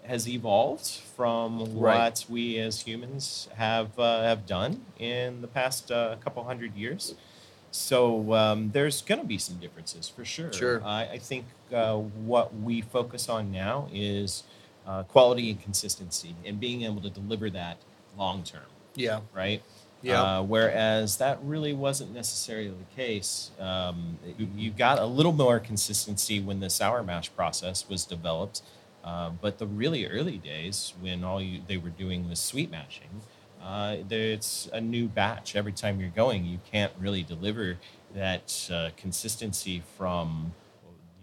has 0.04 0.28
evolved 0.28 0.86
from 1.16 1.58
Right. 1.60 1.96
what 1.98 2.24
we 2.28 2.58
as 2.58 2.82
humans 2.82 3.48
have 3.56 3.98
uh, 3.98 4.22
have 4.22 4.46
done 4.46 4.84
in 4.98 5.40
the 5.42 5.48
past 5.48 5.90
uh, 5.90 6.16
couple 6.20 6.44
hundred 6.44 6.74
years. 6.74 7.14
So 7.70 8.32
um, 8.32 8.70
there's 8.72 9.02
going 9.02 9.20
to 9.20 9.26
be 9.26 9.36
some 9.38 9.56
differences 9.56 10.08
for 10.08 10.24
sure. 10.24 10.52
Sure. 10.52 10.82
I, 10.84 11.02
I 11.12 11.18
think 11.18 11.44
uh, 11.72 11.96
what 11.96 12.54
we 12.54 12.80
focus 12.80 13.28
on 13.28 13.52
now 13.52 13.88
is 13.92 14.44
uh, 14.86 15.02
quality 15.02 15.50
and 15.50 15.62
consistency 15.62 16.34
and 16.46 16.58
being 16.58 16.82
able 16.84 17.02
to 17.02 17.10
deliver 17.10 17.50
that 17.50 17.76
long 18.16 18.42
term, 18.42 18.62
yeah, 18.94 19.20
right? 19.34 19.62
Yeah. 20.02 20.22
Uh, 20.22 20.42
whereas 20.42 21.16
that 21.16 21.38
really 21.42 21.72
wasn't 21.72 22.14
necessarily 22.14 22.68
the 22.68 22.96
case. 22.96 23.50
Um, 23.58 24.18
you, 24.38 24.48
you 24.56 24.70
got 24.70 24.98
a 24.98 25.06
little 25.06 25.32
more 25.32 25.58
consistency 25.58 26.40
when 26.40 26.60
the 26.60 26.70
sour 26.70 27.02
mash 27.02 27.34
process 27.34 27.88
was 27.88 28.04
developed, 28.04 28.62
uh, 29.04 29.30
but 29.30 29.58
the 29.58 29.66
really 29.66 30.06
early 30.06 30.38
days 30.38 30.94
when 31.00 31.24
all 31.24 31.42
you 31.42 31.62
they 31.66 31.76
were 31.76 31.90
doing 31.90 32.28
was 32.28 32.38
sweet 32.38 32.70
mashing, 32.70 33.22
uh, 33.62 33.96
it's 34.08 34.68
a 34.72 34.80
new 34.80 35.08
batch 35.08 35.56
every 35.56 35.72
time 35.72 36.00
you're 36.00 36.10
going. 36.10 36.44
You 36.44 36.58
can't 36.70 36.92
really 37.00 37.24
deliver 37.24 37.78
that 38.14 38.70
uh, 38.72 38.90
consistency 38.96 39.82
from 39.96 40.52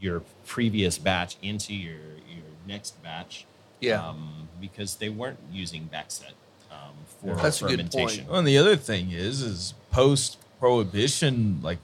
your 0.01 0.21
previous 0.45 0.97
batch 0.97 1.37
into 1.41 1.73
your 1.73 1.93
your 2.27 2.43
next 2.67 3.01
batch. 3.01 3.45
Yeah. 3.79 4.05
Um, 4.05 4.49
because 4.59 4.95
they 4.95 5.09
weren't 5.09 5.39
using 5.51 5.89
backset 5.93 6.31
um, 6.75 6.93
for 7.21 7.35
That's 7.41 7.61
a 7.61 7.65
good 7.65 7.91
point. 7.91 8.25
Well, 8.27 8.39
and 8.39 8.47
the 8.47 8.57
other 8.57 8.75
thing 8.75 9.11
is, 9.11 9.41
is 9.41 9.73
post 9.91 10.37
prohibition, 10.59 11.59
like 11.61 11.79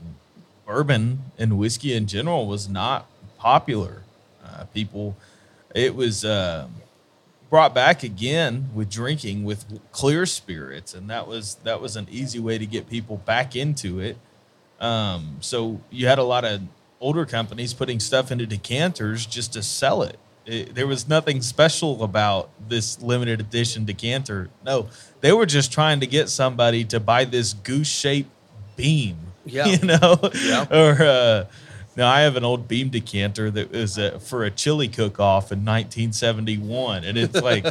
bourbon 0.66 1.20
and 1.38 1.58
whiskey 1.58 1.94
in 1.94 2.08
general 2.08 2.48
was 2.48 2.70
not 2.70 3.08
popular. 3.38 4.04
Uh, 4.44 4.66
people, 4.74 5.16
it 5.74 5.96
was 5.96 6.26
uh, 6.26 6.68
brought 7.50 7.74
back 7.74 8.04
again 8.04 8.70
with 8.74 8.90
drinking 8.90 9.44
with 9.44 9.66
clear 9.92 10.26
spirits, 10.26 10.94
and 10.94 11.10
that 11.10 11.28
was 11.28 11.56
that 11.64 11.82
was 11.82 11.96
an 11.96 12.08
easy 12.10 12.40
way 12.40 12.58
to 12.58 12.66
get 12.66 12.90
people 12.90 13.18
back 13.18 13.56
into 13.56 14.00
it. 14.00 14.18
Um, 14.80 15.38
so 15.42 15.82
you 15.92 16.08
had 16.08 16.18
a 16.18 16.24
lot 16.24 16.44
of 16.44 16.62
older 17.00 17.26
companies 17.26 17.74
putting 17.74 18.00
stuff 18.00 18.32
into 18.32 18.48
decanters 18.48 19.26
just 19.26 19.54
to 19.54 19.62
sell 19.62 20.02
it. 20.02 20.18
It- 20.46 20.74
there 20.76 20.88
was 20.88 21.08
nothing 21.08 21.42
special 21.42 22.04
about 22.04 22.50
this 22.68 23.02
limited 23.02 23.40
edition 23.40 23.86
decanter. 23.86 24.50
No, 24.66 24.88
they 25.22 25.32
were 25.32 25.46
just 25.46 25.72
trying 25.72 26.00
to 26.00 26.08
get 26.08 26.30
somebody 26.30 26.84
to 26.86 27.00
buy 27.00 27.26
this 27.26 27.54
goose 27.54 27.88
shaped 27.90 28.30
beam. 28.76 29.18
Yeah. 29.44 29.66
You 29.66 29.80
know? 29.88 30.20
Yeah. 30.36 30.66
Or, 30.70 31.02
uh, 31.02 31.46
now 31.96 32.08
I 32.10 32.22
have 32.22 32.36
an 32.36 32.44
old 32.46 32.68
beam 32.68 32.90
decanter 32.90 33.50
that 33.50 33.72
was 33.72 33.98
uh, 33.98 34.20
for 34.20 34.44
a 34.46 34.52
chili 34.52 34.88
cook 34.88 35.20
off 35.20 35.52
in 35.52 35.66
1971. 35.66 37.04
And 37.04 37.18
it's 37.18 37.36
like, 37.42 37.66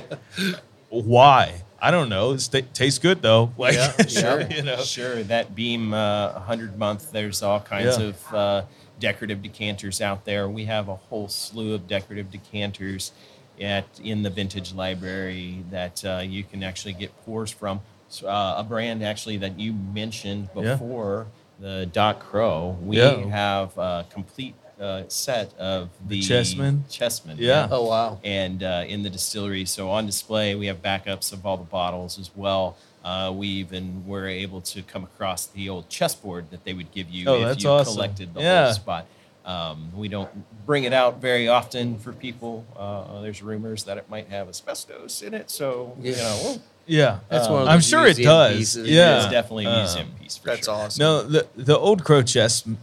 why? 0.89 1.63
I 1.81 1.91
don't 1.91 2.09
know. 2.09 2.33
It 2.33 2.41
sta- 2.41 2.67
tastes 2.75 2.99
good 2.99 3.23
though. 3.23 3.53
Like, 3.57 3.75
Yeah, 3.75 4.07
Sure, 4.07 4.41
you 4.43 4.63
know. 4.63 4.83
sure. 4.83 5.23
That 5.23 5.55
Beam 5.55 5.95
uh, 5.95 6.33
100 6.33 6.77
month, 6.79 7.13
there's 7.13 7.41
all 7.43 7.61
kinds 7.61 7.99
Yeah. 7.99 8.07
of 8.07 8.35
uh, 8.35 8.63
decorative 9.01 9.43
decanters 9.43 10.01
out 10.01 10.25
there. 10.25 10.49
We 10.49 10.67
have 10.67 10.89
a 10.89 10.95
whole 10.97 11.29
slew 11.29 11.75
of 11.75 11.89
decorative 11.89 12.31
decanters 12.31 13.13
at 13.61 13.85
in 14.03 14.23
the 14.23 14.31
vintage 14.31 14.73
library 14.73 15.65
that 15.71 16.05
uh, 16.05 16.23
you 16.25 16.45
can 16.45 16.63
actually 16.63 16.93
get 16.95 17.11
pours 17.25 17.51
from. 17.51 17.81
So, 18.09 18.29
uh, 18.29 18.55
a 18.59 18.65
brand 18.65 19.03
actually 19.05 19.37
that 19.39 19.59
you 19.59 19.73
mentioned 19.73 20.49
Yeah. 20.55 20.73
before, 20.75 21.27
the 21.59 21.87
Doc 21.93 22.21
Crow. 22.21 22.77
We 22.83 22.99
Yeah. 22.99 23.27
have 23.29 23.77
a 23.77 24.07
complete 24.11 24.55
uh, 24.81 25.03
set 25.09 25.53
of 25.59 25.91
the 26.09 26.23
Chessman? 26.23 26.85
Chessman. 26.89 27.37
Yeah. 27.39 27.69
oh 27.71 27.85
wow, 27.85 28.19
and 28.25 28.63
uh, 28.63 28.85
in 28.89 29.03
the 29.03 29.11
distillery. 29.11 29.67
So 29.67 29.91
on 29.91 30.07
display, 30.07 30.55
we 30.55 30.67
have 30.67 30.81
backups 30.81 31.33
of 31.35 31.45
all 31.45 31.59
the 31.59 31.65
bottles 31.65 32.19
as 32.19 32.31
well. 32.35 32.77
Uh, 33.05 33.33
we 33.35 33.49
even 33.49 34.07
were 34.07 34.27
able 34.27 34.61
to 34.61 34.83
come 34.83 35.05
across 35.05 35.47
the 35.47 35.69
old 35.71 35.89
chessboard 35.89 36.51
that 36.51 36.65
they 36.65 36.75
would 36.75 36.91
give 36.93 37.09
you 37.09 37.27
Oh, 37.29 37.41
if 37.41 37.49
that's 37.49 37.65
you 37.65 37.71
awesome. 37.71 37.95
collected 37.95 38.35
the 38.35 38.41
Yeah. 38.43 38.65
whole 38.67 38.75
spot. 38.75 39.07
Um, 39.47 39.91
we 39.97 40.09
don't 40.09 40.31
bring 40.67 40.85
it 40.85 40.93
out 40.93 41.19
very 41.21 41.49
often 41.49 41.99
for 41.99 42.13
people. 42.13 42.67
Uh, 42.77 43.23
there's 43.23 43.43
rumors 43.43 43.85
that 43.85 43.97
it 43.97 44.11
might 44.11 44.29
have 44.29 44.49
asbestos 44.51 45.23
in 45.23 45.33
it, 45.33 45.51
so 45.51 45.97
you 46.01 46.13
Yeah. 46.13 46.19
know 46.19 46.41
well, 46.45 46.59
Yeah. 46.87 47.19
that's 47.31 47.47
Um, 47.47 47.53
one 47.55 47.63
of 47.63 47.69
I'm 47.69 47.81
sure 47.81 48.07
it 48.07 48.19
does. 48.19 48.57
pieces. 48.59 48.89
Yeah. 48.89 49.23
it's 49.23 49.33
definitely 49.33 49.65
a 49.65 49.71
Um, 49.71 49.79
museum 49.79 50.09
piece. 50.21 50.37
For 50.37 50.49
that's 50.49 50.67
sure. 50.67 50.75
awesome. 50.75 51.01
No, 51.01 51.23
the 51.23 51.47
the 51.57 51.79
old 51.79 52.05
crow 52.05 52.23
chessmen 52.23 52.77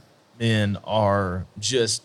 are 0.84 1.46
just 1.60 2.02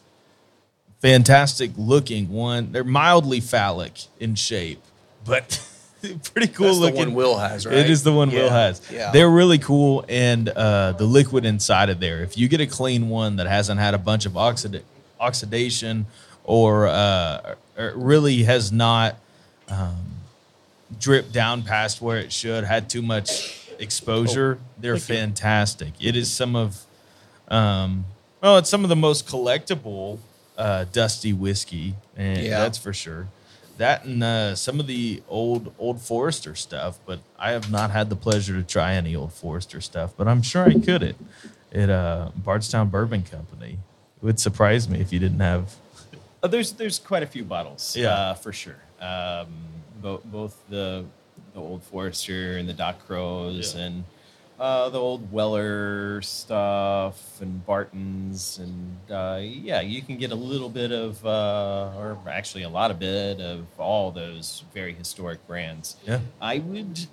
fantastic 1.01 1.71
looking. 1.77 2.29
One, 2.31 2.73
they're 2.73 2.85
mildly 2.85 3.41
phallic 3.41 4.03
in 4.21 4.35
shape, 4.35 4.83
but 5.25 5.61
pretty 6.33 6.49
cool 6.53 6.67
That's 6.67 6.79
the 6.79 6.83
looking. 6.85 6.99
one 6.99 7.15
Will 7.15 7.39
has, 7.39 7.67
right? 7.67 7.77
It 7.77 7.89
is 7.91 8.03
the 8.03 8.13
one 8.13 8.31
Will 8.31 8.51
has. 8.51 8.81
yeah. 8.91 9.11
They're 9.13 9.31
really 9.31 9.59
cool, 9.59 10.05
and 10.09 10.49
uh, 10.49 10.93
the 10.93 11.05
liquid 11.05 11.45
inside 11.45 11.89
of 11.91 12.01
there. 12.01 12.23
If 12.23 12.37
you 12.37 12.49
get 12.49 12.61
a 12.61 12.67
clean 12.67 13.09
one 13.09 13.37
that 13.37 13.47
hasn't 13.47 13.79
had 13.81 13.95
a 13.95 13.99
bunch 13.99 14.27
of 14.27 14.33
oxida- 14.33 14.83
oxidation 15.21 16.07
or, 16.45 16.87
uh, 16.89 17.55
or 17.79 17.93
really 17.97 18.43
has 18.43 18.73
not 18.73 19.17
um, 19.69 19.97
dripped 20.99 21.33
down 21.33 21.63
past 21.63 22.01
where 22.03 22.19
it 22.19 22.33
should, 22.33 22.65
had 22.65 22.91
too 22.91 23.03
much 23.03 23.61
exposure, 23.79 24.59
they're 24.79 24.99
thank 24.99 25.09
you. 25.09 25.15
fantastic. 25.27 25.93
It 26.01 26.17
is 26.17 26.31
some 26.33 26.55
of, 26.57 26.85
um, 27.49 28.05
well, 28.43 28.59
it's 28.59 28.69
some 28.69 28.83
of 28.85 28.89
the 28.89 28.97
most 28.97 29.27
collectible 29.27 30.19
uh, 30.59 30.85
dusty 30.93 31.33
whiskey, 31.33 31.95
and 32.17 32.39
Yeah. 32.43 32.59
that's 32.61 32.77
for 32.79 32.93
sure. 32.93 33.29
That 33.83 34.05
and 34.05 34.23
uh, 34.23 34.55
some 34.55 34.79
of 34.79 34.87
the 34.87 35.25
old 35.29 35.75
old 35.77 36.01
Forester 36.01 36.55
stuff, 36.55 37.01
but 37.05 37.19
I 37.37 37.51
have 37.51 37.69
not 37.69 37.91
had 37.91 38.11
the 38.11 38.15
pleasure 38.17 38.55
to 38.55 38.63
try 38.63 38.95
any 38.95 39.17
old 39.17 39.33
Forester 39.33 39.81
stuff. 39.81 40.15
But 40.17 40.29
I'm 40.29 40.41
sure 40.41 40.63
I 40.65 40.75
could 40.75 41.03
it 41.03 41.17
at 41.73 41.91
uh, 41.91 42.31
Bardstown 42.37 42.91
Bourbon 42.91 43.25
Company. 43.25 43.79
It 44.23 44.25
would 44.25 44.39
surprise 44.39 44.89
me 44.89 45.01
if 45.01 45.13
you 45.13 45.19
didn't 45.19 45.41
have. 45.41 45.75
Uh, 46.45 46.47
there's 46.47 46.71
there's 46.75 47.01
quite 47.01 47.25
a 47.25 47.27
few 47.27 47.43
bottles, 47.43 47.97
Yeah. 47.97 48.11
uh, 48.11 48.35
for 48.35 48.53
sure. 48.53 48.79
Um, 49.01 49.49
both 50.01 50.23
both 50.27 50.57
the 50.69 51.05
the 51.53 51.59
old 51.61 51.83
Forester 51.83 52.59
and 52.59 52.69
the 52.69 52.73
Doc 52.75 53.05
Crows, 53.05 53.75
Yeah. 53.75 53.83
and 53.83 54.05
uh, 54.63 54.89
the 54.91 54.99
old 54.99 55.33
Weller 55.33 56.23
stuff 56.23 57.41
and 57.41 57.67
Barton's, 57.67 58.61
and 58.61 58.97
uh, 59.11 59.41
yeah, 59.43 59.81
you 59.81 60.01
can 60.03 60.19
get 60.19 60.31
a 60.31 60.37
little 60.37 60.69
bit 60.69 60.93
of, 60.93 61.27
uh, 61.27 61.91
or 61.97 62.17
actually 62.31 62.63
a 62.63 62.69
lot 62.69 62.93
of 62.93 63.01
bit 63.01 63.41
of 63.41 63.67
all 63.77 64.13
those 64.13 64.63
very 64.73 64.95
historic 64.95 65.45
brands. 65.49 65.97
Yeah. 66.07 66.21
I 66.41 66.61
would 66.61 67.09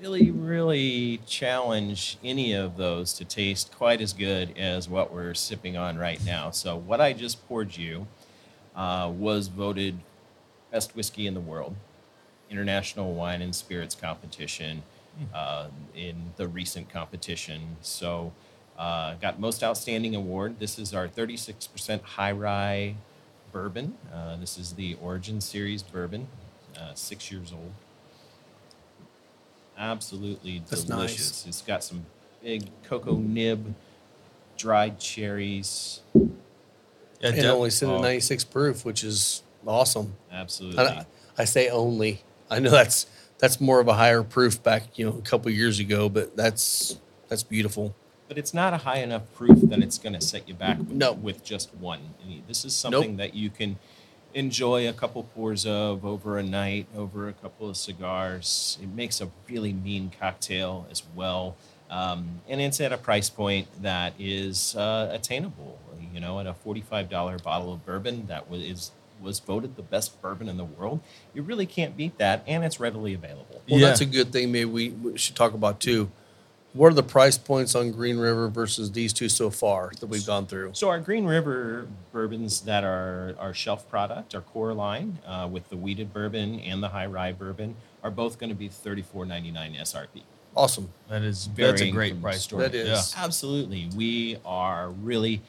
really, 0.00 0.32
really 0.32 1.20
challenge 1.24 2.18
any 2.24 2.52
of 2.52 2.76
those 2.76 3.12
to 3.12 3.24
taste 3.24 3.70
quite 3.70 4.00
as 4.00 4.12
good 4.12 4.58
as 4.58 4.88
what 4.88 5.12
we're 5.12 5.34
sipping 5.34 5.76
on 5.76 5.96
right 5.96 6.22
now. 6.24 6.50
So, 6.50 6.76
what 6.76 7.00
I 7.00 7.12
just 7.12 7.46
poured 7.46 7.76
you 7.76 8.08
uh, 8.74 9.12
was 9.16 9.46
voted 9.46 10.00
best 10.72 10.96
whiskey 10.96 11.28
in 11.28 11.34
the 11.34 11.40
world, 11.40 11.76
International 12.50 13.14
Wine 13.14 13.40
and 13.40 13.54
Spirits 13.54 13.94
Competition 13.94 14.82
uh, 15.34 15.68
in 15.94 16.32
the 16.36 16.48
recent 16.48 16.88
competition. 16.90 17.76
So, 17.80 18.32
uh, 18.78 19.14
got 19.14 19.40
most 19.40 19.62
outstanding 19.62 20.14
award. 20.14 20.58
This 20.58 20.78
is 20.78 20.94
our 20.94 21.08
36% 21.08 22.02
high 22.02 22.32
rye 22.32 22.96
bourbon. 23.52 23.94
Uh, 24.12 24.36
this 24.36 24.58
is 24.58 24.72
the 24.74 24.96
Origin 25.02 25.40
Series 25.40 25.82
bourbon, 25.82 26.28
uh, 26.78 26.92
six 26.94 27.30
years 27.32 27.52
old. 27.52 27.72
Absolutely 29.78 30.62
That's 30.68 30.84
delicious. 30.84 31.44
nice. 31.44 31.46
It's 31.46 31.62
got 31.62 31.84
some 31.84 32.06
big 32.42 32.68
cocoa 32.84 33.16
nib, 33.16 33.74
dried 34.56 34.98
cherries. 34.98 36.00
Yeah, 36.14 37.28
and 37.28 37.36
de- 37.36 37.52
only 37.52 37.70
sitting 37.70 37.94
at 37.94 38.00
oh. 38.00 38.02
96 38.02 38.44
proof, 38.44 38.84
which 38.84 39.04
is 39.04 39.42
awesome. 39.66 40.14
Absolutely. 40.30 40.78
I, 40.78 41.06
I 41.38 41.44
say 41.44 41.68
only. 41.68 42.22
I 42.50 42.58
know 42.58 42.70
that's 42.70 43.06
that's 43.38 43.60
more 43.60 43.80
of 43.80 43.88
a 43.88 43.94
higher 43.94 44.22
proof 44.22 44.62
back, 44.62 44.98
you 44.98 45.04
know, 45.08 45.16
a 45.18 45.22
couple 45.22 45.50
years 45.50 45.78
ago, 45.78 46.08
but 46.08 46.36
that's 46.36 46.98
that's 47.28 47.42
beautiful. 47.42 47.94
but 48.28 48.38
it's 48.38 48.52
not 48.54 48.72
a 48.72 48.78
high 48.78 48.98
enough 48.98 49.22
proof 49.36 49.60
that 49.62 49.78
it's 49.80 49.98
going 49.98 50.12
to 50.12 50.20
set 50.20 50.48
you 50.48 50.54
back 50.54 50.78
with, 50.78 50.90
No. 50.90 51.12
with 51.12 51.44
just 51.44 51.72
one. 51.76 52.00
I 52.22 52.26
mean, 52.28 52.42
This 52.48 52.64
is 52.64 52.74
something 52.74 53.16
that 53.18 53.34
you 53.34 53.50
can 53.50 53.78
enjoy 54.34 54.88
a 54.88 54.92
couple 54.92 55.22
pours 55.22 55.64
of 55.64 56.04
over 56.04 56.36
a 56.38 56.42
night, 56.42 56.86
over 56.96 57.28
a 57.28 57.32
couple 57.32 57.68
of 57.70 57.76
cigars. 57.76 58.78
It 58.82 58.88
makes 58.88 59.20
a 59.20 59.30
really 59.48 59.72
mean 59.72 60.10
cocktail 60.20 60.86
as 60.90 61.02
well. 61.14 61.56
Um, 61.88 62.40
and 62.48 62.60
it's 62.60 62.80
at 62.80 62.92
a 62.92 62.98
price 62.98 63.30
point 63.30 63.68
that 63.82 64.12
is 64.18 64.74
uh, 64.76 65.08
attainable. 65.12 65.78
You 66.12 66.20
know, 66.20 66.40
at 66.40 66.46
a 66.46 66.54
forty-five 66.54 67.08
dollar 67.10 67.38
bottle 67.38 67.72
of 67.74 67.84
bourbon 67.86 68.26
that 68.26 68.46
is, 68.52 68.90
was 69.20 69.40
voted 69.40 69.76
the 69.76 69.82
best 69.82 70.20
bourbon 70.22 70.48
in 70.48 70.56
the 70.56 70.64
world. 70.64 71.00
You 71.34 71.42
really 71.42 71.66
can't 71.66 71.96
beat 71.96 72.18
that, 72.18 72.42
and 72.46 72.64
it's 72.64 72.78
readily 72.80 73.14
available. 73.14 73.62
Well, 73.68 73.80
Yeah. 73.80 73.88
that's 73.88 74.00
a 74.00 74.06
good 74.06 74.32
thing. 74.32 74.52
Maybe 74.52 74.64
we, 74.66 74.88
we 74.90 75.18
should 75.18 75.36
talk 75.36 75.54
about 75.54 75.80
too. 75.80 76.10
What 76.72 76.88
are 76.88 76.94
the 76.94 77.02
price 77.02 77.38
points 77.38 77.74
on 77.74 77.90
Green 77.92 78.18
River 78.18 78.48
versus 78.48 78.92
these 78.92 79.14
two 79.14 79.30
so 79.30 79.48
far 79.48 79.92
that 79.98 80.06
we've 80.08 80.26
gone 80.26 80.46
through? 80.46 80.72
So 80.74 80.90
our 80.90 81.00
Green 81.00 81.24
River 81.24 81.86
bourbons 82.12 82.60
that 82.62 82.84
are 82.84 83.34
our 83.38 83.54
shelf 83.54 83.88
product, 83.88 84.34
our 84.34 84.42
core 84.42 84.74
line, 84.74 85.18
uh, 85.26 85.48
with 85.50 85.70
the 85.70 85.76
wheated 85.78 86.12
bourbon 86.12 86.60
and 86.60 86.82
the 86.82 86.88
high 86.90 87.06
rye 87.06 87.32
bourbon, 87.32 87.76
are 88.04 88.10
both 88.10 88.38
going 88.38 88.50
to 88.50 88.54
be 88.54 88.68
thirty 88.68 89.00
four 89.00 89.24
ninety 89.24 89.50
nine 89.50 89.72
SRP. 89.74 90.22
Awesome. 90.54 90.90
that 91.08 91.22
is 91.22 91.48
that's 91.56 91.80
a 91.80 91.90
great 91.90 92.20
price. 92.20 92.42
store 92.42 92.60
That 92.60 92.74
is 92.74 92.88
point. 92.88 92.98
is. 92.98 93.14
Absolutely, 93.16 93.88
we 93.96 94.36
are 94.44 94.90
really 94.90 95.40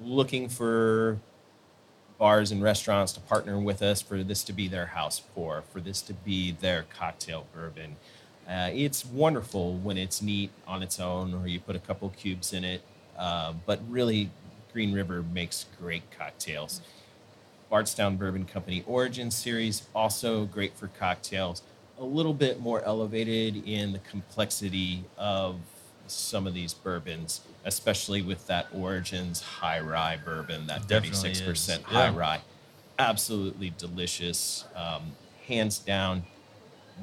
looking 0.00 0.48
for 0.48 1.18
bars 2.22 2.52
and 2.52 2.62
restaurants 2.62 3.12
to 3.12 3.18
partner 3.18 3.58
with 3.58 3.82
us 3.82 4.00
for 4.00 4.22
this 4.22 4.44
to 4.44 4.52
be 4.52 4.68
their 4.68 4.86
house 4.86 5.18
pour, 5.34 5.64
for 5.72 5.80
this 5.80 6.00
to 6.00 6.14
be 6.14 6.52
their 6.52 6.84
cocktail 6.96 7.48
bourbon. 7.52 7.96
Uh, 8.48 8.70
it's 8.72 9.04
wonderful 9.04 9.74
when 9.78 9.98
it's 9.98 10.22
neat 10.22 10.48
on 10.64 10.84
its 10.84 11.00
own, 11.00 11.34
or 11.34 11.48
you 11.48 11.58
put 11.58 11.74
a 11.74 11.80
couple 11.80 12.08
cubes 12.10 12.52
in 12.52 12.62
it. 12.62 12.80
Uh, 13.18 13.52
but 13.66 13.80
really, 13.88 14.30
Green 14.72 14.92
River 14.92 15.24
makes 15.34 15.66
great 15.80 16.04
cocktails. 16.16 16.80
Bardstown 17.68 18.16
Bourbon 18.16 18.44
Company 18.44 18.84
Origin 18.86 19.32
Series, 19.32 19.88
also 19.92 20.44
great 20.44 20.76
for 20.76 20.86
cocktails. 20.86 21.62
A 21.98 22.04
little 22.04 22.34
bit 22.34 22.60
more 22.60 22.84
elevated 22.84 23.66
in 23.66 23.92
the 23.92 23.98
complexity 23.98 25.02
of 25.18 25.56
some 26.06 26.46
of 26.46 26.54
these 26.54 26.72
bourbons, 26.72 27.40
especially 27.64 28.22
with 28.22 28.46
that 28.46 28.66
Origins 28.74 29.40
high 29.40 29.80
rye 29.80 30.18
bourbon, 30.22 30.66
that 30.66 30.86
Definitely 30.88 31.30
36% 31.30 31.52
is, 31.52 31.82
high 31.84 32.08
yeah. 32.08 32.16
rye. 32.16 32.40
Absolutely 32.98 33.72
delicious. 33.78 34.64
Um, 34.74 35.12
hands 35.46 35.78
down, 35.78 36.24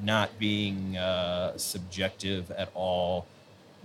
not 0.03 0.37
being 0.39 0.97
uh, 0.97 1.57
subjective 1.57 2.51
at 2.51 2.69
all. 2.73 3.27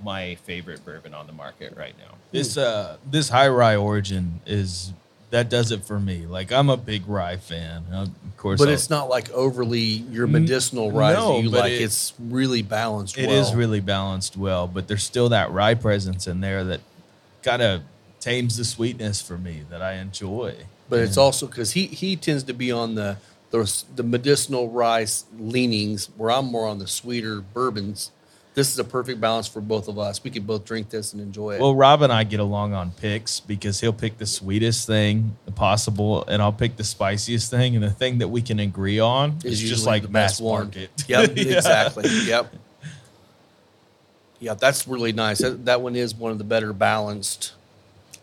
My 0.03 0.35
favorite 0.35 0.85
bourbon 0.85 1.15
on 1.15 1.27
the 1.27 1.33
market 1.33 1.77
right 1.77 1.95
now. 1.99 2.17
This 2.33 2.57
uh 2.57 2.97
this 3.09 3.29
high 3.29 3.47
rye 3.47 3.77
origin 3.77 4.41
is 4.45 4.93
that 5.35 5.49
does 5.51 5.73
it 5.73 5.85
for 5.85 5.99
me. 5.99 6.27
Like 6.27 6.53
I'm 6.53 6.71
a 6.71 6.77
big 6.77 7.07
rye 7.09 7.37
fan. 7.37 7.83
Uh, 7.93 8.03
of 8.03 8.37
course, 8.37 8.61
But 8.61 8.69
I'll- 8.69 8.75
it's 8.75 8.89
not 8.89 9.09
like 9.09 9.31
overly 9.33 9.81
your 9.81 10.27
medicinal 10.29 10.93
rye 10.93 11.13
no, 11.15 11.41
you 11.41 11.51
but 11.51 11.61
like. 11.61 11.73
it- 11.73 11.83
it's 11.83 12.13
really 12.21 12.63
balanced. 12.63 13.19
It 13.19 13.27
well. 13.29 13.41
is 13.41 13.53
really 13.55 13.81
balanced 13.81 14.37
well, 14.37 14.69
but 14.69 14.87
there's 14.89 15.03
still 15.03 15.29
that 15.31 15.51
rye 15.51 15.75
presence 15.75 16.27
in 16.29 16.41
there 16.41 16.63
that 16.65 16.81
kind 17.43 17.63
of 17.63 17.83
tames 18.21 18.57
the 18.57 18.65
sweetness 18.65 19.21
for 19.21 19.37
me 19.37 19.63
that 19.71 19.83
I 19.83 19.95
enjoy. 19.95 20.55
But 20.89 21.01
it's 21.01 21.17
also 21.17 21.47
because 21.47 21.73
he 21.73 21.87
he 21.87 22.15
tends 22.17 22.45
to 22.45 22.55
be 22.55 22.71
on 22.71 22.95
the 22.95 23.17
the, 23.51 23.83
the 23.97 24.03
medicinal 24.03 24.69
ryes 24.69 25.25
leanings, 25.39 26.09
where 26.17 26.31
I'm 26.31 26.47
more 26.47 26.67
on 26.67 26.79
the 26.79 26.87
sweeter 26.87 27.41
bourbons. 27.41 28.11
This 28.55 28.71
is 28.73 28.79
a 28.79 28.85
perfect 28.85 29.21
balance 29.21 29.49
for 29.49 29.61
both 29.61 29.89
of 29.89 29.99
us. 29.99 30.23
We 30.23 30.31
could 30.31 30.47
both 30.47 30.65
drink 30.65 30.89
this 30.89 31.13
and 31.13 31.21
enjoy 31.21 31.57
it. 31.57 31.61
Well, 31.61 31.75
Rob 31.75 32.03
and 32.03 32.13
I 32.13 32.23
get 32.23 32.39
along 32.39 32.73
on 32.73 32.93
picks 32.93 33.41
because 33.41 33.81
he'll 33.81 33.93
pick 33.93 34.19
the 34.19 34.27
sweetest 34.27 34.87
thing 34.87 35.37
possible, 35.57 36.25
and 36.29 36.41
I'll 36.41 36.53
pick 36.53 36.77
the 36.77 36.85
spiciest 36.85 37.51
thing. 37.51 37.75
And 37.75 37.83
the 37.85 37.91
thing 37.91 38.19
that 38.19 38.29
we 38.29 38.43
can 38.43 38.61
agree 38.61 39.01
on 39.01 39.39
is, 39.45 39.61
just 39.61 39.87
like 39.87 40.03
the 40.03 40.09
mass 40.09 40.41
one. 40.41 40.65
market. 40.67 40.91
Yep, 41.09 41.33
Yeah. 41.37 41.57
exactly. 41.57 42.09
Yep. 42.27 42.55
Yeah, 44.39 44.55
that's 44.55 44.87
really 44.87 45.13
nice. 45.13 45.39
That, 45.39 45.65
that 45.65 45.81
one 45.81 45.97
is 45.97 46.15
one 46.15 46.31
of 46.31 46.39
the 46.39 46.45
better 46.45 46.73
balanced. 46.73 47.55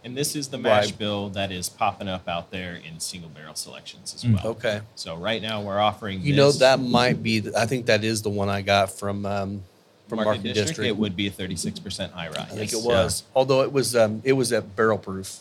And 0.04 0.16
this 0.18 0.36
is 0.36 0.48
the 0.48 0.58
mash 0.58 0.86
Right. 0.86 0.98
bill 0.98 1.30
that 1.30 1.52
is 1.52 1.68
popping 1.70 2.08
up 2.08 2.28
out 2.28 2.52
there 2.52 2.76
in 2.76 3.00
single 3.00 3.30
barrel 3.30 3.54
selections 3.56 4.16
as 4.16 4.24
Mm. 4.24 4.36
well. 4.36 4.52
Okay. 4.54 4.82
So 4.96 5.16
right 5.16 5.42
now 5.42 5.62
we're 5.62 5.80
offering. 5.80 6.22
You 6.22 6.36
know 6.36 6.52
that 6.54 6.80
might 6.80 7.22
be. 7.22 7.40
the- 7.42 7.60
I 7.60 7.66
think 7.66 7.86
that 7.88 8.04
is 8.04 8.22
the 8.22 8.30
one 8.30 8.50
I 8.50 8.62
got 8.62 8.92
from 8.98 9.26
um, 9.26 9.64
from 10.12 10.26
market, 10.26 10.44
Market, 10.44 10.54
district, 10.54 10.88
It 10.88 10.98
would 10.98 11.16
be 11.16 11.28
a 11.28 11.32
thirty-six 11.32 11.80
percent 11.80 12.12
high 12.12 12.28
rise. 12.28 12.52
I 12.52 12.56
think 12.56 12.74
it 12.74 12.84
was. 12.84 13.24
Although 13.34 13.62
it 13.62 13.72
was 13.72 13.96
um, 13.96 14.22
it 14.26 14.34
was 14.34 14.52
at 14.52 14.76
barrel 14.76 14.98
proof. 14.98 15.40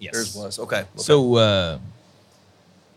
Yes. 0.00 0.12
Yours 0.12 0.34
was 0.34 0.58
okay. 0.58 0.80
okay. 0.80 0.88
So 0.96 1.36
uh, 1.36 1.78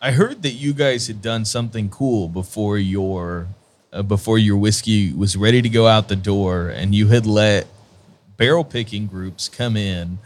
I 0.01 0.11
heard 0.11 0.41
that 0.41 0.53
you 0.53 0.73
guys 0.73 1.05
had 1.05 1.21
done 1.21 1.45
something 1.45 1.89
cool 1.89 2.27
before 2.27 2.79
your 2.79 3.47
uh, 3.93 4.01
before 4.01 4.39
your 4.39 4.57
whiskey 4.57 5.13
was 5.13 5.37
ready 5.37 5.61
to 5.61 5.69
go 5.69 5.85
out 5.85 6.07
the 6.07 6.15
door, 6.15 6.69
and 6.69 6.95
you 6.95 7.09
had 7.09 7.27
let 7.27 7.67
barrel 8.37 8.63
picking 8.63 9.05
groups 9.05 9.47
come 9.47 9.77
in 9.77 10.17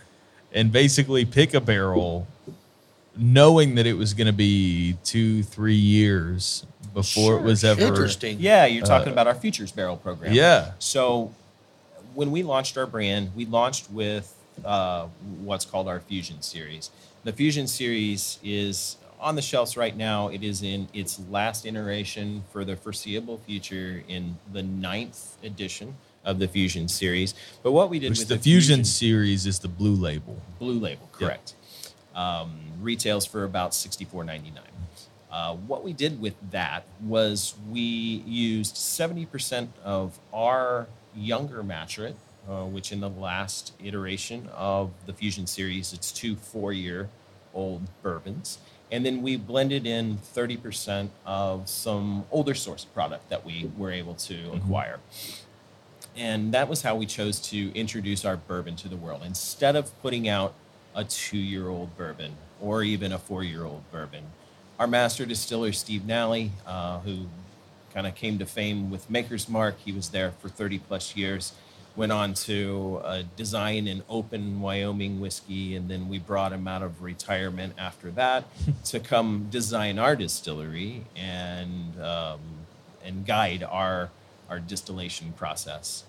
and 0.53 0.71
basically 0.71 1.25
pick 1.25 1.53
a 1.53 1.59
barrel, 1.59 2.25
knowing 3.17 3.75
that 3.75 3.85
it 3.85 3.97
was 3.97 4.13
going 4.13 4.27
to 4.27 4.33
be 4.33 4.95
two, 5.03 5.43
three 5.43 5.75
years 5.75 6.65
before 6.95 7.37
it 7.37 7.43
was 7.43 7.63
ever. 7.63 7.81
interesting. 7.81 8.37
Yeah, 8.39 8.65
you're 8.65 8.83
talking 8.85 9.13
about 9.13 9.27
our 9.27 9.35
futures 9.35 9.71
barrel 9.71 9.97
program. 9.97 10.33
Yeah. 10.33 10.71
So 10.79 11.31
when 12.15 12.31
we 12.31 12.41
launched 12.41 12.75
our 12.77 12.87
brand, 12.87 13.29
we 13.35 13.45
launched 13.45 13.91
with 13.91 14.33
uh, 14.63 15.05
what's 15.43 15.65
called 15.65 15.87
our 15.87 15.99
Fusion 15.99 16.41
series. 16.41 16.89
The 17.23 17.33
Fusion 17.33 17.67
series 17.67 18.39
is 18.43 18.97
on 19.19 19.35
the 19.35 19.41
shelves 19.41 19.77
right 19.77 19.95
now. 19.95 20.29
It 20.29 20.43
is 20.43 20.63
in 20.63 20.87
its 20.93 21.19
last 21.29 21.65
iteration 21.65 22.43
for 22.51 22.65
the 22.65 22.75
foreseeable 22.75 23.37
future 23.45 24.03
in 24.07 24.37
the 24.51 24.63
ninth 24.63 25.37
edition 25.43 25.95
of 26.23 26.39
the 26.39 26.47
Fusion 26.47 26.87
series. 26.87 27.35
But 27.61 27.71
what 27.73 27.89
we 27.89 27.99
did 27.99 28.09
Which 28.09 28.19
with 28.19 28.29
the 28.29 28.39
Fusion 28.39 28.83
series 28.83 29.45
is 29.45 29.59
the 29.59 29.67
blue 29.67 29.95
label. 29.95 30.41
Blue 30.57 30.79
Label, 30.79 31.07
correct. 31.11 31.53
Um, 32.15 32.51
retails 32.81 33.25
for 33.25 33.43
about 33.43 33.73
sixty-four 33.73 34.23
ninety-nine. 34.23 34.63
Uh, 35.35 35.53
what 35.67 35.83
we 35.83 35.91
did 35.91 36.21
with 36.21 36.35
that 36.51 36.85
was 37.03 37.55
we 37.69 37.81
used 38.25 38.77
seventy 38.77 39.25
percent 39.25 39.69
of 39.83 40.17
our 40.33 40.87
younger 41.13 41.61
Matrit, 41.61 42.15
uh, 42.49 42.63
which 42.63 42.93
in 42.93 43.01
the 43.01 43.09
last 43.09 43.73
iteration 43.83 44.47
of 44.55 44.91
the 45.05 45.11
Fusion 45.11 45.45
series, 45.45 45.91
it's 45.91 46.13
two 46.13 46.37
four-year-old 46.37 47.81
bourbons, 48.01 48.59
and 48.89 49.05
then 49.05 49.21
we 49.21 49.35
blended 49.35 49.85
in 49.85 50.15
thirty 50.35 50.55
percent 50.55 51.11
of 51.25 51.67
some 51.67 52.23
older 52.31 52.55
source 52.55 52.85
product 52.85 53.27
that 53.29 53.45
we 53.45 53.69
were 53.77 53.91
able 53.91 54.13
to 54.13 54.53
acquire. 54.53 54.99
And 56.15 56.53
that 56.53 56.69
was 56.69 56.83
how 56.83 56.95
we 56.95 57.05
chose 57.05 57.41
to 57.49 57.75
introduce 57.75 58.23
our 58.23 58.37
bourbon 58.37 58.77
to 58.77 58.87
the 58.87 58.95
world. 58.95 59.21
Instead 59.25 59.75
of 59.75 59.91
putting 60.01 60.29
out 60.29 60.53
a 60.95 61.03
two 61.03 61.37
year 61.37 61.67
old 61.67 61.97
bourbon 61.97 62.37
or 62.61 62.83
even 62.83 63.11
a 63.11 63.19
four 63.19 63.43
year 63.43 63.65
old 63.65 63.83
bourbon, 63.91 64.23
our 64.79 64.87
master 64.87 65.25
distiller, 65.25 65.71
Steve 65.71 66.05
Nally, 66.05 66.51
uh, 66.65 66.99
who 66.99 67.27
kind 67.93 68.05
of 68.05 68.15
came 68.15 68.37
to 68.39 68.45
fame 68.45 68.91
with 68.91 69.09
Maker's 69.09 69.47
Mark, 69.47 69.79
he 69.79 69.91
was 69.91 70.09
there 70.09 70.31
for 70.31 70.49
30 70.49 70.79
plus 70.79 71.15
years. 71.15 71.53
went 71.95 72.11
on 72.11 72.33
to 72.33 72.99
uh, 73.05 73.23
design 73.37 73.87
an 73.87 74.03
open 74.09 74.59
Wyoming 74.59 75.21
whiskey, 75.21 75.77
and 75.77 75.89
then 75.89 76.09
we 76.09 76.19
brought 76.19 76.51
him 76.51 76.67
out 76.67 76.83
of 76.83 77.01
retirement 77.01 77.73
after 77.77 78.11
that 78.11 78.43
to 78.85 78.99
come 78.99 79.47
design 79.49 79.97
our 79.97 80.15
distillery 80.15 81.05
and 81.15 82.01
um, 82.01 82.39
and 83.01 83.25
guide 83.25 83.63
our 83.63 84.09
our 84.49 84.59
distillation 84.59 85.31
process. 85.33 86.03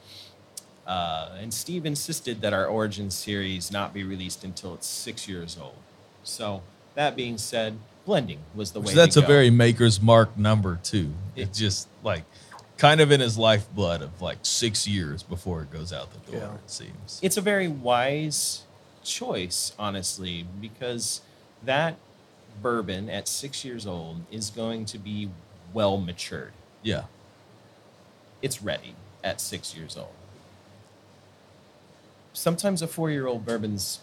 Uh, 0.86 1.30
and 1.40 1.54
Steve 1.54 1.86
insisted 1.86 2.40
that 2.40 2.52
our 2.52 2.66
Origin 2.66 3.10
series 3.10 3.70
not 3.70 3.94
be 3.94 4.02
released 4.02 4.42
until 4.42 4.74
it's 4.74 4.86
six 4.86 5.28
years 5.28 5.56
old. 5.60 5.76
So 6.24 6.62
that 6.94 7.14
being 7.16 7.38
said, 7.38 7.78
blending 8.06 8.38
was 8.54 8.70
the 8.72 8.80
way. 8.80 8.86
So 8.86 8.96
that's 8.96 9.14
to 9.16 9.24
a 9.24 9.26
very 9.26 9.50
maker's 9.50 10.00
mark 10.00 10.38
number 10.38 10.78
too. 10.82 11.12
It- 11.34 11.42
It's 11.42 11.58
just 11.58 11.88
like 12.02 12.24
kind 12.78 13.00
of 13.02 13.10
in 13.12 13.20
his 13.20 13.36
lifeblood 13.36 14.00
of 14.02 14.22
like 14.22 14.38
six 14.42 14.86
years 14.88 15.22
before 15.22 15.62
it 15.62 15.70
goes 15.70 15.92
out 15.92 16.08
the 16.12 16.32
door. 16.32 16.40
Yeah. 16.40 16.54
It 16.54 16.70
seems. 16.70 17.18
it's 17.22 17.36
a 17.36 17.40
very 17.42 17.68
wise 17.68 18.62
choice, 19.04 19.72
honestly, 19.78 20.46
because 20.60 21.20
that 21.64 21.96
bourbon 22.62 23.10
at 23.10 23.28
six 23.28 23.64
years 23.64 23.86
old 23.86 24.20
is 24.30 24.48
going 24.50 24.84
to 24.86 24.98
be 24.98 25.28
well 25.74 25.98
matured. 25.98 26.52
yeah. 26.82 27.04
It's 28.42 28.62
ready 28.62 28.94
at 29.24 29.40
six 29.40 29.74
years 29.76 29.96
old. 29.96 30.12
Sometimes 32.32 32.82
a 32.82 32.86
four 32.86 33.10
year 33.10 33.26
old 33.26 33.44
bourbon's 33.46 34.00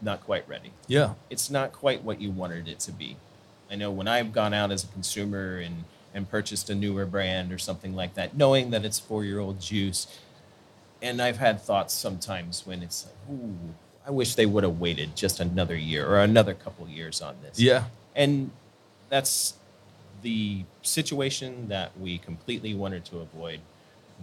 not 0.00 0.22
quite 0.24 0.48
ready. 0.48 0.72
Yeah. 0.86 1.14
It's 1.30 1.50
not 1.50 1.72
quite 1.72 2.02
what 2.02 2.20
you 2.20 2.30
wanted 2.30 2.66
it 2.68 2.80
to 2.80 2.92
be. 2.92 3.16
I 3.74 3.76
know 3.76 3.90
when 3.90 4.06
I've 4.06 4.32
gone 4.32 4.54
out 4.54 4.70
as 4.70 4.84
a 4.84 4.86
consumer 4.86 5.58
and, 5.58 5.82
and 6.14 6.30
purchased 6.30 6.70
a 6.70 6.76
newer 6.76 7.06
brand 7.06 7.50
or 7.50 7.58
something 7.58 7.96
like 7.96 8.14
that, 8.14 8.36
knowing 8.36 8.70
that 8.70 8.84
it's 8.84 9.00
four 9.00 9.24
year 9.24 9.40
old 9.40 9.60
juice, 9.60 10.06
and 11.02 11.20
I've 11.20 11.38
had 11.38 11.60
thoughts 11.60 11.92
sometimes 11.92 12.64
when 12.64 12.84
it's 12.84 13.04
like, 13.04 13.36
ooh, 13.36 13.74
I 14.06 14.12
wish 14.12 14.36
they 14.36 14.46
would 14.46 14.62
have 14.62 14.78
waited 14.78 15.16
just 15.16 15.40
another 15.40 15.74
year 15.74 16.06
or 16.06 16.20
another 16.20 16.54
couple 16.54 16.86
years 16.86 17.20
on 17.20 17.34
this. 17.42 17.58
Yeah. 17.58 17.86
And 18.14 18.52
that's 19.08 19.54
the 20.22 20.62
situation 20.82 21.66
that 21.66 21.98
we 21.98 22.18
completely 22.18 22.74
wanted 22.74 23.04
to 23.06 23.18
avoid 23.18 23.58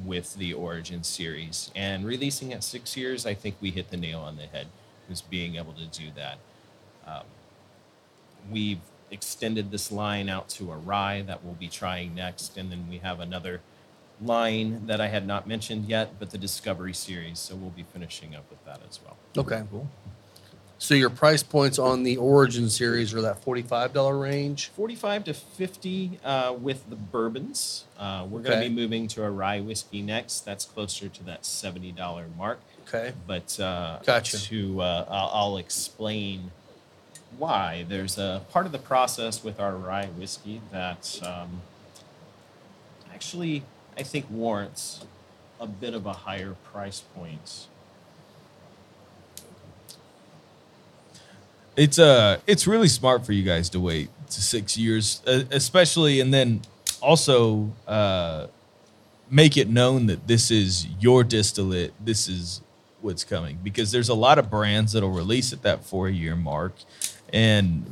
with 0.05 0.35
the 0.35 0.53
Origin 0.53 1.03
series. 1.03 1.71
And 1.75 2.05
releasing 2.05 2.53
at 2.53 2.63
six 2.63 2.95
years, 2.95 3.25
I 3.25 3.33
think 3.33 3.55
we 3.59 3.71
hit 3.71 3.91
the 3.91 3.97
nail 3.97 4.21
on 4.21 4.37
the 4.37 4.45
head, 4.45 4.67
was 5.09 5.19
being 5.19 5.57
able 5.57 5.73
to 5.73 5.87
do 5.87 6.05
that. 6.15 6.37
Um, 7.05 7.25
we've 8.49 8.79
extended 9.11 9.69
this 9.71 9.91
line 9.91 10.29
out 10.29 10.49
to 10.49 10.71
a 10.71 10.75
rye 10.77 11.21
that 11.23 11.43
we'll 11.43 11.53
be 11.55 11.67
trying 11.67 12.15
next. 12.15 12.57
And 12.57 12.71
then 12.71 12.87
we 12.89 12.97
have 12.99 13.19
another 13.19 13.61
line 14.21 14.85
that 14.87 15.01
I 15.01 15.07
had 15.07 15.27
not 15.27 15.47
mentioned 15.47 15.85
yet, 15.85 16.19
but 16.19 16.29
the 16.31 16.37
Discovery 16.37 16.93
series. 16.93 17.39
So 17.39 17.55
we'll 17.55 17.69
be 17.71 17.83
finishing 17.83 18.35
up 18.35 18.49
with 18.49 18.63
that 18.65 18.79
as 18.89 18.99
well. 19.03 19.17
Okay. 19.37 19.63
cool. 19.69 19.87
So 20.77 20.95
your 20.95 21.11
price 21.11 21.43
points 21.43 21.77
on 21.77 22.01
the 22.01 22.17
Origin 22.17 22.67
series 22.67 23.13
are 23.13 23.21
that 23.21 23.43
forty-five 23.43 23.93
dollar 23.93 24.17
range. 24.17 24.69
45 24.69 25.25
to 25.25 25.33
50 25.35 26.19
uh, 26.23 26.55
with 26.59 26.89
the 26.89 26.95
bourbons. 26.95 27.85
Uh, 27.99 28.25
we're 28.27 28.39
going 28.39 28.45
to 28.45 28.57
Okay. 28.57 28.67
be 28.67 28.73
moving 28.73 29.07
to 29.09 29.23
a 29.23 29.29
rye 29.29 29.59
whiskey 29.59 30.01
next. 30.01 30.39
That's 30.39 30.65
closer 30.65 31.07
to 31.07 31.23
that 31.25 31.43
$70 31.43 32.35
mark. 32.35 32.59
Okay. 32.87 33.13
But 33.27 33.59
uh, 33.59 33.99
Gotcha. 34.03 34.39
to 34.45 34.81
uh, 34.81 35.05
I'll, 35.07 35.29
I'll 35.51 35.57
explain 35.57 36.49
why. 37.37 37.85
There's 37.87 38.17
a 38.17 38.43
part 38.51 38.65
of 38.65 38.71
the 38.71 38.79
process 38.79 39.43
with 39.43 39.59
our 39.59 39.75
rye 39.75 40.07
whiskey 40.07 40.61
that 40.71 41.19
um, 41.23 41.61
actually 43.13 43.63
I 43.97 44.03
think 44.03 44.29
warrants 44.29 45.05
a 45.59 45.67
bit 45.67 45.93
of 45.93 46.05
a 46.05 46.13
higher 46.13 46.55
price 46.71 47.01
point. 47.15 47.67
It's 51.77 51.99
uh 51.99 52.39
it's 52.47 52.67
really 52.67 52.89
smart 52.89 53.25
for 53.25 53.31
you 53.31 53.43
guys 53.43 53.69
to 53.69 53.79
wait 53.79 54.09
to 54.29 54.41
six 54.41 54.77
years, 54.77 55.21
uh, 55.25 55.43
especially, 55.51 56.19
and 56.19 56.33
then 56.33 56.61
also 57.01 57.71
uh, 57.87 58.47
make 59.29 59.57
it 59.57 59.69
known 59.69 60.07
that 60.07 60.27
this 60.27 60.51
is 60.51 60.87
your 60.99 61.23
distillate. 61.23 61.93
This 62.03 62.27
is 62.27 62.61
what's 63.01 63.23
coming 63.23 63.57
because 63.63 63.91
there's 63.91 64.09
a 64.09 64.13
lot 64.13 64.37
of 64.37 64.49
brands 64.49 64.93
that'll 64.93 65.09
release 65.09 65.53
at 65.53 65.63
that 65.63 65.83
four 65.83 66.09
year 66.09 66.35
mark, 66.35 66.73
and 67.33 67.85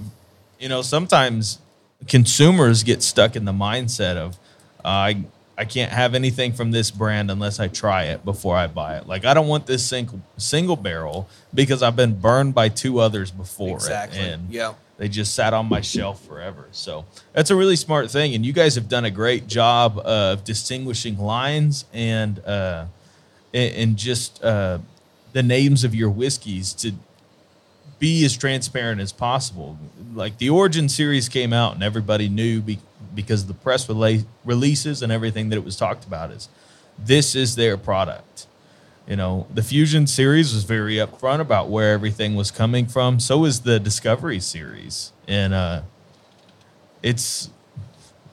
you 0.59 0.69
know 0.69 0.81
sometimes 0.81 1.59
consumers 2.07 2.83
get 2.83 3.03
stuck 3.03 3.35
in 3.35 3.45
the 3.45 3.51
mindset 3.53 4.15
of 4.17 4.35
uh, 4.83 4.87
I 4.87 5.23
I 5.57 5.65
can't 5.65 5.91
have 5.91 6.15
anything 6.15 6.53
from 6.53 6.71
this 6.71 6.89
brand 6.89 7.29
unless 7.29 7.59
I 7.59 7.67
try 7.67 8.05
it 8.05 8.23
before 8.23 8.55
I 8.55 8.67
buy 8.67 8.97
it. 8.97 9.07
Like 9.07 9.25
I 9.25 9.33
don't 9.33 9.47
want 9.47 9.67
this 9.67 9.85
single 9.85 10.21
single 10.37 10.75
barrel 10.77 11.27
because 11.53 11.83
I've 11.83 11.95
been 11.97 12.19
burned 12.19 12.55
by 12.55 12.69
two 12.69 12.99
others 12.99 13.29
before 13.31 13.75
Exactly. 13.75 14.19
it, 14.19 14.33
and 14.33 14.49
Yeah. 14.53 14.73
they 14.97 15.09
just 15.09 15.33
sat 15.35 15.53
on 15.53 15.67
my 15.67 15.81
shelf 15.81 16.23
forever. 16.25 16.67
So 16.71 17.03
that's 17.33 17.49
a 17.51 17.55
really 17.57 17.75
smart 17.75 18.09
thing, 18.09 18.33
and 18.35 18.45
you 18.45 18.53
guys 18.53 18.75
have 18.75 18.87
done 18.87 19.03
a 19.03 19.11
great 19.11 19.47
job 19.47 19.97
of 19.99 20.45
distinguishing 20.45 21.17
lines 21.19 21.83
and 21.93 22.39
uh, 22.45 22.85
and, 23.53 23.75
and 23.75 23.97
just 23.97 24.41
uh, 24.43 24.79
the 25.33 25.43
names 25.43 25.83
of 25.83 25.93
your 25.93 26.09
whiskeys 26.09 26.73
to 26.75 26.93
be 27.99 28.25
as 28.25 28.35
transparent 28.35 29.01
as 29.01 29.11
possible. 29.11 29.77
Like 30.13 30.37
the 30.37 30.49
Origin 30.49 30.89
series 30.89 31.29
came 31.29 31.53
out, 31.53 31.75
and 31.75 31.83
everybody 31.83 32.29
knew 32.29 32.61
be, 32.61 32.79
because 33.13 33.43
of 33.43 33.47
the 33.47 33.53
press 33.53 33.85
rela- 33.87 34.25
releases 34.45 35.01
and 35.03 35.11
everything 35.11 35.49
that 35.49 35.57
it 35.57 35.65
was 35.65 35.75
talked 35.75 36.05
about 36.05 36.31
is 36.31 36.49
this 36.97 37.35
is 37.35 37.55
their 37.55 37.77
product. 37.77 38.47
You 39.07 39.15
know, 39.15 39.47
the 39.53 39.63
Fusion 39.63 40.05
series 40.07 40.53
was 40.53 40.63
very 40.63 40.95
upfront 40.95 41.39
about 41.41 41.69
where 41.69 41.93
everything 41.93 42.35
was 42.35 42.51
coming 42.51 42.85
from. 42.85 43.19
So 43.19 43.45
is 43.45 43.61
the 43.61 43.79
Discovery 43.79 44.39
series, 44.39 45.11
and 45.27 45.53
uh, 45.53 45.81
it's 47.01 47.49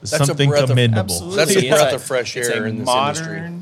a 0.03 0.07
something 0.07 0.49
breath 0.49 0.63
of- 0.63 0.69
commendable. 0.69 1.19
That's 1.31 1.55
a 1.55 1.69
breath 1.69 1.93
of 1.93 2.03
fresh 2.03 2.37
it's 2.37 2.47
air 2.49 2.65
a 2.65 2.69
in 2.69 2.77
this 2.79 2.85
modern, 2.85 3.25
industry. 3.25 3.56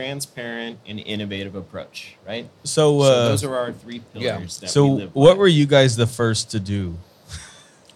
Transparent, 0.00 0.78
and 0.86 1.00
innovative 1.00 1.54
approach, 1.54 2.16
right? 2.26 2.48
So, 2.64 3.00
so 3.00 3.02
uh, 3.02 3.28
those 3.28 3.44
are 3.44 3.56
our 3.56 3.72
three 3.72 4.02
yeah. 4.14 4.36
pillars 4.36 4.58
that 4.58 4.66
we 4.66 4.68
so 4.68 4.86
live 4.88 5.14
what 5.14 5.34
by. 5.34 5.38
were 5.38 5.48
you 5.48 5.64
guys 5.66 5.96
the 5.96 6.06
first 6.06 6.50
to 6.50 6.60
do? 6.60 6.98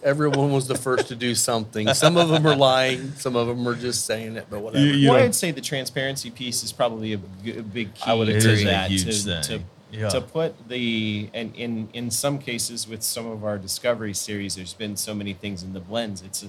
Everyone 0.03 0.51
was 0.51 0.67
the 0.67 0.73
first 0.75 1.09
to 1.09 1.15
do 1.15 1.35
something. 1.35 1.93
Some 1.93 2.17
of 2.17 2.29
them 2.29 2.47
are 2.47 2.55
lying. 2.55 3.11
Some 3.17 3.35
of 3.35 3.45
them 3.47 3.67
are 3.67 3.75
just 3.75 4.05
saying 4.07 4.35
it, 4.35 4.47
but 4.49 4.61
whatever. 4.61 4.83
You- 4.83 4.93
you 4.93 5.09
well, 5.11 5.23
I'd 5.23 5.35
say 5.35 5.51
the 5.51 5.61
transparency 5.61 6.31
piece 6.31 6.63
is 6.63 6.71
probably 6.71 7.13
a, 7.13 7.17
g- 7.43 7.57
a 7.57 7.61
big 7.61 7.93
key 7.93 8.09
I 8.09 8.15
would 8.15 8.25
to 8.25 8.35
agree. 8.35 8.63
A 8.63 8.65
that. 8.65 8.89
huge 8.89 9.03
to, 9.05 9.11
thing. 9.11 9.41
To, 9.43 9.63
Yeah. 9.91 10.09
to 10.09 10.21
put 10.21 10.55
the 10.69 11.29
and 11.35 11.53
in 11.55 11.89
in 11.93 12.09
some 12.09 12.39
cases 12.39 12.87
with 12.87 13.03
some 13.03 13.27
of 13.27 13.43
our 13.43 13.59
discovery 13.59 14.15
series, 14.15 14.55
there's 14.55 14.73
been 14.73 14.97
so 14.97 15.13
many 15.13 15.33
things 15.33 15.61
in 15.61 15.73
the 15.73 15.79
blends. 15.81 16.23
It's 16.23 16.41
a 16.43 16.47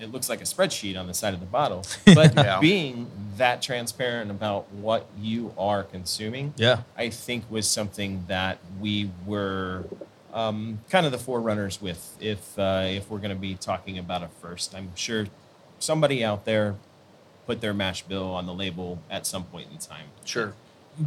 it 0.00 0.10
looks 0.12 0.28
like 0.28 0.40
a 0.40 0.44
spreadsheet 0.44 0.98
on 0.98 1.06
the 1.06 1.14
side 1.14 1.34
of 1.34 1.40
the 1.40 1.46
bottle. 1.46 1.84
But 2.04 2.34
Yeah. 2.34 2.58
being 2.60 3.06
that 3.38 3.62
transparent 3.62 4.30
about 4.30 4.70
what 4.72 5.06
you 5.18 5.54
are 5.56 5.82
consuming, 5.82 6.52
Yeah. 6.56 6.82
I 6.96 7.08
think 7.10 7.50
was 7.50 7.66
something 7.66 8.24
that 8.28 8.58
we 8.80 9.10
were 9.26 9.84
um, 10.34 10.80
kind 10.90 11.06
of 11.06 11.12
the 11.12 11.18
forerunners 11.18 11.80
with. 11.80 12.16
If 12.20 12.58
uh, 12.58 12.84
if 12.86 13.10
we're 13.10 13.18
going 13.18 13.30
to 13.30 13.36
be 13.36 13.54
talking 13.54 13.98
about 13.98 14.22
a 14.22 14.28
first, 14.28 14.74
I'm 14.74 14.92
sure 14.94 15.26
somebody 15.78 16.22
out 16.24 16.44
there 16.44 16.76
put 17.46 17.60
their 17.60 17.72
mash 17.74 18.02
bill 18.02 18.26
on 18.34 18.46
the 18.46 18.52
label 18.52 18.98
at 19.10 19.26
some 19.26 19.44
point 19.44 19.68
in 19.72 19.78
time. 19.78 20.06
Sure. 20.24 20.52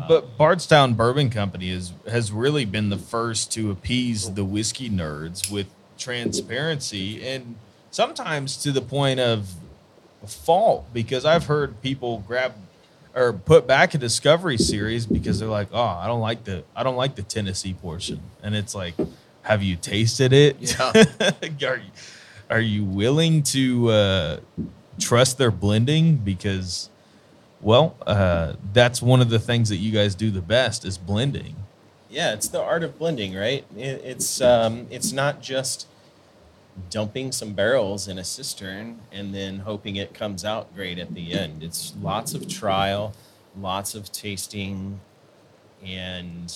But 0.08 0.38
Bardstown 0.38 0.94
Bourbon 0.94 1.30
Company 1.30 1.70
is 1.70 1.92
has 2.10 2.32
really 2.32 2.66
been 2.66 2.90
the 2.90 2.98
first 2.98 3.52
to 3.54 3.70
appease 3.72 4.34
the 4.34 4.46
whiskey 4.46 4.90
nerds 4.90 5.52
with 5.52 5.68
transparency 5.98 7.26
and 7.28 7.56
sometimes 7.92 8.58
to 8.58 8.72
the 8.72 8.82
point 8.82 9.20
of 9.20 9.54
fault 10.28 10.86
because 10.94 11.26
I've 11.26 11.46
heard 11.46 11.82
people 11.82 12.24
grab 12.28 12.54
or 13.14 13.34
put 13.34 13.68
back 13.68 13.94
a 13.94 13.98
discovery 13.98 14.58
series 14.58 15.06
because 15.06 15.40
they're 15.40 15.50
like, 15.50 15.70
"Oh, 15.74 15.82
I 15.82 16.08
don't 16.08 16.22
like 16.22 16.44
the 16.44 16.64
I 16.76 16.84
don't 16.84 16.96
like 16.96 17.16
the 17.16 17.24
Tennessee 17.24 17.74
portion." 17.74 18.22
And 18.42 18.56
it's 18.56 18.74
like, 18.74 18.96
"Have 19.44 19.64
you 19.64 19.76
tasted 19.76 20.34
it? 20.34 20.58
Yeah. 20.60 20.92
are 21.70 21.78
you 21.78 21.92
are 22.50 22.62
you 22.62 22.84
willing 22.84 23.44
to 23.44 23.90
uh, 23.90 24.40
trust 25.00 25.38
their 25.38 25.52
blending 25.52 26.18
because 26.18 26.90
well, 27.62 27.96
uh, 28.08 28.54
that's 28.74 29.02
one 29.02 29.22
of 29.22 29.30
the 29.30 29.40
things 29.40 29.70
that 29.70 29.78
you 29.78 29.92
guys 29.92 30.16
do 30.16 30.32
the 30.32 30.42
best 30.42 30.84
is 30.84 30.98
blending. 30.98 31.56
Yeah, 32.10 32.34
it's 32.34 32.48
the 32.48 32.62
art 32.62 32.84
of 32.84 32.98
blending, 32.98 33.36
right? 33.36 33.66
It, 33.78 34.02
it's 34.04 34.42
um, 34.42 34.88
it's 34.90 35.12
not 35.12 35.42
just 35.42 35.88
dumping 36.90 37.32
some 37.32 37.54
barrels 37.54 38.08
in 38.08 38.18
a 38.18 38.24
cistern 38.24 39.00
and 39.12 39.34
then 39.36 39.60
hoping 39.60 39.96
it 39.98 40.14
comes 40.14 40.46
out 40.46 40.74
great 40.76 40.98
at 41.00 41.14
the 41.14 41.34
end. 41.34 41.64
It's 41.64 41.94
lots 42.02 42.34
of 42.34 42.48
trial, 42.48 43.14
lots 43.60 43.94
of 43.96 44.12
tasting, 44.12 45.00
and 45.86 46.54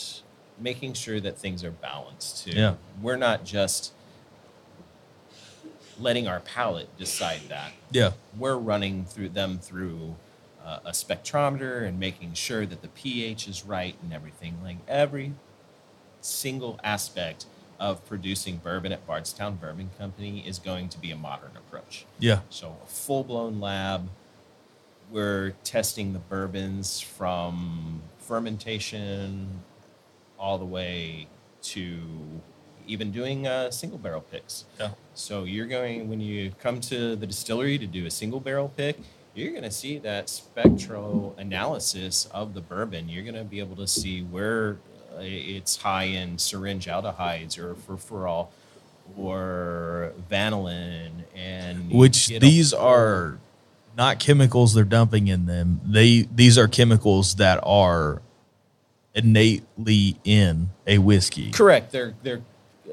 making 0.59 0.93
sure 0.93 1.19
that 1.19 1.37
things 1.37 1.63
are 1.63 1.71
balanced 1.71 2.45
too. 2.45 2.51
Yeah. 2.51 2.75
We're 3.01 3.17
not 3.17 3.43
just 3.43 3.91
letting 5.99 6.27
our 6.27 6.39
palate 6.41 6.95
decide 6.97 7.41
that 7.49 7.71
Yeah. 7.91 8.11
we're 8.37 8.57
running 8.57 9.05
through 9.05 9.29
them 9.29 9.59
through 9.59 10.15
uh, 10.63 10.79
a, 10.85 10.89
a 10.89 10.91
spectrometer 10.91 11.87
and 11.87 11.99
making 11.99 12.33
sure 12.33 12.65
that 12.65 12.81
the 12.81 12.87
pH 12.89 13.47
is 13.47 13.65
right 13.65 13.95
and 14.01 14.11
everything. 14.13 14.57
Like 14.63 14.77
every 14.87 15.33
single 16.21 16.79
aspect 16.83 17.45
of 17.79 18.05
producing 18.05 18.57
bourbon 18.57 18.91
at 18.91 19.05
Bardstown 19.05 19.55
Bourbon 19.55 19.89
Company 19.97 20.45
is 20.47 20.59
going 20.59 20.89
to 20.89 20.99
be 20.99 21.11
a 21.11 21.15
modern 21.15 21.51
approach. 21.57 22.05
Yeah. 22.19 22.41
So 22.49 22.77
a 22.83 22.87
full 22.87 23.23
blown 23.23 23.59
lab. 23.59 24.09
We're 25.11 25.51
testing 25.63 26.13
the 26.13 26.19
bourbons 26.19 26.99
from 26.99 28.01
fermentation 28.17 29.63
all 30.39 30.57
the 30.57 30.65
way 30.65 31.27
to 31.61 31.99
even 32.87 33.11
doing 33.11 33.47
uh, 33.47 33.71
single 33.71 33.97
barrel 33.97 34.21
picks. 34.21 34.65
Yeah. 34.79 34.91
So 35.13 35.43
you're 35.43 35.67
going 35.67 36.09
when 36.09 36.21
you 36.21 36.51
come 36.59 36.79
to 36.81 37.15
the 37.15 37.27
distillery 37.27 37.77
to 37.77 37.87
do 37.87 38.05
a 38.05 38.11
single 38.11 38.39
barrel 38.39 38.69
pick, 38.69 38.97
you're 39.33 39.51
going 39.51 39.63
to 39.63 39.71
see 39.71 39.97
that 39.99 40.29
spectral 40.29 41.35
analysis 41.37 42.27
of 42.31 42.53
the 42.53 42.61
bourbon. 42.61 43.09
You're 43.09 43.23
going 43.23 43.35
to 43.35 43.43
be 43.43 43.59
able 43.59 43.75
to 43.75 43.87
see 43.87 44.21
where 44.21 44.77
it's 45.19 45.77
high 45.77 46.03
in 46.05 46.37
syringaldehydes 46.37 47.57
or 47.57 47.73
furfural 47.75 48.47
or 49.17 50.11
vanillin 50.31 51.11
and 51.35 51.91
Which 51.91 52.29
get 52.29 52.37
a 52.37 52.45
these 52.45 52.73
are 52.73 53.37
not 53.97 54.19
chemicals 54.19 54.73
they're 54.73 54.83
dumping 54.83 55.27
in 55.27 55.45
them. 55.45 55.79
They 55.85 56.23
these 56.23 56.57
are 56.57 56.67
chemicals 56.67 57.35
that 57.35 57.59
are 57.63 58.21
innately 59.13 60.17
in 60.23 60.69
a 60.85 60.97
whiskey. 60.97 61.51
correct. 61.51 61.91
They're 61.91 62.13
they're 62.23 62.41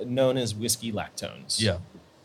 known 0.07 0.37
as 0.37 0.55
whiskey 0.55 0.93
lactones. 0.93 1.61
Yeah. 1.61 1.79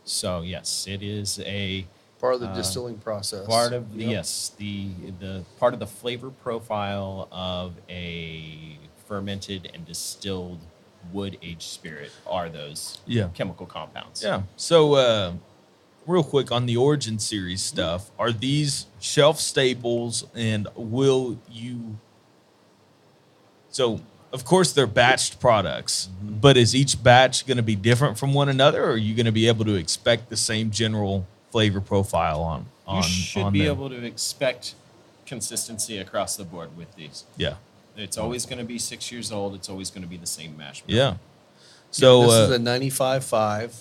So 0.04 0.42
yes, 0.42 0.86
it 0.88 1.02
is 1.02 1.40
a 1.40 1.86
Part 2.20 2.34
of 2.34 2.40
the 2.40 2.48
Uh, 2.48 2.54
distilling 2.56 2.98
process. 2.98 3.46
part 3.46 3.72
of 3.72 3.94
the, 3.94 4.00
Yep. 4.02 4.10
yes 4.10 4.50
the 4.58 4.88
the 5.20 5.44
part 5.60 5.72
of 5.72 5.78
the 5.80 5.86
flavor 5.86 6.30
profile 6.30 7.28
of 7.30 7.74
a 7.88 8.76
fermented 9.08 9.70
and 9.72 9.86
distilled 9.86 10.58
wood 11.12 11.38
aged 11.42 11.62
spirit 11.62 12.12
are 12.26 12.48
those 12.48 12.98
Yeah. 13.06 13.28
chemical 13.34 13.64
compounds. 13.66 14.22
Yeah. 14.22 14.42
So, 14.56 14.94
uh, 14.94 15.32
real 16.06 16.22
quick 16.22 16.52
on 16.52 16.66
the 16.66 16.76
Origin 16.76 17.18
series 17.18 17.62
stuff, 17.62 18.10
are 18.18 18.30
these 18.32 18.86
shelf 19.00 19.40
staples 19.40 20.24
and 20.34 20.68
will 20.76 21.38
you? 21.50 21.98
So, 23.70 24.00
of 24.32 24.44
course, 24.44 24.72
they're 24.72 24.86
batched 24.86 25.40
products, 25.40 26.08
but 26.22 26.56
is 26.56 26.74
each 26.74 27.02
batch 27.02 27.46
going 27.46 27.56
to 27.56 27.62
be 27.62 27.76
different 27.76 28.18
from 28.18 28.34
one 28.34 28.48
another, 28.48 28.84
or 28.84 28.90
are 28.92 28.96
you 28.96 29.14
going 29.14 29.26
to 29.26 29.32
be 29.32 29.48
able 29.48 29.64
to 29.64 29.74
expect 29.74 30.28
the 30.28 30.36
same 30.36 30.70
general 30.70 31.26
flavor 31.50 31.80
profile 31.80 32.42
on? 32.42 32.66
on 32.86 32.96
you 32.98 33.02
should 33.02 33.42
on 33.44 33.52
be 33.52 33.60
them? 33.64 33.68
able 33.76 33.88
to 33.90 34.04
expect 34.04 34.74
consistency 35.26 35.98
across 35.98 36.36
the 36.36 36.44
board 36.44 36.76
with 36.76 36.94
these. 36.96 37.24
Yeah. 37.36 37.54
It's 37.98 38.16
always 38.18 38.46
going 38.46 38.58
to 38.58 38.64
be 38.64 38.78
six 38.78 39.10
years 39.12 39.30
old. 39.32 39.54
It's 39.54 39.68
always 39.68 39.90
going 39.90 40.02
to 40.02 40.08
be 40.08 40.16
the 40.16 40.26
same 40.26 40.56
mash. 40.56 40.82
bill. 40.82 40.96
Yeah. 40.96 41.14
So 41.90 42.22
this 42.22 42.32
uh, 42.32 42.42
is 42.44 42.50
a 42.50 42.58
95 42.58 43.24
5. 43.24 43.74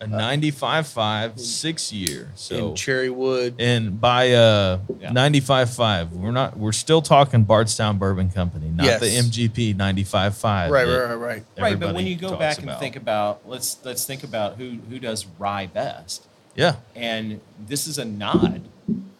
a 0.00 0.06
95.5 0.06 1.38
six 1.38 1.92
year. 1.92 2.30
So 2.34 2.70
in 2.70 2.74
cherry 2.76 3.08
wood. 3.10 3.54
and 3.58 4.00
by 4.00 4.32
uh 4.32 4.78
Yeah. 5.00 5.10
95.5 5.10 6.10
we're 6.10 6.32
not 6.32 6.56
we're 6.58 6.72
still 6.72 7.00
talking 7.02 7.44
bardstown 7.44 7.98
bourbon 7.98 8.28
company 8.30 8.68
not 8.68 9.00
the 9.00 9.08
Yes. 9.08 9.26
mgp 9.28 9.74
95.5 9.76 10.44
right, 10.44 10.70
right, 10.70 10.86
right, 10.86 11.14
right. 11.14 11.42
Right, 11.58 11.78
but 11.80 11.94
when 11.94 12.06
you 12.06 12.16
go 12.16 12.30
talks 12.30 12.38
back 12.40 12.58
and 12.58 12.68
about. 12.68 12.80
think 12.80 12.96
about 12.96 13.48
let's 13.48 13.78
let's 13.84 14.04
think 14.04 14.22
about 14.24 14.56
who 14.56 14.78
who 14.90 14.98
does 14.98 15.24
rye 15.38 15.66
best. 15.66 16.26
yeah 16.56 16.76
And 16.96 17.40
this 17.64 17.86
is 17.86 17.96
a 17.98 18.04
nod 18.04 18.62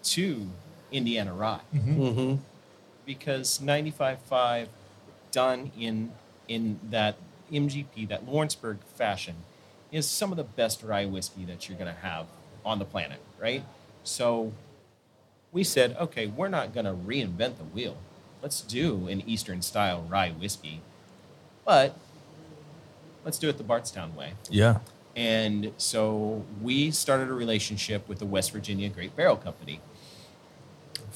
to 0.05 0.47
Indiana 0.91 1.33
Rye 1.33 1.61
Mm-hmm. 1.75 2.35
Because 3.05 3.59
95.5 3.59 4.69
done 5.31 5.73
in 5.79 6.13
in 6.49 6.79
that 6.91 7.17
MGP, 7.53 8.09
that 8.09 8.27
Lawrenceburg 8.27 8.79
fashion, 8.95 9.37
is 9.91 10.09
some 10.09 10.31
of 10.31 10.37
the 10.37 10.45
best 10.45 10.83
rye 10.83 11.05
whiskey 11.05 11.45
that 11.45 11.69
you're 11.69 11.79
going 11.79 11.93
to 11.93 12.01
have 12.01 12.27
on 12.65 12.79
the 12.79 12.85
planet, 12.85 13.21
right? 13.39 13.65
So 14.05 14.53
we 15.53 15.65
said, 15.65 15.97
okay, 16.01 16.27
we're 16.27 16.49
not 16.49 16.73
going 16.75 16.87
to 16.87 16.93
reinvent 16.93 17.59
the 17.59 17.65
wheel. 17.65 17.97
Let's 18.41 18.61
do 18.63 19.07
an 19.09 19.23
Eastern 19.27 19.63
style 19.63 20.05
rye 20.09 20.31
whiskey, 20.31 20.81
but 21.65 21.97
let's 23.25 23.39
do 23.39 23.49
it 23.49 23.59
the 23.59 23.65
Bardstown 23.65 24.17
way. 24.17 24.33
yeah 24.51 24.79
And 25.15 25.73
so 25.77 26.45
we 26.61 26.91
started 26.91 27.29
a 27.29 27.35
relationship 27.35 28.09
with 28.09 28.19
the 28.19 28.27
West 28.27 28.51
Virginia 28.53 28.89
Great 28.89 29.15
Barrel 29.15 29.37
Company 29.37 29.81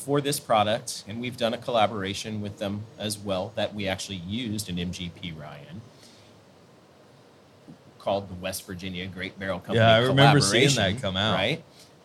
for 0.07 0.21
this 0.21 0.39
product, 0.39 1.03
and 1.09 1.21
we've 1.21 1.37
done 1.37 1.53
a 1.53 1.59
collaboration 1.59 2.41
with 2.41 2.59
them 2.59 2.85
as 2.97 3.19
well 3.19 3.51
that 3.57 3.75
we 3.75 3.89
actually 3.89 4.23
used 4.25 4.69
an 4.69 4.77
MGP 4.77 5.37
Ryan 5.37 5.81
called 7.99 8.29
the 8.29 8.35
West 8.35 8.65
Virginia 8.69 9.05
Great 9.09 9.37
Barrel 9.37 9.59
Company. 9.59 9.79
Yeah, 9.79 9.97
I 9.97 9.99
remember 9.99 10.41
seeing 10.41 10.73
that 10.77 11.03
come 11.03 11.17
out. 11.17 11.35
Right. 11.35 11.65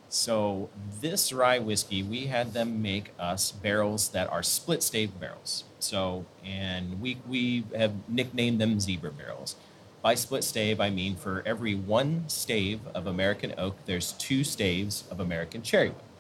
So 0.09 0.71
this 0.99 1.31
rye 1.31 1.59
whiskey, 1.59 2.01
we 2.01 2.25
had 2.25 2.53
them 2.53 2.81
make 2.81 3.11
us 3.19 3.51
barrels 3.51 4.09
that 4.09 4.27
are 4.31 4.41
split 4.41 4.81
stave 4.81 5.19
barrels. 5.19 5.63
So 5.77 6.25
and 6.43 6.99
we 6.99 7.17
we 7.29 7.65
have 7.77 7.93
nicknamed 8.09 8.59
them 8.59 8.79
zebra 8.79 9.11
barrels. 9.11 9.55
By 10.01 10.15
split 10.15 10.43
stave, 10.43 10.81
I 10.81 10.89
mean 10.89 11.15
for 11.15 11.43
every 11.45 11.75
one 11.75 12.27
stave 12.27 12.79
of 12.95 13.05
American 13.05 13.53
oak, 13.59 13.75
there's 13.85 14.13
two 14.13 14.43
staves 14.43 15.03
of 15.11 15.19
American 15.19 15.61
cherrywood. 15.61 16.10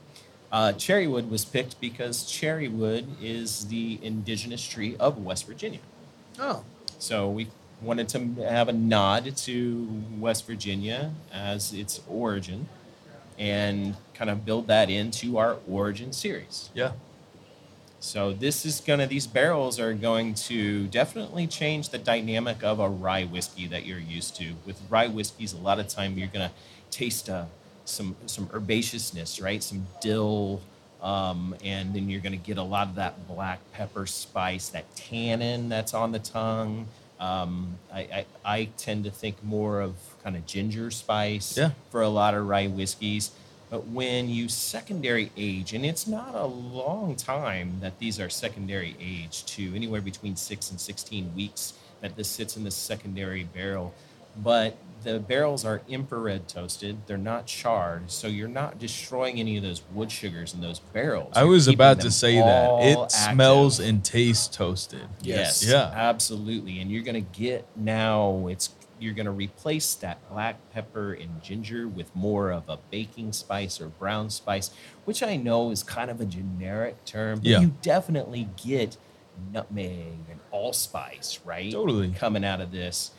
Uh, 0.51 0.73
cherrywood 0.73 1.29
was 1.29 1.45
picked 1.45 1.79
because 1.79 2.23
cherrywood 2.25 3.05
is 3.21 3.67
the 3.67 3.99
indigenous 4.01 4.65
tree 4.67 4.95
of 4.99 5.17
West 5.17 5.47
Virginia. 5.47 5.79
Oh, 6.39 6.63
So 6.99 7.29
we 7.29 7.47
wanted 7.81 8.09
to 8.09 8.19
have 8.43 8.67
a 8.67 8.73
nod 8.73 9.35
to 9.37 10.03
West 10.19 10.45
Virginia 10.45 11.13
as 11.31 11.73
its 11.73 12.01
origin 12.07 12.67
and 13.39 13.95
kind 14.13 14.29
of 14.29 14.45
build 14.45 14.67
that 14.67 14.89
into 14.89 15.37
our 15.37 15.57
origin 15.69 16.11
series. 16.13 16.69
yeah 16.73 16.91
So 17.99 18.33
this 18.33 18.65
is 18.65 18.81
gonna 18.81 19.07
these 19.07 19.27
barrels 19.27 19.79
are 19.79 19.93
going 19.93 20.33
to 20.49 20.87
definitely 20.87 21.47
change 21.47 21.89
the 21.89 21.97
dynamic 21.97 22.61
of 22.63 22.79
a 22.79 22.89
rye 22.89 23.23
whiskey 23.23 23.67
that 23.67 23.85
you're 23.85 23.99
used 23.99 24.35
to. 24.37 24.53
With 24.65 24.81
rye 24.89 25.07
whiskeys, 25.07 25.53
a 25.53 25.57
lot 25.57 25.79
of 25.79 25.87
time 25.87 26.17
you're 26.17 26.27
gonna 26.27 26.51
taste 26.91 27.29
uh, 27.29 27.45
some 27.85 28.15
some 28.25 28.47
herbaceousness, 28.47 29.41
right? 29.41 29.61
Some 29.63 29.87
dill, 30.01 30.61
um, 31.01 31.55
and 31.63 31.93
then 31.93 32.09
you're 32.09 32.21
gonna 32.21 32.37
get 32.37 32.57
a 32.57 32.63
lot 32.63 32.87
of 32.87 32.95
that 32.95 33.27
black 33.27 33.59
pepper 33.73 34.05
spice, 34.05 34.69
that 34.69 34.93
tannin 34.95 35.69
that's 35.69 35.93
on 35.93 36.11
the 36.11 36.19
tongue. 36.19 36.87
Um, 37.19 37.77
I, 37.93 37.99
I 38.01 38.25
I 38.45 38.69
tend 38.77 39.03
to 39.03 39.11
think 39.11 39.43
more 39.43 39.81
of 39.81 39.95
kind 40.23 40.35
of 40.35 40.45
ginger 40.45 40.89
spice 40.91 41.57
Yeah. 41.57 41.71
for 41.91 42.01
a 42.01 42.09
lot 42.09 42.33
of 42.33 42.47
rye 42.47 42.67
whiskeys. 42.67 43.31
But 43.69 43.87
when 43.87 44.27
you 44.29 44.49
secondary 44.49 45.31
age, 45.37 45.73
and 45.73 45.85
it's 45.85 46.05
not 46.05 46.35
a 46.35 46.45
long 46.45 47.15
time 47.15 47.77
that 47.79 47.99
these 47.99 48.19
are 48.19 48.29
secondary 48.29 48.97
age 48.99 49.45
to 49.55 49.73
anywhere 49.73 50.01
between 50.01 50.35
six 50.35 50.71
and 50.71 50.79
16 50.81 51.33
weeks 51.35 51.73
that 52.01 52.17
this 52.17 52.27
sits 52.27 52.57
in 52.57 52.65
the 52.65 52.71
secondary 52.71 53.43
barrel. 53.45 53.93
But 54.35 54.75
the 55.03 55.19
barrels 55.19 55.65
are 55.65 55.81
infrared 55.87 56.47
toasted, 56.47 56.97
they're 57.07 57.17
not 57.17 57.45
charred, 57.45 58.09
so 58.11 58.27
you're 58.27 58.47
not 58.47 58.79
destroying 58.79 59.39
any 59.39 59.57
of 59.57 59.63
those 59.63 59.81
wood 59.93 60.11
sugars 60.11 60.53
in 60.53 60.61
those 60.61 60.79
barrels. 60.79 61.33
i 61.35 61.41
You're 61.41 61.49
was 61.49 61.67
about 61.67 61.99
to 62.01 62.11
say 62.11 62.35
that 62.37 62.69
it 62.83 62.97
active. 62.97 63.11
smells 63.11 63.79
and 63.79 64.03
tastes 64.03 64.47
toasted 64.55 65.07
Yes. 65.21 65.63
Yeah. 65.65 65.91
Absolutely. 65.93 66.79
And 66.79 66.91
you're 66.91 67.03
gonna 67.03 67.21
get 67.21 67.65
now 67.75 68.47
it's 68.47 68.69
you're 68.99 69.13
gonna 69.15 69.31
replace 69.31 69.95
that 69.95 70.19
black 70.29 70.57
pepper 70.71 71.13
and 71.13 71.41
ginger 71.41 71.87
with 71.87 72.15
more 72.15 72.51
of 72.51 72.69
a 72.69 72.77
baking 72.91 73.33
spice 73.33 73.81
or 73.81 73.87
brown 73.87 74.29
spice, 74.29 74.69
which 75.05 75.23
I 75.23 75.37
know 75.37 75.71
is 75.71 75.81
kind 75.81 76.11
of 76.11 76.21
a 76.21 76.25
generic 76.25 77.03
term, 77.05 77.39
but 77.39 77.45
Yeah. 77.47 77.61
you 77.61 77.73
definitely 77.81 78.47
get 78.63 78.97
nutmeg 79.51 80.19
and 80.29 80.39
allspice, 80.51 81.39
right? 81.45 81.71
Totally. 81.71 82.11
Coming 82.11 82.45
out 82.45 82.61
of 82.61 82.71
this. 82.71 83.11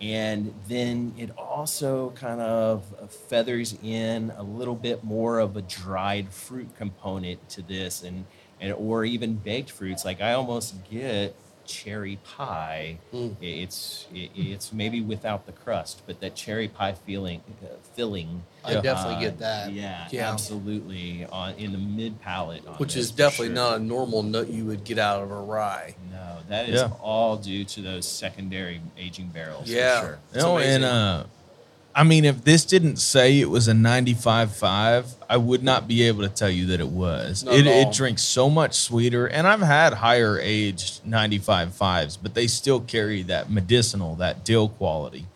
And 0.00 0.54
then 0.66 1.14
it 1.18 1.30
also 1.36 2.10
kind 2.10 2.40
of 2.40 2.84
feathers 3.28 3.76
in 3.82 4.32
a 4.36 4.42
little 4.42 4.74
bit 4.74 5.04
more 5.04 5.38
of 5.38 5.56
a 5.56 5.62
dried 5.62 6.30
fruit 6.30 6.74
component 6.76 7.46
to 7.50 7.62
this 7.62 8.02
and 8.02 8.24
and 8.60 8.72
or 8.74 9.04
even 9.04 9.34
baked 9.34 9.70
fruits. 9.70 10.04
Like 10.04 10.20
I 10.20 10.34
almost 10.34 10.74
get 10.90 11.34
cherry 11.70 12.18
pie. 12.24 12.98
Mm. 13.14 13.36
It's 13.40 14.06
it, 14.12 14.30
it's 14.34 14.72
maybe 14.72 15.00
without 15.00 15.46
the 15.46 15.52
crust, 15.52 16.02
but 16.06 16.20
that 16.20 16.34
cherry 16.34 16.68
pie 16.68 16.92
feeling 16.92 17.40
uh, 17.62 17.68
filling. 17.94 18.42
I 18.64 18.72
Yeah. 18.72 18.80
definitely 18.82 19.14
uh, 19.16 19.20
get 19.20 19.38
that. 19.38 19.72
Yeah, 19.72 20.08
Yeah. 20.10 20.30
absolutely. 20.32 21.24
On 21.30 21.54
in 21.54 21.72
the 21.72 21.78
mid 21.78 22.20
palate, 22.20 22.62
Which 22.78 22.94
this 22.94 23.04
is 23.04 23.10
definitely 23.12 23.46
sure. 23.48 23.54
not 23.54 23.76
a 23.76 23.78
normal 23.78 24.22
nut 24.22 24.48
you 24.48 24.64
would 24.66 24.84
get 24.84 24.98
out 24.98 25.22
of 25.22 25.30
a 25.30 25.40
rye. 25.40 25.94
No, 26.10 26.38
that 26.48 26.68
is 26.68 26.80
Yeah. 26.80 26.90
all 27.00 27.36
due 27.36 27.64
to 27.64 27.80
those 27.80 28.06
secondary 28.06 28.80
aging 28.98 29.28
barrels. 29.28 29.68
Yeah. 29.68 30.00
for 30.00 30.06
sure. 30.06 30.18
you 30.34 30.40
know 30.40 30.56
amazing. 30.56 30.74
and 30.74 30.84
uh 30.84 31.24
I 32.00 32.02
mean, 32.02 32.24
if 32.24 32.44
this 32.44 32.64
didn't 32.64 32.96
say 32.96 33.38
it 33.40 33.50
was 33.50 33.68
a 33.68 33.72
95.5, 33.72 35.16
I 35.28 35.36
would 35.36 35.62
not 35.62 35.86
be 35.86 36.04
able 36.04 36.22
to 36.22 36.30
tell 36.30 36.48
you 36.48 36.64
that 36.68 36.80
it 36.80 36.88
was. 36.88 37.44
Not 37.44 37.52
It, 37.54 37.66
it 37.66 37.92
drinks 37.92 38.22
so 38.22 38.48
much 38.48 38.72
sweeter, 38.72 39.26
and 39.26 39.46
I've 39.46 39.60
had 39.60 39.92
higher 39.92 40.38
aged 40.40 41.04
95.5s, 41.04 42.16
but 42.22 42.32
they 42.32 42.46
still 42.46 42.80
carry 42.80 43.22
that 43.24 43.50
medicinal, 43.50 44.14
that 44.14 44.46
dill 44.46 44.70
quality. 44.70 45.26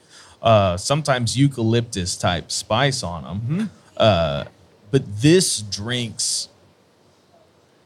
Uh, 0.41 0.79
sometimes 0.79 1.37
eucalyptus 1.37 2.17
type 2.17 2.51
spice 2.51 3.03
on 3.03 3.25
them. 3.25 3.71
Uh, 3.99 4.45
but 4.91 5.03
this 5.21 5.61
drinks, 5.61 6.49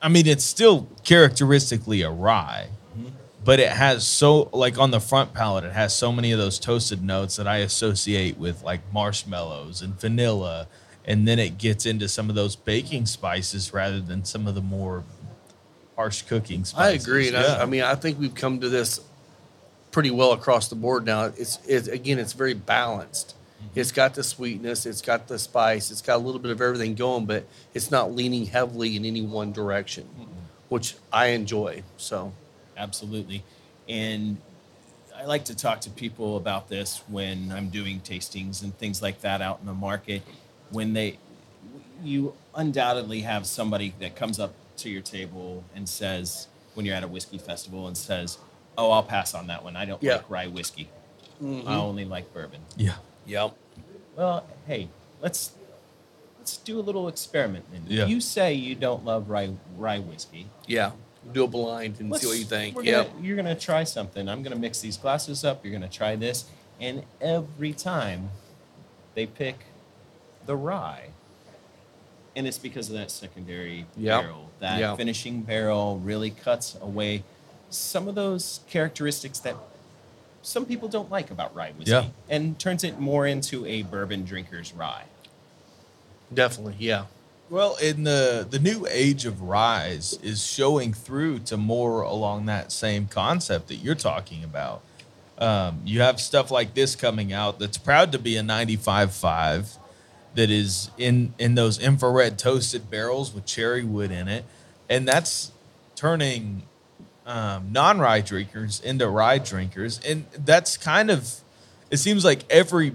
I 0.01 0.09
mean, 0.09 0.29
it's 0.29 0.45
still 0.45 0.87
characteristically 1.03 2.03
a 2.03 2.11
rye 2.11 2.69
but 3.49 3.61
it 3.61 3.73
has 3.73 4.07
so 4.07 4.51
like 4.53 4.77
on 4.79 4.91
the 4.91 5.01
front 5.01 5.33
palate 5.33 5.65
it 5.65 5.73
has 5.73 5.95
so 5.95 6.13
many 6.13 6.33
of 6.33 6.39
those 6.39 6.59
toasted 6.59 7.03
notes 7.03 7.37
that 7.37 7.49
i 7.49 7.57
associate 7.59 8.37
with 8.37 8.63
like 8.63 8.81
marshmallows 8.93 9.81
and 9.81 9.99
vanilla 9.99 10.69
and 11.09 11.27
then 11.27 11.39
it 11.39 11.57
gets 11.57 11.87
into 11.87 12.07
some 12.07 12.29
of 12.29 12.35
those 12.37 12.55
baking 12.55 13.07
spices 13.07 13.73
rather 13.73 13.99
than 13.99 14.27
some 14.27 14.47
of 14.47 14.55
the 14.55 14.61
more 14.61 15.05
harsh 15.97 16.21
cooking 16.23 16.65
spices. 16.65 17.03
I 17.03 17.03
agree. 17.03 17.31
Yeah. 17.31 17.57
I, 17.59 17.63
I 17.63 17.65
mean, 17.65 17.83
I 17.83 17.95
think 17.95 18.21
we've 18.21 18.35
come 18.35 18.61
to 18.61 18.69
this 18.69 19.01
pretty 19.91 20.11
well 20.11 20.33
across 20.33 20.69
the 20.69 20.77
board 20.77 21.07
now. 21.07 21.25
It's, 21.25 21.59
it's 21.67 21.89
again, 21.89 22.19
it's 22.19 22.35
very 22.35 22.53
balanced. 22.53 23.35
Mm-hmm. 23.59 23.81
It's 23.81 23.91
got 23.91 24.15
the 24.15 24.23
sweetness, 24.23 24.85
it's 24.85 25.01
got 25.01 25.29
the 25.29 25.39
spice, 25.39 25.91
it's 25.91 26.03
got 26.03 26.17
a 26.17 26.19
little 26.19 26.41
bit 26.41 26.53
of 26.53 26.61
everything 26.61 26.95
going, 26.95 27.25
but 27.25 27.47
it's 27.73 27.91
not 27.91 28.15
leaning 28.15 28.45
heavily 28.45 28.95
in 28.95 29.07
any 29.07 29.23
one 29.23 29.51
direction, 29.51 30.07
which 30.69 30.95
I 31.11 31.29
enjoy. 31.29 31.83
So, 31.97 32.35
Absolutely. 32.79 33.43
And 33.89 34.39
I 35.17 35.25
like 35.25 35.45
to 35.47 35.57
talk 35.57 35.81
to 35.83 35.91
people 35.91 36.37
about 36.37 36.69
this 36.69 37.03
when 37.09 37.53
I'm 37.53 37.69
doing 37.69 38.01
tastings 38.01 38.63
and 38.63 38.77
things 38.79 39.03
like 39.03 39.21
that 39.23 39.43
out 39.43 39.59
in 39.61 39.67
the 39.67 39.75
market. 39.75 40.23
When 40.71 40.93
they, 40.93 41.19
you 42.03 42.35
undoubtedly 42.55 43.21
have 43.21 43.47
somebody 43.47 43.95
that 44.01 44.15
comes 44.15 44.39
up 44.39 44.55
to 44.79 44.89
your 44.89 45.03
table 45.03 45.65
and 45.75 45.89
says, 45.89 46.47
when 46.79 46.87
you're 46.87 46.95
at 46.95 47.03
a 47.03 47.09
whiskey 47.09 47.39
festival, 47.39 47.89
and 47.89 47.97
says, 47.97 48.39
"Oh, 48.79 48.93
I'll 48.93 49.03
pass 49.03 49.35
on 49.35 49.49
that 49.49 49.65
one. 49.65 49.75
I 49.75 49.85
don't 49.85 50.01
Yeah. 50.01 50.17
like 50.17 50.31
rye 50.31 50.47
whiskey. 50.47 50.89
I 51.41 51.45
mm-hmm. 51.45 51.69
only 51.69 52.05
like 52.05 52.33
bourbon." 52.33 52.61
yeah 52.77 52.95
yep. 53.27 53.55
Well, 54.15 54.47
hey, 54.65 54.89
let's 55.21 55.53
let's 56.39 56.57
do 56.59 56.79
a 56.79 56.83
little 56.83 57.09
experiment. 57.09 57.65
Then. 57.73 57.83
Yeah. 57.89 58.07
You 58.07 58.21
say 58.21 58.55
you 58.55 58.77
don't 58.77 59.05
love 59.05 59.29
rye 59.29 59.51
rye 59.77 59.99
whiskey. 59.99 60.47
Yeah. 60.69 60.93
Do 61.33 61.45
a 61.45 61.47
blind 61.49 62.01
and 62.01 62.15
see 62.17 62.27
what 62.27 62.39
you 62.39 62.45
think. 62.45 62.77
Yeah. 62.83 63.05
you're 63.21 63.37
gonna 63.37 63.55
try 63.55 63.85
something. 63.85 64.29
I'm 64.29 64.43
gonna 64.43 64.57
mix 64.57 64.81
these 64.81 64.97
glasses 64.97 65.45
up. 65.45 65.65
You're 65.65 65.73
gonna 65.73 65.89
try 65.89 66.17
this, 66.17 66.47
and 66.81 67.03
every 67.21 67.73
time 67.73 68.31
they 69.15 69.27
pick 69.27 69.67
the 70.47 70.57
rye, 70.57 71.09
and 72.37 72.47
it's 72.47 72.59
because 72.59 72.89
of 72.89 72.95
that 72.97 73.11
secondary 73.11 73.87
Yep. 73.97 74.23
barrel. 74.23 74.51
That 74.61 74.79
Yep. 74.81 74.97
finishing 74.97 75.43
barrel 75.43 75.99
really 75.99 76.31
cuts 76.31 76.77
away 76.81 77.25
some 77.71 78.09
of 78.09 78.15
those 78.15 78.61
characteristics 78.69 79.39
that 79.41 79.57
some 80.41 80.65
people 80.65 80.89
don't 80.89 81.11
like 81.11 81.31
about 81.31 81.55
rye 81.55 81.73
whiskey, 81.73 81.91
Yeah. 81.91 82.07
and 82.29 82.59
turns 82.59 82.83
it 82.85 82.99
more 82.99 83.27
into 83.27 83.67
a 83.67 83.83
bourbon 83.83 84.25
drinker's 84.25 84.73
rye. 84.73 85.05
Definitely. 86.33 86.77
Yeah. 86.79 87.07
Well 87.51 87.77
in 87.77 88.05
the 88.05 88.47
the 88.49 88.59
new 88.59 88.87
age 88.91 89.25
of 89.25 89.41
ryes 89.41 90.19
is 90.23 90.47
showing 90.47 90.93
through 90.93 91.41
to 91.41 91.57
more 91.57 92.03
along 92.03 92.45
that 92.47 92.71
same 92.71 93.07
concept 93.07 93.69
that 93.69 93.77
you're 93.77 93.95
talking 93.95 94.45
about. 94.45 94.83
Um, 95.39 95.81
you 95.85 96.03
have 96.03 96.21
stuff 96.21 96.51
like 96.51 96.75
this 96.75 96.95
coming 96.95 97.33
out 97.33 97.59
that's 97.59 97.79
proud 97.79 98.13
to 98.13 98.19
be 98.19 98.37
a 98.37 98.43
95.5 98.43 99.79
that 100.35 100.51
is 100.51 100.91
in 100.99 101.33
in 101.39 101.55
those 101.55 101.79
infrared 101.79 102.39
toasted 102.39 102.91
barrels 102.91 103.33
with 103.33 103.47
cherry 103.47 103.83
wood 103.83 104.11
in 104.11 104.29
it. 104.29 104.45
And 104.91 105.09
that's 105.09 105.53
turning 105.95 106.65
um, 107.25 107.73
non-rye 107.73 108.21
drinkers 108.21 108.81
into 108.81 109.09
rye 109.09 109.39
drinkers. 109.39 110.01
And 110.01 110.27
that's 110.33 110.77
kind 110.77 111.11
of 111.11 111.41
it 111.91 111.97
seems 111.97 112.27
like 112.27 112.45
every 112.51 112.93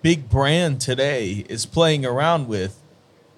big 0.00 0.28
brand 0.28 0.80
today 0.80 1.44
is 1.48 1.64
playing 1.64 2.04
around 2.04 2.48
with 2.48 2.81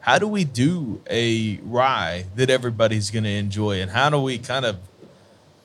how 0.04 0.18
do 0.18 0.28
we 0.28 0.44
do 0.44 1.00
a 1.08 1.58
rye 1.62 2.26
that 2.36 2.50
everybody's 2.50 3.10
going 3.10 3.24
to 3.24 3.30
enjoy? 3.30 3.80
And 3.80 3.90
how 3.90 4.10
do 4.10 4.20
we 4.20 4.36
kind 4.36 4.66
of 4.66 4.76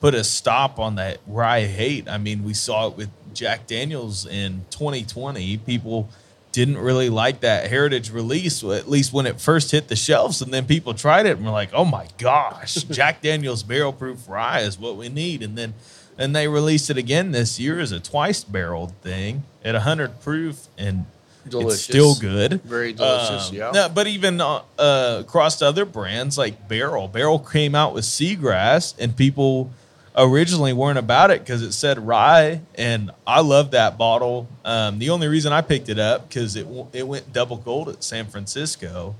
put 0.00 0.14
a 0.14 0.24
stop 0.24 0.78
on 0.78 0.94
that 0.94 1.18
rye 1.26 1.66
hate? 1.66 2.08
I 2.08 2.16
mean 2.16 2.42
we 2.42 2.54
saw 2.54 2.88
it 2.88 2.96
with 2.96 3.10
jack 3.34 3.66
daniels 3.66 4.26
in 4.26 4.64
2020 4.70 5.58
people 5.58 6.08
didn't 6.50 6.78
really 6.78 7.08
like 7.08 7.40
that 7.40 7.70
heritage 7.70 8.10
release 8.10 8.64
at 8.64 8.88
least 8.88 9.12
when 9.12 9.24
it 9.24 9.40
first 9.40 9.70
hit 9.70 9.86
the 9.86 9.94
shelves 9.94 10.42
and 10.42 10.52
then 10.52 10.66
people 10.66 10.94
tried 10.94 11.26
it 11.26 11.36
and 11.36 11.44
were 11.44 11.52
like 11.52 11.70
oh 11.72 11.84
my 11.84 12.08
gosh 12.18 12.74
jack 12.90 13.20
daniels 13.20 13.62
barrel 13.62 13.92
proof 13.92 14.26
rye 14.26 14.60
is 14.60 14.78
what 14.78 14.96
we 14.96 15.10
need. 15.10 15.42
And 15.42 15.58
then 15.58 15.74
and 16.16 16.34
they 16.34 16.48
released 16.48 16.88
it 16.88 16.96
again 16.96 17.32
this 17.32 17.60
year 17.60 17.78
as 17.78 17.92
a 17.92 18.00
twice 18.00 18.42
barreled 18.42 18.94
thing 19.02 19.44
at 19.62 19.74
100 19.74 20.22
proof 20.22 20.68
and 20.78 21.04
Delicious. 21.50 21.74
it's 21.74 21.82
still 21.82 22.14
good 22.14 22.62
Very 22.62 22.92
delicious, 22.92 23.50
um, 23.50 23.54
yeah. 23.54 23.70
no, 23.72 23.88
but 23.88 24.06
even 24.06 24.40
uh, 24.40 24.62
uh, 24.78 25.18
across 25.20 25.60
other 25.62 25.84
brands 25.84 26.38
like 26.38 26.68
Barrell, 26.68 27.08
Barrell 27.08 27.38
came 27.38 27.74
out 27.74 27.94
with 27.94 28.04
Seagrass, 28.04 28.94
and 28.98 29.16
people 29.16 29.70
originally 30.16 30.72
weren't 30.72 30.98
about 30.98 31.30
it 31.30 31.40
because 31.40 31.62
it 31.62 31.72
said 31.72 31.98
rye, 32.06 32.60
and 32.74 33.10
I 33.26 33.40
love 33.40 33.72
that 33.72 33.96
bottle. 33.96 34.48
Um, 34.64 34.98
the 34.98 35.10
only 35.10 35.28
reason 35.28 35.52
I 35.52 35.60
picked 35.60 35.88
it 35.88 35.98
up 35.98 36.28
because 36.28 36.56
it 36.56 36.66
it 36.92 37.06
went 37.06 37.32
double 37.32 37.56
gold 37.56 37.88
at 37.88 38.02
San 38.02 38.26
Francisco, 38.26 39.14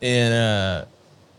and 0.00 0.34
uh, 0.34 0.84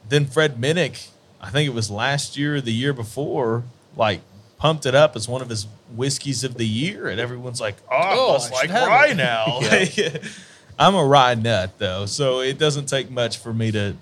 then 0.07 0.25
Fred 0.25 0.57
Minnick, 0.57 1.09
I 1.41 1.49
think 1.49 1.67
it 1.67 1.73
was 1.73 1.89
last 1.89 2.37
year 2.37 2.55
or 2.55 2.61
the 2.61 2.73
year 2.73 2.93
before, 2.93 3.63
like 3.95 4.21
pumped 4.63 4.85
it 4.85 4.95
up 4.95 5.13
as 5.17 5.27
one 5.27 5.41
of 5.41 5.49
his 5.49 5.67
whiskeys 5.93 6.45
of 6.45 6.55
the 6.55 6.65
year, 6.65 7.09
and 7.09 7.19
everyone's 7.19 7.59
like, 7.59 7.75
"Oh, 7.91 7.95
Oh, 7.99 8.29
I 8.29 8.33
must 8.33 8.53
I 8.53 8.55
like 8.55 8.69
rye 8.71 9.07
it." 9.09 9.17
now." 9.17 9.59
Yeah. 9.95 10.17
I'm 10.79 10.95
a 10.95 11.03
rye 11.05 11.35
nut 11.35 11.71
though, 11.77 12.05
so 12.07 12.39
it 12.39 12.57
doesn't 12.57 12.85
take 12.87 13.11
much 13.11 13.37
for 13.37 13.53
me 13.53 13.71
to 13.73 13.95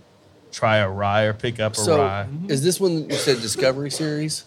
try 0.51 0.77
a 0.77 0.87
rye 0.87 1.23
or 1.23 1.33
pick 1.33 1.59
up 1.59 1.73
a 1.73 1.75
So, 1.75 1.97
rye. 1.99 2.27
is 2.47 2.63
this 2.63 2.79
one 2.79 3.09
you 3.09 3.15
said 3.15 3.41
Discovery 3.41 3.89
Series? 3.89 4.45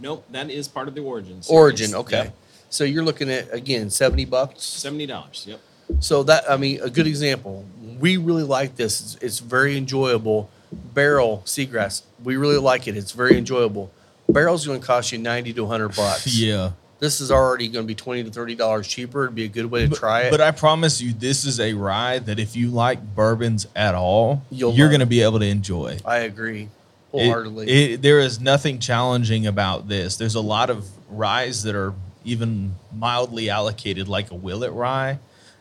Nope, 0.00 0.24
that 0.30 0.50
is 0.50 0.66
part 0.66 0.88
of 0.88 0.94
the 0.94 1.02
origin. 1.02 1.42
series. 1.42 1.50
Origin, 1.50 1.94
okay. 1.94 2.24
Yep. 2.24 2.34
So 2.70 2.84
you're 2.84 3.04
looking 3.04 3.30
at 3.30 3.52
again 3.54 3.90
seventy 3.90 4.24
bucks. 4.24 4.62
Seventy 4.62 5.04
dollars. 5.06 5.44
Yep. 5.46 5.60
So 6.00 6.22
that 6.22 6.50
I 6.50 6.56
mean, 6.56 6.80
a 6.82 6.88
good 6.88 7.06
example. 7.06 7.64
We 8.00 8.16
really 8.16 8.44
like 8.44 8.76
this. 8.76 9.00
It's, 9.00 9.22
it's 9.22 9.38
very 9.40 9.76
enjoyable. 9.76 10.48
Barrell 10.72 11.42
seagrass. 11.44 12.02
We 12.24 12.36
really 12.36 12.56
like 12.58 12.88
it. 12.88 12.96
It's 12.96 13.12
very 13.12 13.36
enjoyable. 13.36 13.90
Barrell's 14.32 14.66
going 14.66 14.80
to 14.80 14.86
cost 14.86 15.12
you 15.12 15.18
ninety 15.18 15.52
to 15.54 15.66
hundred 15.66 15.94
bucks. 15.96 16.26
yeah. 16.38 16.72
This 16.98 17.20
is 17.22 17.30
already 17.30 17.68
going 17.68 17.84
to 17.84 17.86
be 17.86 17.94
twenty 17.94 18.24
to 18.24 18.30
thirty 18.30 18.54
dollars 18.54 18.86
cheaper. 18.86 19.24
It'd 19.24 19.34
be 19.34 19.44
a 19.44 19.48
good 19.48 19.66
way 19.66 19.88
to 19.88 19.94
try 19.94 20.22
it. 20.22 20.30
But 20.30 20.40
I 20.42 20.50
promise 20.50 21.00
you, 21.00 21.12
this 21.14 21.44
is 21.46 21.58
a 21.58 21.72
rye 21.72 22.18
that 22.20 22.38
if 22.38 22.54
you 22.56 22.68
like 22.70 23.14
bourbons 23.14 23.66
at 23.74 23.94
all, 23.94 24.42
You'll 24.50 24.74
you're 24.74 24.88
going 24.88 25.00
to 25.00 25.06
be 25.06 25.22
able 25.22 25.38
to 25.40 25.46
enjoy. 25.46 25.98
I 26.04 26.18
agree 26.18 26.64
It- 26.64 26.68
wholeheartedly. 27.10 27.68
it- 27.94 28.02
there 28.02 28.20
is 28.20 28.38
nothing 28.38 28.78
challenging 28.80 29.46
about 29.46 29.88
this. 29.88 30.16
There's 30.16 30.34
a 30.34 30.42
lot 30.42 30.68
of 30.68 30.86
ryes 31.08 31.62
that 31.62 31.74
are 31.74 31.94
even 32.22 32.74
mildly 32.94 33.48
allocated, 33.48 34.06
like 34.06 34.30
a 34.30 34.34
Willet 34.34 34.72
rye, 34.72 35.18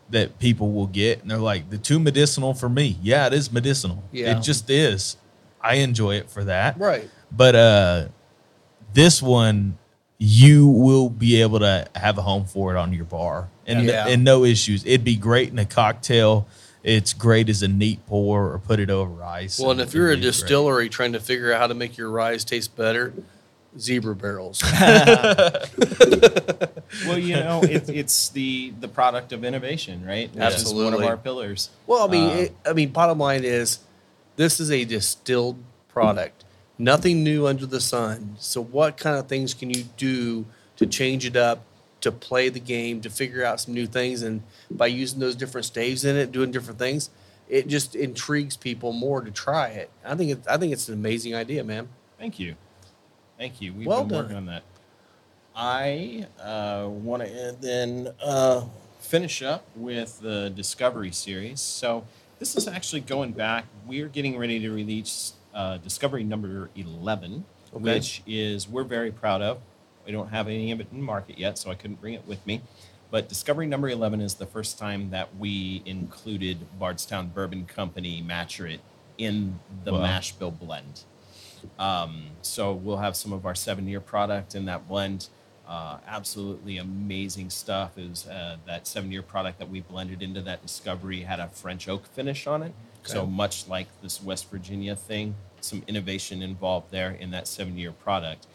that 0.09 0.39
people 0.39 0.73
will 0.73 0.87
get, 0.87 1.21
and 1.21 1.31
they're 1.31 1.37
like, 1.37 1.69
"The 1.69 1.77
too 1.77 1.99
medicinal 1.99 2.53
for 2.53 2.67
me." 2.67 2.97
Yeah, 3.01 3.27
it 3.27 3.33
is 3.33 3.49
medicinal. 3.49 4.03
Yeah. 4.11 4.37
It 4.37 4.41
just 4.41 4.69
is. 4.69 5.15
I 5.61 5.75
enjoy 5.75 6.15
it 6.15 6.29
for 6.29 6.43
that. 6.43 6.77
right. 6.77 7.09
But 7.31 7.55
uh, 7.55 8.05
this 8.93 9.21
one, 9.21 9.77
you 10.17 10.67
will 10.67 11.09
be 11.09 11.41
able 11.41 11.59
to 11.59 11.87
have 11.95 12.17
a 12.17 12.21
home 12.21 12.45
for 12.45 12.75
it 12.75 12.77
on 12.77 12.91
your 12.93 13.05
bar, 13.05 13.49
and 13.65 13.85
Yeah. 13.85 14.07
and 14.07 14.23
no 14.23 14.43
issues. 14.43 14.85
It'd 14.85 15.03
be 15.03 15.15
great 15.15 15.49
in 15.49 15.59
a 15.59 15.65
cocktail. 15.65 16.47
It's 16.83 17.13
great 17.13 17.49
as 17.49 17.61
a 17.61 17.67
neat 17.67 18.05
pour, 18.07 18.51
or 18.53 18.59
put 18.59 18.79
it 18.79 18.89
over 18.89 19.23
ice. 19.23 19.59
Well, 19.59 19.71
and 19.71 19.81
if 19.81 19.93
you're 19.93 20.11
a 20.11 20.15
be 20.15 20.21
great. 20.21 20.31
distillery 20.31 20.89
trying 20.89 21.13
to 21.13 21.19
figure 21.19 21.51
out 21.53 21.59
how 21.59 21.67
to 21.67 21.73
make 21.73 21.97
your 21.97 22.09
ryes 22.09 22.43
taste 22.45 22.75
better, 22.75 23.13
zebra 23.77 24.15
barrels. 24.15 24.61
Well, 27.05 27.19
you 27.19 27.35
know, 27.35 27.61
it, 27.63 27.87
it's 27.89 28.29
the 28.29 28.73
the 28.79 28.87
product 28.87 29.31
of 29.31 29.43
innovation, 29.45 30.03
right? 30.05 30.33
Which 30.33 30.55
is 30.55 30.73
one 30.73 30.93
of 30.93 31.01
our 31.01 31.17
pillars. 31.17 31.69
Well, 31.85 32.07
I 32.07 32.11
mean, 32.11 32.29
Uh, 32.29 32.33
it, 32.33 32.55
I 32.65 32.73
mean, 32.73 32.89
bottom 32.89 33.19
line 33.19 33.43
is, 33.43 33.79
this 34.37 34.59
is 34.59 34.71
a 34.71 34.83
distilled 34.85 35.57
product. 35.89 36.45
Nothing 36.81 37.23
new 37.25 37.45
under 37.45 37.65
the 37.65 37.81
sun. 37.81 38.35
So, 38.39 38.63
what 38.63 38.95
kind 38.95 39.17
of 39.17 39.27
things 39.27 39.53
can 39.53 39.69
you 39.69 39.83
do 39.97 40.45
to 40.77 40.87
change 40.87 41.25
it 41.25 41.35
up, 41.35 41.65
to 42.01 42.11
play 42.11 42.47
the 42.47 42.61
game, 42.61 43.01
to 43.01 43.09
figure 43.09 43.43
out 43.43 43.59
some 43.59 43.73
new 43.73 43.85
things? 43.85 44.21
And 44.21 44.41
by 44.71 44.87
using 44.87 45.19
those 45.19 45.35
different 45.35 45.65
staves 45.65 46.05
in 46.05 46.15
it, 46.15 46.31
doing 46.31 46.51
different 46.51 46.79
things, 46.79 47.09
it 47.49 47.67
just 47.67 47.95
intrigues 47.95 48.55
people 48.55 48.93
more 48.93 49.19
to 49.21 49.29
try 49.29 49.67
it. 49.67 49.89
I 50.05 50.15
think 50.15 50.31
it, 50.31 50.39
I 50.49 50.55
think 50.55 50.71
it's 50.71 50.87
an 50.87 50.93
amazing 50.93 51.35
idea, 51.35 51.65
man. 51.65 51.89
Thank 52.17 52.39
you, 52.39 52.55
thank 53.37 53.59
you. 53.61 53.73
We've 53.73 53.85
Well 53.85 54.01
been 54.05 54.09
done. 54.09 54.23
working 54.23 54.37
on 54.37 54.45
that. 54.45 54.63
I 55.55 56.27
uh, 56.41 56.87
want 56.87 57.23
to 57.23 57.55
then 57.59 58.13
uh, 58.23 58.63
finish 59.01 59.41
up 59.41 59.65
with 59.75 60.21
the 60.21 60.49
Discovery 60.49 61.11
series. 61.11 61.59
So 61.59 62.05
this 62.39 62.55
is 62.55 62.69
actually 62.69 63.01
going 63.01 63.33
back. 63.33 63.65
We're 63.85 64.07
getting 64.07 64.37
ready 64.37 64.59
to 64.61 64.69
release 64.69 65.33
uh, 65.59 65.77
Discovery 65.77 66.23
number 66.23 66.69
11, 66.75 67.43
Okay. 67.75 67.83
which 67.83 68.23
is 68.25 68.67
we're 68.67 68.85
very 68.85 69.11
proud 69.11 69.41
of. 69.41 69.59
We 70.05 70.13
don't 70.13 70.29
have 70.29 70.47
any 70.47 70.71
of 70.71 70.79
it 70.79 70.87
in 70.91 71.01
market 71.01 71.37
yet, 71.37 71.57
so 71.57 71.69
I 71.69 71.75
couldn't 71.75 71.99
bring 71.99 72.13
it 72.13 72.25
with 72.25 72.45
me. 72.47 72.61
But 73.11 73.27
Discovery 73.27 73.67
number 73.67 73.89
11 73.89 74.21
is 74.21 74.35
the 74.35 74.45
first 74.45 74.79
time 74.79 75.09
that 75.09 75.35
we 75.37 75.83
included 75.85 76.59
Bardstown 76.79 77.27
Bourbon 77.27 77.65
Company 77.65 78.23
Maturit 78.25 78.79
in 79.17 79.59
the 79.83 79.91
Wow. 79.93 80.01
mash 80.01 80.31
bill 80.31 80.51
blend. 80.51 81.03
Um, 81.77 82.27
so 82.41 82.71
we'll 82.71 82.97
have 82.97 83.17
some 83.17 83.33
of 83.33 83.45
our 83.45 83.55
seven 83.55 83.85
year 83.87 83.99
product 83.99 84.55
in 84.55 84.63
that 84.65 84.87
blend. 84.87 85.27
Uh, 85.67 85.97
absolutely 86.07 86.77
amazing 86.77 87.49
stuff. 87.49 87.97
Is 87.97 88.25
uh, 88.27 88.57
that 88.65 88.87
seven 88.87 89.11
year 89.11 89.21
product 89.21 89.59
that 89.59 89.69
we 89.69 89.81
blended 89.81 90.21
into 90.23 90.41
that 90.41 90.61
discovery 90.61 91.21
had 91.21 91.39
a 91.41 91.49
French 91.49 91.89
oak 91.89 92.05
finish 92.07 92.47
on 92.47 92.63
it. 92.63 92.73
So 93.03 93.25
much 93.25 93.67
like 93.67 93.87
this 94.01 94.21
West 94.21 94.49
Virginia 94.51 94.95
thing, 94.95 95.35
some 95.63 95.83
innovation 95.87 96.41
involved 96.41 96.91
there 96.91 97.11
in 97.11 97.31
that 97.31 97.47
seven 97.47 97.77
year 97.77 97.91
product. 97.91 98.47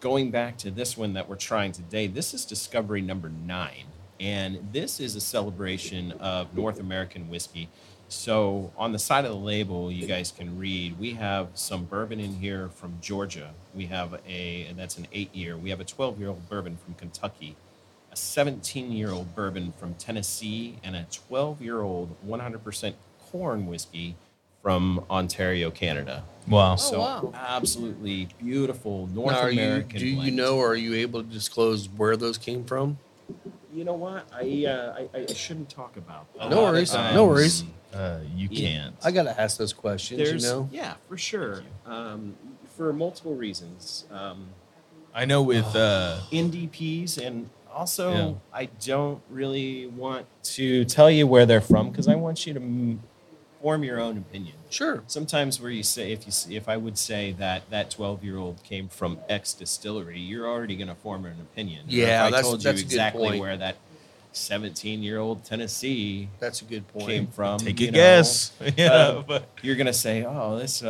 Going 0.00 0.30
back 0.30 0.56
to 0.58 0.70
this 0.70 0.96
one 0.96 1.12
that 1.12 1.28
we're 1.28 1.36
trying 1.36 1.72
today, 1.72 2.06
this 2.06 2.34
is 2.34 2.44
discovery 2.44 3.00
number 3.00 3.28
nine. 3.28 3.86
And 4.18 4.68
this 4.72 5.00
is 5.00 5.16
a 5.16 5.20
celebration 5.20 6.12
of 6.12 6.54
North 6.56 6.78
American 6.78 7.28
whiskey. 7.28 7.68
So 8.08 8.72
on 8.76 8.92
the 8.92 8.98
side 8.98 9.24
of 9.24 9.30
the 9.30 9.36
label, 9.38 9.90
you 9.90 10.06
guys 10.06 10.30
can 10.30 10.58
read. 10.58 10.98
We 10.98 11.14
have 11.14 11.48
some 11.54 11.84
bourbon 11.84 12.20
in 12.20 12.34
here 12.34 12.68
from 12.68 12.98
Georgia. 13.00 13.54
We 13.74 13.86
have 13.86 14.20
a, 14.28 14.66
and 14.68 14.78
that's 14.78 14.98
an 14.98 15.06
eight 15.12 15.34
year. 15.34 15.56
We 15.56 15.70
have 15.70 15.80
a 15.80 15.84
12 15.84 16.20
year 16.20 16.28
old 16.28 16.48
bourbon 16.48 16.76
from 16.76 16.94
Kentucky, 16.94 17.56
a 18.12 18.16
17 18.16 18.92
year 18.92 19.10
old 19.10 19.34
bourbon 19.34 19.72
from 19.78 19.94
Tennessee, 19.94 20.78
and 20.84 20.94
a 20.94 21.06
12 21.10 21.62
year 21.62 21.80
old 21.80 22.14
100% 22.26 22.94
corn 23.30 23.66
whiskey 23.66 24.14
from 24.62 25.04
Ontario, 25.10 25.70
Canada. 25.70 26.24
Wow. 26.48 26.74
so 26.76 26.98
wow. 27.00 27.32
absolutely 27.36 28.26
beautiful 28.38 29.06
North 29.08 29.32
Now, 29.32 29.42
are 29.42 29.50
you, 29.50 29.62
American. 29.62 29.98
do 30.00 30.06
you 30.06 30.30
know, 30.32 30.56
or 30.58 30.68
are 30.72 30.76
you 30.76 30.94
able 30.94 31.22
to 31.22 31.28
disclose 31.28 31.88
where 31.88 32.16
those 32.16 32.36
came 32.38 32.64
from? 32.64 32.98
You 33.72 33.84
know 33.84 33.92
what? 33.94 34.26
I 34.32 34.66
uh, 34.66 35.06
I, 35.14 35.20
I 35.20 35.26
shouldn't 35.32 35.70
talk 35.70 35.96
about. 35.96 36.32
that. 36.34 36.50
No 36.50 36.56
A 36.58 36.60
lot 36.60 36.68
of 36.68 36.74
worries, 36.74 36.94
no 36.94 37.26
worries. 37.26 37.64
Uh, 37.94 38.18
you 38.34 38.48
Yeah. 38.50 38.60
can't. 38.68 38.94
I 39.04 39.10
got 39.12 39.24
to 39.24 39.40
ask 39.40 39.56
those 39.58 39.72
questions, 39.72 40.18
There's 40.18 40.42
you 40.42 40.48
know? 40.48 40.68
yeah, 40.72 40.94
for 41.08 41.16
sure. 41.16 41.62
Um, 41.86 42.34
for 42.76 42.92
multiple 42.92 43.34
reasons. 43.34 44.04
Um, 44.10 44.46
I 45.14 45.24
know 45.26 45.42
with 45.42 45.64
uh, 45.76 46.18
NDPs 46.32 47.18
and 47.24 47.48
also 47.72 48.12
Yeah. 48.12 48.32
I 48.52 48.64
don't 48.84 49.22
really 49.30 49.86
want 49.86 50.26
to 50.44 50.84
tell 50.86 51.10
you 51.10 51.26
where 51.26 51.46
they're 51.46 51.60
from 51.60 51.90
because 51.90 52.08
I 52.08 52.14
want 52.16 52.46
you 52.46 52.54
to 52.54 52.60
m- 52.60 53.00
form 53.62 53.84
your 53.84 54.00
own 54.00 54.18
opinion. 54.18 54.54
Sure. 54.70 55.02
Sometimes 55.06 55.60
where 55.60 55.70
you 55.70 55.82
say 55.84 56.12
if 56.12 56.22
you 56.26 56.28
s- 56.30 56.48
if 56.50 56.68
I 56.68 56.76
would 56.76 56.98
say 56.98 57.32
that 57.38 57.70
that 57.70 57.90
12 57.90 58.24
year 58.24 58.36
old 58.36 58.62
came 58.64 58.88
from 58.88 59.18
X 59.28 59.54
distillery, 59.54 60.18
you're 60.18 60.46
already 60.48 60.74
going 60.76 60.88
to 60.88 60.94
form 60.96 61.24
an 61.24 61.36
opinion. 61.40 61.86
Or 61.86 61.90
Yeah, 61.92 62.22
if 62.22 62.26
I 62.26 62.30
that's- 62.30 62.44
told 62.44 62.64
you 62.64 62.72
good 62.72 62.80
exactly 62.80 63.40
where 63.40 63.56
that 63.56 63.76
17 64.34 65.02
year 65.02 65.18
old 65.18 65.44
Tennessee 65.44 66.26
That's 66.40 66.62
a 66.62 66.64
good 66.64 66.88
point. 66.88 67.06
came 67.06 67.26
from. 67.26 67.58
take 67.58 67.78
a 67.82 67.84
know, 67.86 67.92
guess. 67.92 68.50
yeah, 68.78 68.90
uh, 68.92 69.22
but 69.22 69.46
you're 69.62 69.76
gonna 69.76 69.92
say, 69.92 70.24
"Oh, 70.26 70.56
this 70.58 70.82
uh, 70.82 70.88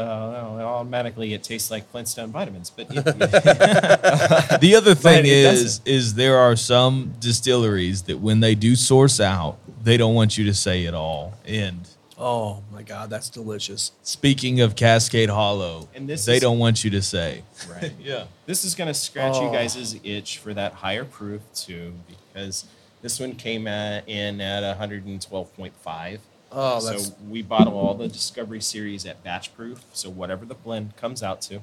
automatically 0.63 1.35
it 1.35 1.43
tastes 1.43 1.69
like 1.69 1.91
Flintstone 1.91 2.31
vitamins," 2.31 2.71
but 2.71 2.87
it, 2.89 3.05
the 4.61 4.75
other 4.77 4.95
thing 4.95 5.27
it 5.27 5.33
is 5.33 5.61
doesn't. 5.79 5.89
is 5.89 6.15
there 6.15 6.37
are 6.39 6.55
some 6.55 7.15
distilleries 7.19 8.03
that 8.03 8.21
when 8.21 8.39
they 8.39 8.55
do 8.55 8.77
source 8.77 9.19
out, 9.19 9.59
they 9.83 9.97
don't 9.97 10.15
want 10.15 10.39
you 10.39 10.45
to 10.45 10.55
say 10.55 10.85
it 10.85 10.95
all. 10.95 11.35
And 11.45 11.81
Oh, 12.25 12.63
my 12.73 12.83
God. 12.83 13.11
That's 13.11 13.29
delicious. 13.29 13.91
speaking 14.05 14.61
of 14.61 14.77
Cascade 14.77 15.29
Hollow, 15.29 15.89
And 15.93 16.09
this 16.09 16.25
they 16.25 16.37
is- 16.37 16.41
don't 16.41 16.59
want 16.61 16.85
you 16.85 16.91
to 16.91 17.03
say. 17.03 17.43
right. 17.69 17.93
Yeah. 18.01 18.27
This 18.47 18.65
is 18.65 18.75
gonna 18.77 18.95
scratch 18.95 19.35
you 19.37 19.49
Oh. 19.49 19.53
guys' 19.53 19.97
itch 20.05 20.39
for 20.39 20.55
that 20.55 20.73
higher 20.75 21.05
proof 21.05 21.43
too, 21.55 21.93
because 22.07 22.65
this 23.03 23.19
one 23.19 23.35
came 23.35 23.67
at, 23.67 24.09
in 24.09 24.41
at 24.41 24.63
112.5. 24.79 26.19
Oh, 26.55 26.79
so 26.79 26.91
that's 26.93 27.13
we 27.29 27.43
bottle 27.43 27.75
all 27.77 27.95
the 27.95 28.07
Discovery 28.09 28.61
series 28.61 29.05
at 29.07 29.25
batch 29.25 29.53
proof, 29.57 29.83
so 29.93 30.09
whatever 30.11 30.45
the 30.45 30.55
blend 30.55 30.95
comes 30.97 31.23
out 31.25 31.41
to. 31.43 31.61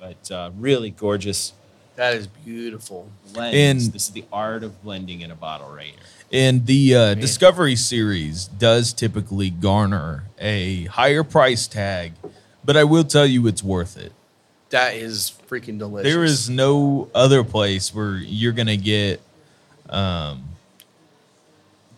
But 0.00 0.30
uh, 0.32 0.50
really 0.58 0.90
gorgeous 0.90 1.52
that 1.96 2.14
is 2.14 2.26
beautiful. 2.26 3.10
blends. 3.32 3.56
And- 3.86 3.94
this 3.94 4.08
is 4.08 4.10
the 4.12 4.24
art 4.32 4.64
of 4.64 4.82
blending 4.82 5.20
in 5.20 5.30
a 5.30 5.34
bottle 5.36 5.68
right 5.70 5.88
here. 5.94 6.19
And 6.32 6.66
the 6.66 6.94
uh, 6.94 7.14
Discovery 7.14 7.74
series 7.76 8.46
does 8.46 8.92
typically 8.92 9.50
garner 9.50 10.24
a 10.38 10.84
higher 10.84 11.24
price 11.24 11.66
tag, 11.66 12.12
but 12.64 12.76
I 12.76 12.84
will 12.84 13.04
tell 13.04 13.26
you 13.26 13.46
it's 13.48 13.62
worth 13.64 13.96
it. 13.96 14.12
That 14.70 14.94
is 14.94 15.32
freaking 15.48 15.78
delicious. 15.78 16.12
There 16.12 16.22
is 16.22 16.48
no 16.48 17.08
other 17.14 17.42
place 17.42 17.92
where 17.92 18.14
you're 18.14 18.52
gonna 18.52 18.76
get 18.76 19.20
um, 19.88 20.44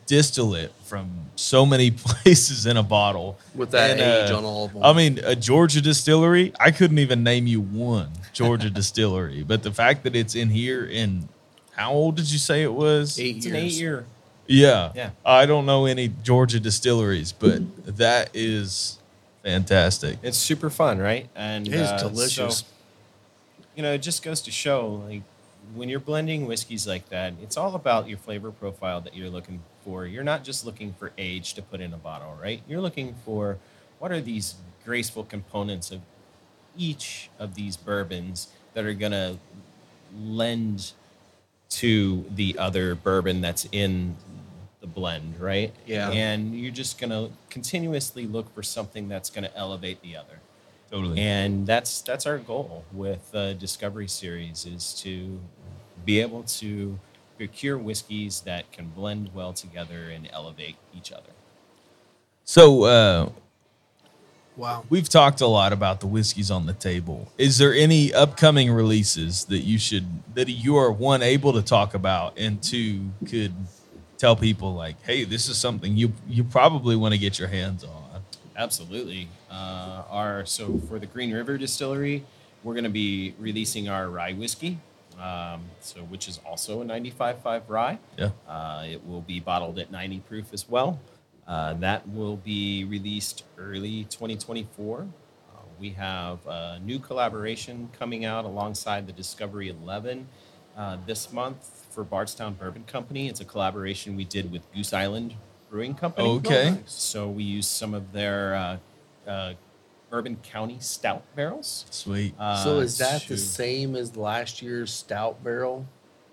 distillate 0.07 0.73
from 0.85 1.11
so 1.37 1.67
many 1.67 1.91
places 1.97 2.65
in 2.65 2.79
a 2.79 2.83
bottle 2.83 3.39
With 3.55 3.71
that 3.73 3.91
And, 3.93 4.01
age 4.01 4.31
uh, 4.31 4.39
on 4.39 4.45
all 4.45 4.65
of 4.67 4.73
them. 4.73 4.83
I 4.83 4.95
mean, 4.95 5.21
a 5.23 5.37
Georgia 5.37 5.83
distillery. 5.83 6.53
I 6.59 6.71
couldn't 6.71 6.99
even 6.99 7.23
name 7.23 7.47
you 7.47 7.61
one 7.61 8.09
Georgia 8.33 8.71
distillery, 8.81 9.43
but 9.43 9.63
the 9.63 9.73
fact 9.73 10.05
that 10.05 10.17
it's 10.17 10.35
in 10.35 10.49
here 10.49 10.85
in 10.87 11.29
how 11.73 11.93
old 11.93 12.17
did 12.17 12.31
you 12.31 12.39
say 12.39 12.63
it 12.63 12.73
was? 12.73 13.19
eight 13.19 13.37
It's 13.37 13.47
years. 13.47 13.57
an 13.57 13.63
eight 13.63 13.73
year. 13.73 14.05
Yeah. 14.47 14.93
Yeah. 14.95 15.11
I 15.25 15.47
don't 15.47 15.67
know 15.67 15.87
any 15.87 16.09
Georgia 16.23 16.61
distilleries, 16.61 17.33
but 17.33 17.63
that 17.97 18.31
is 18.35 18.99
fantastic. 19.43 20.19
It's 20.23 20.39
super 20.39 20.71
fun, 20.71 20.99
right? 20.99 21.29
And 21.35 21.67
It 21.67 21.75
is 21.75 21.89
uh, 21.89 21.99
delicious. 21.99 22.59
so, 22.59 22.67
you 23.75 23.83
know, 23.83 23.93
it 23.93 23.99
just 23.99 24.23
goes 24.23 24.41
to 24.43 24.51
show, 24.51 25.03
like, 25.09 25.23
when 25.75 25.89
you're 25.89 26.01
blending 26.01 26.47
whiskeys 26.47 26.87
like 26.87 27.09
that, 27.09 27.33
it's 27.43 27.57
all 27.57 27.75
about 27.75 28.09
your 28.09 28.19
flavor 28.19 28.51
profile 28.51 29.01
that 29.01 29.17
you're 29.17 29.31
looking 29.31 29.63
for. 29.85 30.07
You're 30.07 30.25
not 30.25 30.45
just 30.45 30.67
looking 30.67 30.93
for 30.93 31.13
age 31.17 31.55
to 31.55 31.63
put 31.63 31.81
in 31.81 31.95
a 31.95 31.97
bottle, 31.97 32.37
right? 32.41 32.63
You're 32.69 32.81
looking 32.81 33.15
for 33.25 33.59
what 33.99 34.13
are 34.13 34.21
these 34.21 34.57
graceful 34.85 35.25
components 35.25 35.91
of 35.91 36.01
each 36.77 37.31
of 37.39 37.55
these 37.55 37.77
bourbons 37.77 38.49
that 38.75 38.85
are 38.85 38.93
going 38.93 39.13
to 39.13 39.39
lend 40.21 40.93
to 41.71 42.25
the 42.35 42.59
other 42.59 42.95
bourbon 42.95 43.41
that's 43.41 43.67
in 43.73 44.17
the 44.83 44.87
blend, 44.87 45.41
right? 45.41 45.73
Yeah. 45.87 46.11
And 46.11 46.55
you're 46.59 46.73
just 46.73 47.01
going 47.01 47.11
to 47.11 47.31
continuously 47.49 48.27
look 48.27 48.55
for 48.55 48.63
something 48.63 49.09
that's 49.09 49.31
going 49.31 49.45
to 49.45 49.57
elevate 49.57 50.03
the 50.03 50.17
other 50.17 50.41
Totally. 50.91 51.21
and 51.21 51.67
that's 51.67 52.03
that's 52.03 52.27
our 52.27 52.37
goal 52.37 52.85
with 52.93 53.31
the 53.31 53.57
discovery 53.59 54.09
series 54.09 54.67
is 54.67 54.93
to 55.01 55.41
be 56.05 56.21
able 56.21 56.43
to 56.43 56.99
procure 57.39 57.79
whiskeys 57.79 58.43
that 58.43 58.71
can 58.73 58.89
blend 58.89 59.31
well 59.33 59.55
together 59.55 60.11
and 60.11 60.29
elevate 60.31 60.77
each 60.95 61.11
other 61.11 61.31
so 62.45 62.85
uh, 62.85 63.31
wow. 64.57 64.85
we've 64.91 65.09
talked 65.09 65.41
a 65.41 65.47
lot 65.47 65.73
about 65.73 66.01
the 66.01 66.07
whiskeys 66.07 66.51
on 66.51 66.67
the 66.67 66.73
table. 66.73 67.31
Is 67.39 67.59
there 67.59 67.73
any 67.73 68.13
upcoming 68.13 68.71
releases 68.71 69.47
that 69.47 69.61
you 69.61 69.79
should 69.79 70.07
that 70.35 70.49
you 70.49 70.77
are 70.77 70.93
one 70.93 71.23
able 71.23 71.53
to 71.55 71.63
talk 71.63 71.95
about 71.95 72.39
and 72.39 72.63
two 72.63 73.11
could 73.27 73.55
tell 74.23 74.37
people 74.37 74.73
like, 74.73 75.03
hey, 75.03 75.25
this 75.25 75.49
is 75.49 75.59
something 75.59 75.97
you 75.97 76.13
you 76.29 76.45
probably 76.45 76.95
want 76.95 77.13
to 77.13 77.19
get 77.19 77.41
your 77.41 77.49
hands 77.49 77.83
on. 77.83 78.23
absolutely 78.55 79.29
uh, 79.51 80.05
our 80.09 80.47
so 80.47 80.79
for 80.87 80.99
the 81.01 81.07
green 81.07 81.33
river 81.33 81.59
distillery 81.59 82.23
we're 82.63 82.75
going 82.75 82.85
to 82.85 82.99
be 83.05 83.35
releasing 83.41 83.89
our 83.89 84.09
rye 84.09 84.35
whiskey 84.35 84.79
um, 85.19 85.63
so 85.81 86.01
which 86.13 86.29
is 86.29 86.39
also 86.47 86.83
a 86.83 86.85
95.5 86.85 87.63
rye 87.67 87.99
Yeah. 88.17 88.31
Uh, 88.47 88.85
it 88.95 89.05
will 89.05 89.23
be 89.23 89.41
bottled 89.41 89.79
at 89.79 89.91
90 89.91 90.21
proof 90.21 90.53
as 90.53 90.69
well. 90.69 91.01
Uh, 91.47 91.75
that 91.75 92.09
will 92.09 92.37
be 92.37 92.85
released 92.85 93.43
early 93.59 94.05
2024. 94.05 95.01
Uh, 95.01 95.05
we 95.81 95.91
have 95.91 96.39
a 96.47 96.79
new 96.85 96.99
collaboration 96.99 97.89
coming 97.99 98.25
out 98.25 98.45
alongside 98.45 99.07
the 99.07 99.13
Discovery 99.13 99.69
11 99.69 100.29
uh, 100.77 100.97
this 101.07 101.33
month 101.33 101.82
for 101.93 102.05
Bardstown 102.05 102.55
Bourbon 102.55 102.85
Company. 102.85 103.29
It's 103.29 103.41
a 103.41 103.45
collaboration 103.45 104.17
we 104.17 104.25
did 104.25 104.51
with 104.51 104.63
Goose 104.73 104.93
Island 104.93 105.35
Brewing 105.71 105.95
Company. 105.95 106.29
Okay. 106.29 106.79
So 106.87 107.29
we 107.29 107.45
used 107.45 107.71
some 107.71 107.95
of 107.95 108.13
their 108.13 108.55
uh, 108.55 109.31
uh, 109.31 109.53
Bourbon 110.11 110.37
County 110.43 110.79
Stout 110.81 111.23
barrels. 111.37 111.87
Sweet. 111.91 112.35
Uh, 112.39 112.63
so 112.63 112.81
is 112.81 112.99
that 112.99 113.23
the 113.29 113.37
same 113.37 113.95
as 113.97 114.17
last 114.17 114.63
year's 114.63 114.93
stout 114.93 115.43
barrel? 115.45 115.87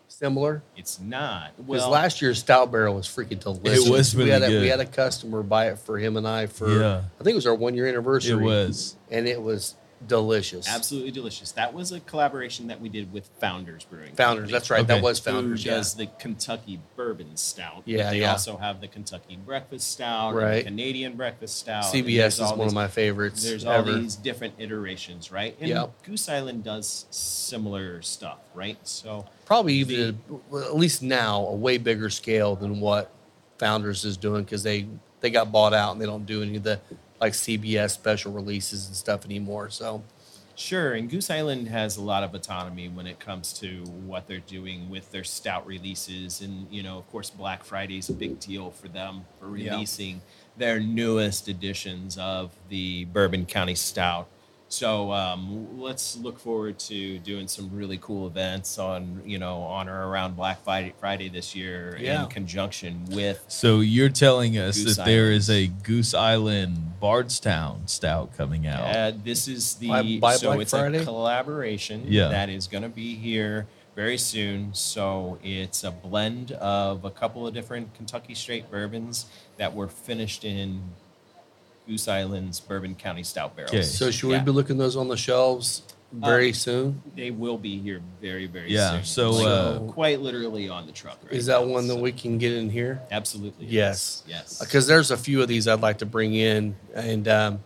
Similar? 0.08 0.64
It's 0.76 1.00
not. 1.00 1.56
Because 1.56 1.82
Well, 1.82 1.90
last 1.92 2.22
year's 2.22 2.40
stout 2.40 2.72
barrel 2.72 2.96
was 2.96 3.06
freaking 3.06 3.40
delicious. 3.40 3.86
It 3.86 3.92
was 3.92 4.16
we 4.16 4.24
really 4.24 4.32
had 4.32 4.44
a, 4.44 4.48
good. 4.48 4.62
We 4.64 4.68
had 4.68 4.80
a 4.80 4.86
customer 4.86 5.44
buy 5.44 5.68
it 5.68 5.78
for 5.78 6.00
him 6.00 6.18
and 6.18 6.28
I 6.28 6.48
for 6.48 6.68
Yeah. 6.68 7.04
I 7.20 7.24
think 7.24 7.34
it 7.34 7.36
was 7.36 7.46
our 7.46 7.54
one 7.54 7.76
year 7.76 7.88
anniversary. 7.88 8.42
It 8.42 8.46
was. 8.46 8.96
and 9.12 9.28
it 9.28 9.42
was 9.42 9.76
delicious. 10.08 10.68
Absolutely 10.68 11.12
delicious. 11.12 11.52
That 11.52 11.74
was 11.74 11.92
a 11.92 12.00
collaboration 12.02 12.68
that 12.68 12.80
we 12.80 12.90
did 12.90 13.12
with 13.12 13.30
Founders 13.40 13.84
Brewing. 13.84 14.16
Founders. 14.16 14.44
Company, 14.44 14.52
That's 14.54 14.70
right. 14.70 14.80
Okay. 14.82 14.88
That 14.96 15.04
was 15.04 15.20
Who 15.20 15.32
Founders. 15.32 15.66
Yeah. 15.66 15.76
does 15.76 15.96
the 15.96 16.08
Kentucky 16.20 16.80
Bourbon 16.96 17.36
Stout. 17.36 17.84
Yeah, 17.86 18.12
They 18.12 18.22
yeah. 18.22 18.32
also 18.32 18.58
have 18.58 18.82
the 18.82 18.88
Kentucky 18.88 19.38
Breakfast 19.46 19.92
Stout, 19.92 20.30
and 20.30 20.38
the 20.38 20.42
Right. 20.46 20.66
Canadian 20.66 21.16
Breakfast 21.16 21.58
Stout. 21.58 21.84
CBS 21.86 22.28
is 22.28 22.40
all 22.42 22.56
one 22.56 22.68
of 22.68 22.74
my 22.74 22.88
favorites. 22.88 23.44
There's 23.44 23.66
ever. 23.66 23.92
all 23.92 23.98
these 24.00 24.16
different 24.16 24.54
iterations, 24.58 25.32
right? 25.32 25.56
And 25.60 25.70
Yep. 25.70 26.04
Goose 26.04 26.30
Island 26.30 26.64
does 26.64 27.06
similar 27.10 28.02
stuff, 28.02 28.40
right? 28.54 28.78
So 28.88 29.26
Probably 29.46 29.74
even 29.76 30.20
well, 30.50 30.64
at 30.64 30.78
least 30.78 31.02
now 31.04 31.46
a 31.46 31.56
way 31.56 31.78
bigger 31.78 32.10
scale 32.10 32.56
than 32.56 32.80
what 32.80 33.12
Founders 33.58 34.06
is 34.06 34.16
doing 34.18 34.44
because 34.44 34.64
they 34.64 34.88
they 35.22 35.30
got 35.30 35.52
bought 35.52 35.74
out 35.74 35.92
and 35.92 36.00
they 36.02 36.06
don't 36.06 36.26
do 36.26 36.42
any 36.42 36.56
of 36.56 36.64
the 36.64 36.80
like 37.20 37.34
CBS 37.34 37.92
special 37.92 38.32
releases 38.32 38.88
and 38.88 38.96
stuff 38.96 39.26
anymore. 39.26 39.70
So 39.70 40.04
Sure, 40.56 40.94
and 40.94 41.10
Goose 41.10 41.30
Island 41.30 41.70
has 41.70 41.96
a 41.96 42.02
lot 42.02 42.22
of 42.22 42.34
autonomy 42.36 42.90
when 42.90 43.08
it 43.08 43.18
comes 43.18 43.54
to 43.60 43.82
what 44.06 44.28
they're 44.28 44.40
doing 44.42 44.90
with 44.90 45.10
their 45.10 45.24
stout 45.24 45.66
releases, 45.66 46.42
and 46.42 46.68
you 46.70 46.84
know, 46.84 46.98
of 46.98 47.10
course, 47.10 47.30
Black 47.30 47.64
Friday 47.64 47.98
is 47.98 48.10
a 48.10 48.14
big 48.14 48.42
deal 48.42 48.70
for 48.70 48.90
them 48.90 49.24
for 49.40 49.56
Yeah. 49.58 49.72
releasing 49.76 50.22
their 50.58 50.82
newest 50.82 51.48
editions 51.48 52.18
of 52.18 52.52
the 52.68 53.06
Bourbon 53.06 53.46
County 53.46 53.76
Stout. 53.76 54.28
So 54.72 55.12
um, 55.12 55.80
let's 55.80 56.16
look 56.18 56.40
forward 56.40 56.78
to 56.80 57.18
doing 57.20 57.48
some 57.48 57.72
really 57.74 57.98
cool 57.98 58.28
events 58.28 58.78
on 58.78 59.22
you 59.26 59.40
know 59.40 59.62
on 59.64 59.90
or 59.90 60.08
around 60.08 60.36
Black 60.36 60.64
Friday, 60.64 60.94
Friday 61.00 61.28
this 61.28 61.56
year 61.56 61.98
Yeah. 62.00 62.24
in 62.24 62.30
conjunction 62.30 63.06
with 63.10 63.44
So 63.48 63.80
you're 63.80 64.10
telling 64.10 64.60
us 64.60 64.78
Goose 64.84 64.96
that 64.98 65.06
there 65.06 65.24
Island. 65.26 65.36
is 65.38 65.50
a 65.50 65.68
Goose 65.68 66.14
Island 66.14 67.00
Bardstown 67.00 67.88
stout 67.88 68.38
coming 68.38 68.68
out. 68.68 68.96
Uh, 68.96 69.12
this 69.24 69.48
is 69.48 69.74
the 69.76 69.88
By- 69.88 70.18
by 70.22 70.36
so 70.36 70.48
Black 70.50 70.62
it's 70.62 70.72
Friday? 70.72 71.00
a 71.00 71.04
collaboration 71.04 72.04
Yeah. 72.08 72.28
that 72.28 72.50
is 72.50 72.68
going 72.68 72.84
to 72.84 72.90
be 72.90 73.16
here 73.16 73.66
very 73.96 74.20
soon. 74.20 74.74
So 74.76 75.40
it's 75.44 75.84
a 75.84 75.90
blend 75.92 76.52
of 76.52 77.06
a 77.06 77.10
couple 77.12 77.48
of 77.48 77.56
different 77.56 77.96
Kentucky 77.96 78.36
straight 78.36 78.70
bourbons 78.70 79.26
that 79.58 79.74
were 79.74 79.88
finished 79.88 80.46
in 80.46 80.82
Goose 81.90 82.08
Island's 82.08 82.60
Bourbon 82.60 82.96
County 82.96 83.24
Stout 83.24 83.56
barrels. 83.56 83.74
Okay. 83.74 83.82
so 83.84 84.12
should 84.12 84.30
Yeah. 84.30 84.38
we 84.40 84.46
be 84.46 84.52
looking 84.52 84.78
those 84.78 84.96
on 84.96 85.08
the 85.08 85.18
shelves 85.18 85.82
very 86.14 86.50
Um, 86.50 86.54
soon? 86.54 87.02
They 87.16 87.32
will 87.32 87.58
be 87.58 87.80
here 87.80 88.02
very 88.22 88.46
very 88.46 88.72
Yeah, 88.72 89.02
soon. 89.02 89.06
so, 89.06 89.32
Like, 89.32 89.48
uh, 89.48 89.80
quite 89.92 90.22
literally 90.22 90.70
on 90.70 90.86
the 90.86 90.92
truck. 90.92 91.20
Right 91.24 91.34
Is 91.34 91.48
that 91.48 91.62
now, 91.62 91.68
one 91.68 91.88
that 91.88 91.96
we 91.98 92.12
can 92.12 92.38
get 92.38 92.54
in 92.54 92.70
here? 92.70 93.02
Absolutely. 93.12 93.66
Yes. 93.66 94.24
Yes. 94.28 94.60
Because 94.60 94.86
there's 94.88 95.10
a 95.12 95.18
few 95.18 95.42
of 95.42 95.48
these 95.48 95.68
I'd 95.68 95.82
like 95.82 95.98
to 96.00 96.06
bring 96.06 96.36
in, 96.36 96.76
and 96.94 97.28
um, 97.28 97.60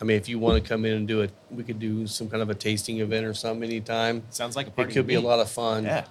I 0.00 0.04
mean, 0.04 0.16
if 0.16 0.28
you 0.28 0.38
want 0.38 0.62
to 0.62 0.68
come 0.68 0.84
in 0.84 0.92
and 0.94 1.08
do 1.08 1.20
it, 1.22 1.30
we 1.50 1.62
could 1.64 1.78
do 1.78 2.06
some 2.08 2.28
kind 2.28 2.42
of 2.42 2.50
a 2.50 2.54
tasting 2.54 2.98
event 2.98 3.26
or 3.26 3.34
something 3.34 3.62
anytime. 3.68 4.22
Sounds 4.30 4.54
like 4.56 4.66
a 4.68 4.70
party. 4.70 4.90
It 4.90 4.94
could 4.94 5.00
to 5.02 5.06
be 5.08 5.14
a 5.14 5.20
lot 5.20 5.38
of 5.40 5.48
fun. 5.50 5.84
Yeah. 5.84 6.04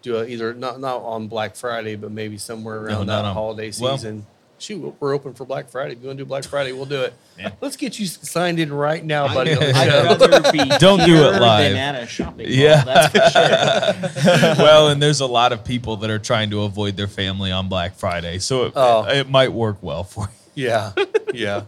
do 0.00 0.16
a, 0.16 0.24
either 0.24 0.54
not 0.54 0.78
not 0.80 1.02
on 1.02 1.26
Black 1.26 1.56
Friday, 1.56 1.96
but 1.96 2.12
maybe 2.12 2.38
somewhere 2.38 2.76
around 2.76 3.06
not 3.06 3.22
that 3.22 3.24
on- 3.28 3.34
holiday 3.34 3.72
well- 3.80 3.96
season. 3.98 4.24
Shoot, 4.60 4.94
we're 4.98 5.14
open 5.14 5.34
for 5.34 5.44
Black 5.44 5.68
Friday. 5.68 5.92
If 5.92 6.00
you 6.00 6.06
want 6.08 6.18
to 6.18 6.24
do 6.24 6.28
Black 6.28 6.44
Friday, 6.44 6.72
we'll 6.72 6.84
do 6.84 7.02
it. 7.02 7.14
Yeah. 7.38 7.52
Let's 7.60 7.76
get 7.76 7.98
you 7.98 8.06
signed 8.06 8.58
in 8.58 8.72
right 8.72 9.04
now, 9.04 9.32
buddy. 9.32 9.52
I'd 9.54 10.52
be 10.52 10.58
Don't 10.78 11.04
do 11.04 11.14
it 11.16 11.40
live. 11.40 11.72
than 11.72 11.76
at 11.76 12.02
a 12.02 12.06
shopping 12.06 12.46
mall. 12.48 12.56
Yeah. 12.56 12.84
That's 12.84 13.12
for 13.12 14.24
sure. 14.54 14.64
well, 14.64 14.88
and 14.88 15.00
there's 15.00 15.20
a 15.20 15.26
lot 15.26 15.52
of 15.52 15.64
people 15.64 15.96
that 15.98 16.10
are 16.10 16.18
trying 16.18 16.50
to 16.50 16.62
avoid 16.62 16.96
their 16.96 17.06
family 17.06 17.52
on 17.52 17.68
Black 17.68 17.94
Friday, 17.94 18.38
so 18.40 18.64
it, 18.66 18.72
Oh. 18.74 19.04
it 19.08 19.28
might 19.30 19.52
work 19.52 19.78
well 19.82 20.02
for 20.02 20.28
you. 20.54 20.66
yeah, 20.66 20.92
yeah, 21.32 21.62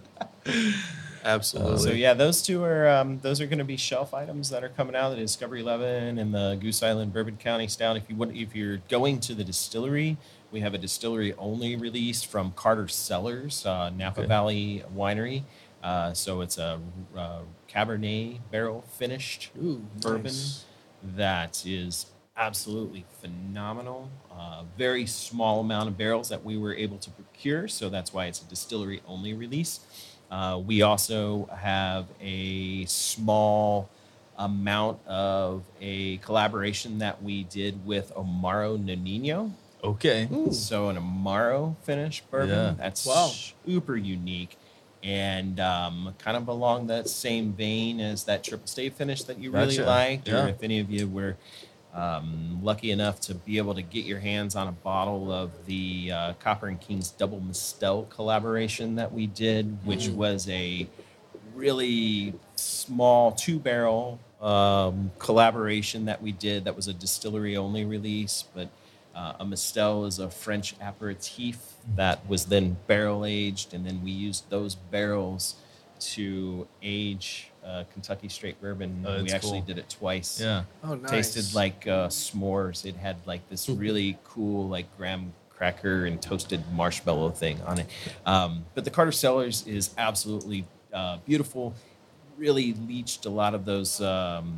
absolutely. 1.25 1.79
So 1.79 1.91
yeah, 1.93 2.15
those 2.15 2.43
two 2.43 2.65
are 2.65 2.89
um, 2.89 3.19
those 3.21 3.41
are 3.41 3.47
going 3.47 3.59
to 3.59 3.65
be 3.65 3.77
shelf 3.77 4.13
items 4.15 4.51
that 4.51 4.65
are 4.65 4.69
coming 4.71 4.97
out. 4.97 5.11
The 5.11 5.17
Discovery 5.17 5.61
Eleven 5.61 6.19
and 6.19 6.35
the 6.35 6.59
Goose 6.61 6.83
Island 6.83 7.13
Bourbon 7.13 7.37
County 7.37 7.69
Stout. 7.69 7.97
If 7.97 8.05
you 8.09 8.17
want, 8.17 8.35
if 8.37 8.55
you're 8.57 8.79
going 8.89 9.21
to 9.21 9.35
the 9.35 9.45
distillery, 9.45 10.17
we 10.51 10.61
have 10.61 10.75
a 10.75 10.79
distillery 10.79 11.35
only 11.35 11.77
release 11.77 12.23
from 12.23 12.53
Carter 12.53 12.89
Cellars, 12.89 13.65
uh, 13.67 13.91
Napa 13.91 14.21
Okay. 14.21 14.29
Valley 14.29 14.85
Winery. 14.95 15.45
Uh, 15.83 16.13
so 16.13 16.41
it's 16.43 16.59
a 16.59 16.79
uh, 17.17 17.41
Cabernet 17.69 18.39
barrel 18.51 18.85
finished 18.99 19.51
Ooh, 19.63 19.83
bourbon 20.01 20.25
nice. 20.25 20.65
that 21.17 21.63
is 21.65 22.07
absolutely 22.37 23.05
phenomenal. 23.21 24.11
Uh, 24.31 24.65
very 24.77 25.07
small 25.07 25.61
amount 25.61 25.89
of 25.89 25.97
barrels 25.97 26.29
that 26.29 26.45
we 26.45 26.59
were 26.59 26.75
able 26.75 26.99
to 26.99 27.11
procure, 27.11 27.69
so 27.69 27.89
that's 27.89 28.13
why 28.13 28.27
it's 28.27 28.43
a 28.43 28.45
distillery 28.45 29.03
only 29.07 29.33
release. 29.35 29.81
Uh, 30.31 30.61
we 30.65 30.83
also 30.83 31.49
have 31.57 32.07
a 32.21 32.85
small 32.87 33.89
amount 34.39 35.05
of 35.07 35.63
a 35.81 36.17
collaboration 36.19 36.99
that 36.99 37.23
we 37.23 37.45
did 37.45 37.85
with 37.87 38.13
Amaro 38.15 38.79
Nonino. 38.79 39.51
Okay. 39.83 40.29
So 40.53 40.89
an 40.89 40.97
Amaro 40.97 41.77
finish 41.83 42.23
bourbon 42.31 42.49
Yeah. 42.51 42.75
that's 42.77 43.07
Wow. 43.07 43.29
super 43.67 43.97
unique 43.97 44.57
and 45.03 45.59
um, 45.59 46.15
kind 46.19 46.37
of 46.37 46.49
along 46.49 46.89
that 46.89 47.09
same 47.09 47.53
vein 47.55 48.01
as 48.01 48.25
that 48.25 48.45
triple 48.45 48.67
state 48.67 48.93
finish 48.95 49.23
that 49.25 49.39
you 49.39 49.51
really 49.51 49.77
Gotcha. 49.79 49.87
liked, 49.89 50.29
Yeah. 50.29 50.45
or 50.45 50.49
if 50.49 50.63
any 50.63 50.79
of 50.81 50.91
you 50.91 51.09
were 51.09 51.37
um, 51.95 52.61
lucky 52.63 52.91
enough 52.91 53.19
to 53.23 53.35
be 53.35 53.57
able 53.59 53.75
to 53.75 53.83
get 53.83 54.05
your 54.05 54.21
hands 54.21 54.55
on 54.55 54.69
a 54.69 54.73
bottle 54.73 55.33
of 55.33 55.51
the 55.67 56.13
uh, 56.13 56.33
Copper 56.35 56.69
and 56.69 56.79
Kings 56.81 57.11
Double 57.11 57.41
Mistel 57.41 58.09
collaboration 58.11 58.95
that 58.97 59.13
we 59.13 59.27
did, 59.27 59.79
which 59.87 60.09
was 60.09 60.49
a 60.51 60.87
really 61.55 62.35
small 62.55 63.33
two 63.33 63.59
barrel 63.59 64.21
um, 64.41 65.11
collaboration 65.19 66.05
that 66.05 66.23
we 66.23 66.33
did 66.33 66.65
that 66.65 66.77
was 66.77 66.87
a 66.89 66.93
distillery 66.95 67.57
only 67.57 67.85
release 67.85 68.45
but 68.55 68.69
uh, 69.15 69.35
a 69.41 69.45
mistel 69.45 70.07
is 70.07 70.19
a 70.19 70.31
french 70.31 70.75
aperitif 70.81 71.57
that 71.97 72.27
was 72.29 72.45
then 72.47 72.77
barrel 72.87 73.25
aged 73.25 73.75
and 73.75 73.85
then 73.87 74.01
we 74.05 74.11
used 74.11 74.49
those 74.51 74.75
barrels 74.75 75.57
to 75.99 76.67
age 76.83 77.51
uh, 77.65 77.85
kentucky 77.93 78.29
straight 78.29 78.59
bourbon 78.61 79.05
Oh, 79.07 79.23
we 79.23 79.31
actually 79.33 79.59
cool. 79.59 79.67
did 79.67 79.79
it 79.79 79.89
twice 79.91 80.41
Yeah. 80.41 80.63
Oh, 80.83 80.95
nice. 80.95 81.11
tasted 81.35 81.55
like 81.55 81.87
uh, 81.87 82.09
s'mores. 82.09 82.85
It 82.87 82.97
had 82.97 83.17
like 83.27 83.47
this 83.51 83.69
really 83.69 84.17
cool 84.25 84.69
like 84.69 84.87
graham 84.97 85.33
cracker 85.51 86.07
and 86.07 86.23
toasted 86.23 86.63
marshmallow 86.73 87.31
thing 87.31 87.61
on 87.67 87.81
it. 87.81 87.87
Um, 88.25 88.65
but 88.75 88.85
the 88.85 88.91
Carter 88.91 89.13
Cellars 89.13 89.67
is 89.67 89.91
absolutely 89.99 90.65
uh, 90.91 91.19
beautiful. 91.27 91.75
Really 92.39 92.73
leached 92.89 93.27
a 93.27 93.31
lot 93.31 93.53
of 93.55 93.67
those 93.67 94.01
um, 94.01 94.57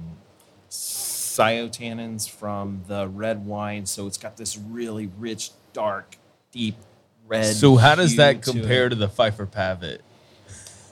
cyotannins 1.36 2.28
from 2.28 2.82
the 2.88 3.08
red 3.08 3.46
wine, 3.46 3.86
so 3.86 4.06
it's 4.06 4.18
got 4.18 4.36
this 4.36 4.56
really 4.58 5.10
rich, 5.18 5.50
dark, 5.72 6.16
deep 6.50 6.76
red. 7.26 7.54
So 7.54 7.76
how 7.76 7.94
does 7.94 8.16
that 8.16 8.42
compare 8.42 8.88
to 8.88 8.94
the 8.96 9.08
Phifer 9.08 9.50
Pavitt? 9.50 10.02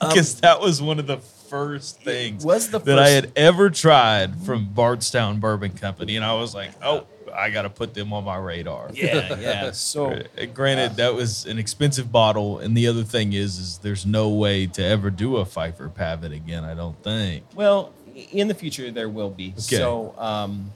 Because 0.01 0.41
that 0.41 0.62
was 0.62 0.80
one 0.80 0.99
of 0.99 1.07
the 1.07 1.18
first 1.18 2.01
things 2.01 2.43
was 2.43 2.70
the 2.70 2.78
that 2.78 2.99
I 2.99 3.11
had 3.11 3.32
ever 3.36 3.68
tried 3.68 4.34
from 4.47 4.72
Bardstown 4.72 5.41
Bourbon 5.41 5.72
Company, 5.72 6.16
and 6.16 6.24
I 6.24 6.32
was 6.32 6.55
like, 6.55 6.70
oh, 6.82 7.07
I 7.34 7.51
got 7.51 7.62
to 7.62 7.70
put 7.70 7.93
them 7.93 8.12
on 8.14 8.24
my 8.24 8.38
radar. 8.38 8.91
Yeah, 8.95 9.38
yeah. 9.38 9.70
So 9.74 10.12
Uh, 10.12 10.46
Granted, 10.54 10.96
that 10.96 11.14
was 11.14 11.45
an 11.45 11.58
expensive 11.58 12.11
bottle, 12.11 12.61
and 12.61 12.75
the 12.75 12.87
other 12.87 13.03
thing 13.04 13.34
is, 13.34 13.58
is 13.58 13.76
there's 13.79 14.07
no 14.07 14.30
way 14.30 14.67
to 14.68 14.83
ever 14.83 15.11
do 15.11 15.37
a 15.37 15.45
Phifer 15.45 15.92
Pavitt 15.95 16.33
again. 16.33 16.64
I 16.64 16.72
don't 16.75 17.00
think. 17.04 17.45
Well, 17.54 17.92
in 18.33 18.49
the 18.49 18.55
future 18.55 18.91
there 18.91 19.09
will 19.09 19.30
be. 19.30 19.51
Okay. 19.53 19.61
So, 19.76 20.14
um, 20.18 20.72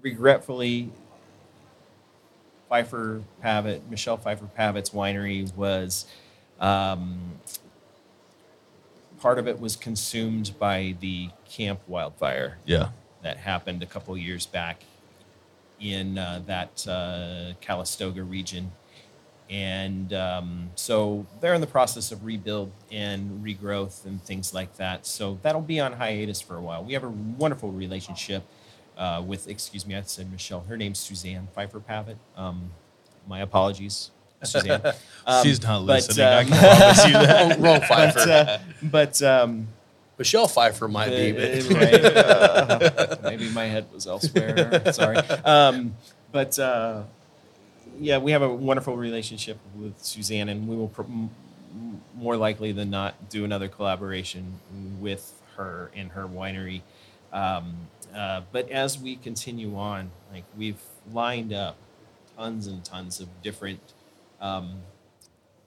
regretfully, 0.00 0.90
Phifer 2.70 3.22
Pavitt, 3.40 3.88
Michelle 3.90 4.18
Phifer 4.18 4.52
Pavitt's 4.54 4.90
winery 4.90 5.54
was 5.54 6.06
um, 6.60 7.38
part 9.20 9.38
of 9.38 9.46
it 9.46 9.60
was 9.60 9.76
consumed 9.76 10.52
by 10.58 10.96
the 11.00 11.30
camp 11.48 11.80
wildfire 11.86 12.58
Yeah. 12.64 12.88
that 13.22 13.36
happened 13.38 13.82
a 13.82 13.86
couple 13.86 14.16
years 14.16 14.46
back 14.46 14.82
in 15.80 16.18
uh, 16.18 16.42
that 16.46 16.86
uh, 16.88 17.52
Calistoga 17.60 18.22
region. 18.22 18.72
And 19.48 20.12
um, 20.12 20.70
so 20.74 21.26
they're 21.40 21.54
in 21.54 21.60
the 21.60 21.66
process 21.68 22.10
of 22.10 22.24
rebuild 22.24 22.72
and 22.90 23.44
regrowth 23.44 24.04
and 24.04 24.22
things 24.22 24.52
like 24.52 24.76
that. 24.76 25.06
So 25.06 25.38
that'll 25.42 25.60
be 25.60 25.78
on 25.78 25.92
hiatus 25.92 26.40
for 26.40 26.56
a 26.56 26.60
while. 26.60 26.82
We 26.82 26.94
have 26.94 27.04
a 27.04 27.10
wonderful 27.10 27.70
relationship 27.70 28.42
uh, 28.96 29.22
with, 29.24 29.48
excuse 29.48 29.86
me, 29.86 29.94
I 29.94 30.02
said 30.02 30.30
Michelle. 30.32 30.62
Her 30.62 30.76
name's 30.76 30.98
Suzanne 30.98 31.48
Phifer 31.56 31.84
Pavitt. 31.84 32.16
Um, 32.36 32.70
my 33.28 33.40
apologies, 33.40 34.10
Suzanne. 34.42 34.82
Um, 35.28 35.42
She's 35.42 35.60
not 35.60 35.84
but, 35.84 35.94
listening. 35.94 36.24
I 36.24 36.42
um, 36.42 36.46
can 36.46 36.58
promise 36.58 37.06
you 37.06 37.12
that. 37.12 37.50
wrong, 37.58 37.62
wrong 37.62 37.80
Pfeiffer. 37.80 38.14
but, 38.24 38.28
uh, 38.30 38.58
but 38.84 39.22
um, 39.22 39.68
Michelle 40.18 40.46
Pfeiffer 40.46 40.86
might 40.86 41.10
be, 41.10 41.32
uh, 41.32 41.62
but 41.68 41.76
right, 41.76 42.04
uh, 42.04 43.16
maybe 43.24 43.48
my 43.50 43.64
head 43.64 43.86
was 43.92 44.06
elsewhere. 44.06 44.92
Sorry. 44.92 45.16
Um, 45.16 45.96
but 46.30 46.56
uh, 46.60 47.02
yeah, 47.98 48.18
we 48.18 48.32
have 48.32 48.42
a 48.42 48.52
wonderful 48.52 48.96
relationship 48.96 49.58
with 49.76 50.02
Suzanne, 50.02 50.48
and 50.48 50.68
we 50.68 50.76
will 50.76 50.88
pr- 50.88 51.02
more 52.14 52.36
likely 52.36 52.72
than 52.72 52.90
not 52.90 53.28
do 53.28 53.44
another 53.44 53.68
collaboration 53.68 54.60
with 55.00 55.32
her 55.56 55.90
in 55.94 56.10
her 56.10 56.24
winery. 56.24 56.82
Um, 57.32 57.88
uh, 58.14 58.42
but 58.52 58.70
as 58.70 58.98
we 58.98 59.16
continue 59.16 59.76
on, 59.76 60.10
like 60.32 60.44
we've 60.56 60.80
lined 61.12 61.52
up 61.52 61.76
tons 62.36 62.66
and 62.66 62.84
tons 62.84 63.20
of 63.20 63.28
different 63.42 63.80
um, 64.40 64.80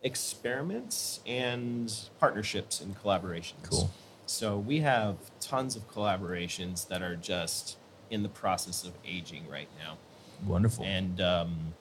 experiments 0.01 1.19
and 1.25 1.93
partnerships 2.19 2.81
and 2.81 3.01
collaborations. 3.01 3.69
Cool. 3.69 3.89
So 4.25 4.57
we 4.57 4.79
have 4.79 5.17
tons 5.39 5.75
of 5.75 5.89
collaborations 5.91 6.87
that 6.87 7.01
are 7.01 7.15
just 7.15 7.77
in 8.09 8.23
the 8.23 8.29
process 8.29 8.83
of 8.83 8.93
aging 9.05 9.47
right 9.49 9.67
now. 9.77 9.97
Wonderful. 10.45 10.85
And 10.85 11.19
um, 11.19 11.73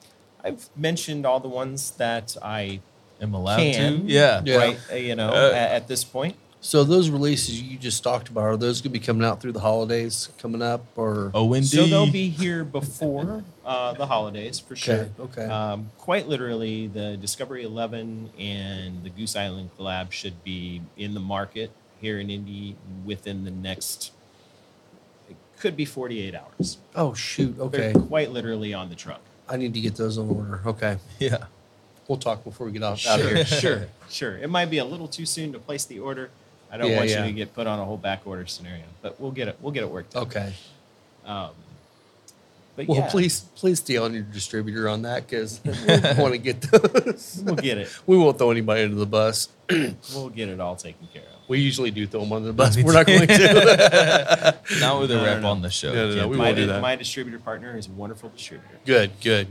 I've 0.43 0.69
mentioned 0.75 1.25
all 1.25 1.39
the 1.39 1.49
ones 1.49 1.91
that 1.91 2.35
I 2.41 2.81
Am 3.21 3.33
allowed 3.33 3.57
can, 3.57 4.05
to? 4.07 4.11
Yeah. 4.11 4.41
Yeah. 4.45 4.55
right, 4.57 4.79
uh, 4.91 4.95
you 4.95 5.15
know, 5.15 5.29
Uh, 5.29 5.51
at, 5.53 5.71
at 5.71 5.87
this 5.87 6.03
point. 6.03 6.35
So 6.61 6.83
those 6.83 7.09
releases 7.09 7.61
you 7.61 7.77
just 7.77 8.03
talked 8.03 8.27
about 8.27 8.43
are 8.43 8.57
those 8.57 8.81
going 8.81 8.91
to 8.91 8.99
be 8.99 9.05
coming 9.05 9.25
out 9.25 9.41
through 9.41 9.53
the 9.53 9.61
holidays 9.61 10.27
coming 10.39 10.61
up 10.61 10.83
or 10.97 11.31
OND. 11.33 11.65
So 11.65 11.85
they'll 11.85 12.11
be 12.11 12.27
here 12.27 12.65
before 12.65 13.45
uh, 13.65 13.93
the 13.93 14.05
holidays 14.05 14.59
for 14.59 14.75
sure. 14.75 15.09
okay. 15.19 15.45
Um, 15.45 15.89
quite 15.97 16.27
literally, 16.27 16.87
the 16.87 17.15
Discovery 17.15 17.63
11 17.63 18.31
and 18.37 19.03
the 19.03 19.09
Goose 19.09 19.37
Island 19.37 19.69
collab 19.79 20.11
should 20.11 20.43
be 20.43 20.81
in 20.97 21.13
the 21.13 21.21
market 21.21 21.71
here 22.01 22.19
in 22.19 22.29
Indy 22.29 22.75
within 23.05 23.45
the 23.45 23.51
next. 23.51 24.11
It 25.29 25.37
could 25.59 25.77
be 25.77 25.85
48 25.85 26.35
hours. 26.35 26.77
oh 26.93 27.13
shoot 27.13 27.57
okay 27.57 27.93
They're 27.93 28.01
quite 28.01 28.31
literally 28.31 28.73
on 28.73 28.89
the 28.89 28.95
truck. 28.95 29.21
I 29.49 29.57
need 29.57 29.73
to 29.73 29.81
get 29.81 29.95
those 29.95 30.17
on 30.17 30.29
order 30.29 30.61
okay 30.65 30.97
Yeah. 31.19 31.45
we'll 32.07 32.17
talk 32.19 32.43
before 32.43 32.67
we 32.67 32.71
get 32.73 32.83
off 32.83 33.05
out 33.07 33.19
of 33.19 33.25
Sure, 33.25 33.35
here 33.35 33.45
sure, 33.45 33.87
sure. 34.09 34.37
It 34.37 34.49
might 34.49 34.69
be 34.69 34.77
a 34.79 34.85
little 34.85 35.07
too 35.07 35.25
soon 35.25 35.51
to 35.53 35.59
place 35.59 35.85
the 35.85 35.99
order. 35.99 36.29
I 36.71 36.77
don't 36.77 36.89
Yeah, 36.89 36.97
want 36.97 37.09
yeah. 37.09 37.25
you 37.25 37.31
to 37.31 37.35
get 37.35 37.53
put 37.53 37.65
on 37.67 37.79
a 37.79 37.85
whole 37.85 37.97
back 37.97 38.21
order 38.25 38.45
scenario, 38.45 38.83
but 39.01 39.19
we'll 39.19 39.31
get 39.31 39.47
it. 39.47 39.57
We'll 39.61 39.71
get 39.71 39.83
it 39.83 39.89
worked 39.89 40.15
out. 40.15 40.27
okay 40.27 40.53
Um, 41.25 41.49
but 42.87 42.87
well 42.87 42.99
yeah, 42.99 43.09
please 43.09 43.41
please 43.55 43.79
stay 43.79 43.97
on 43.97 44.13
your 44.13 44.23
distributor 44.23 44.87
on 44.87 45.01
that 45.01 45.27
because 45.27 45.59
we 45.65 45.71
want 46.21 46.31
to 46.33 46.37
get 46.37 46.61
those 46.61 47.41
we'll 47.45 47.55
get 47.55 47.77
it. 47.77 47.89
we 48.07 48.17
won't 48.17 48.37
throw 48.37 48.51
anybody 48.51 48.83
under 48.83 48.95
the 48.95 49.05
bus 49.05 49.49
We'll 50.15 50.29
get 50.29 50.47
it 50.49 50.59
all 50.61 50.75
taken 50.77 51.07
care 51.13 51.23
of. 51.23 51.49
we 51.49 51.59
usually 51.59 51.91
do 51.91 52.07
throw 52.07 52.21
them 52.21 52.31
under 52.31 52.47
the 52.47 52.53
bus 52.61 52.77
we're 52.81 52.93
not 52.93 53.05
going 53.05 53.27
to 53.27 54.57
Not 54.79 55.01
with 55.01 55.11
a 55.11 55.15
No, 55.15 55.19
no, 55.19 55.25
rep 55.25 55.41
no. 55.41 55.49
on 55.49 55.61
the 55.61 55.69
show. 55.69 55.93
No, 55.93 56.09
no, 56.09 56.15
no, 56.15 56.27
we 56.29 56.37
my, 56.37 56.45
won't 56.45 56.55
do 56.55 56.65
that. 56.67 56.81
my 56.81 56.95
distributor 56.95 57.39
partner 57.39 57.77
is 57.77 57.87
a 57.87 57.91
wonderful 57.91 58.29
distributor. 58.29 58.77
good 58.85 59.11
good 59.21 59.47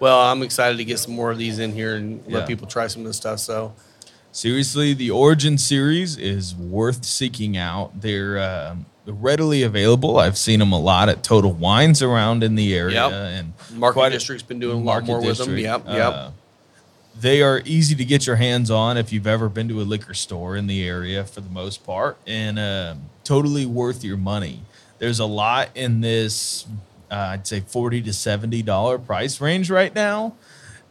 well 0.00 0.18
i'm 0.20 0.42
excited 0.42 0.78
to 0.78 0.84
get 0.84 0.98
some 0.98 1.14
more 1.14 1.30
of 1.30 1.36
these 1.38 1.58
in 1.58 1.72
here 1.72 1.96
and 1.96 2.26
let 2.26 2.48
people 2.48 2.66
try 2.66 2.86
some 2.86 3.02
of 3.02 3.06
this 3.06 3.18
stuff 3.18 3.38
so 3.38 3.74
Seriously, 4.32 4.92
the 4.92 5.10
Origin 5.10 5.56
series 5.56 6.18
is 6.18 6.54
worth 6.54 7.06
seeking 7.06 7.56
out. 7.56 8.02
They're 8.02 8.38
um, 8.38 8.84
readily 9.06 9.62
available. 9.62 10.18
I've 10.18 10.36
seen 10.38 10.58
them 10.58 10.72
a 10.72 10.78
lot 10.80 11.08
at 11.08 11.22
Total 11.22 11.52
Wines 11.52 12.02
around 12.02 12.42
in 12.42 12.54
the 12.56 12.74
area, 12.74 13.08
Yep. 13.08 13.12
and 13.12 13.52
market 13.78 14.10
district's 14.10 14.42
been 14.42 14.58
doing 14.58 14.78
a 14.80 14.82
lot 14.82 15.04
more 15.04 15.18
with 15.18 15.38
them 15.38 15.54
District, 15.54 15.62
yep 15.62 15.84
yep 15.86 16.12
uh, 16.12 16.30
they 17.18 17.40
are 17.40 17.62
easy 17.64 17.94
to 17.94 18.04
get 18.04 18.26
your 18.26 18.36
hands 18.36 18.70
on 18.70 18.96
if 18.98 19.10
you've 19.12 19.26
ever 19.26 19.48
been 19.48 19.68
to 19.68 19.80
a 19.80 19.84
liquor 19.84 20.12
store 20.12 20.54
in 20.56 20.66
the 20.66 20.86
area 20.86 21.24
for 21.24 21.40
the 21.40 21.48
most 21.50 21.84
part, 21.86 22.16
and 22.26 22.58
um 22.58 23.02
totally 23.24 23.64
worth 23.66 24.04
your 24.04 24.16
money. 24.16 24.60
There's 24.98 25.18
a 25.18 25.24
lot 25.26 25.70
in 25.74 26.00
this, 26.00 26.64
uh, 27.10 27.14
I'd 27.14 27.46
say 27.46 27.60
forty 27.60 28.00
to 28.02 28.12
seventy 28.12 28.62
dollar 28.62 28.98
price 28.98 29.40
range 29.40 29.70
right 29.70 29.94
now 29.94 30.34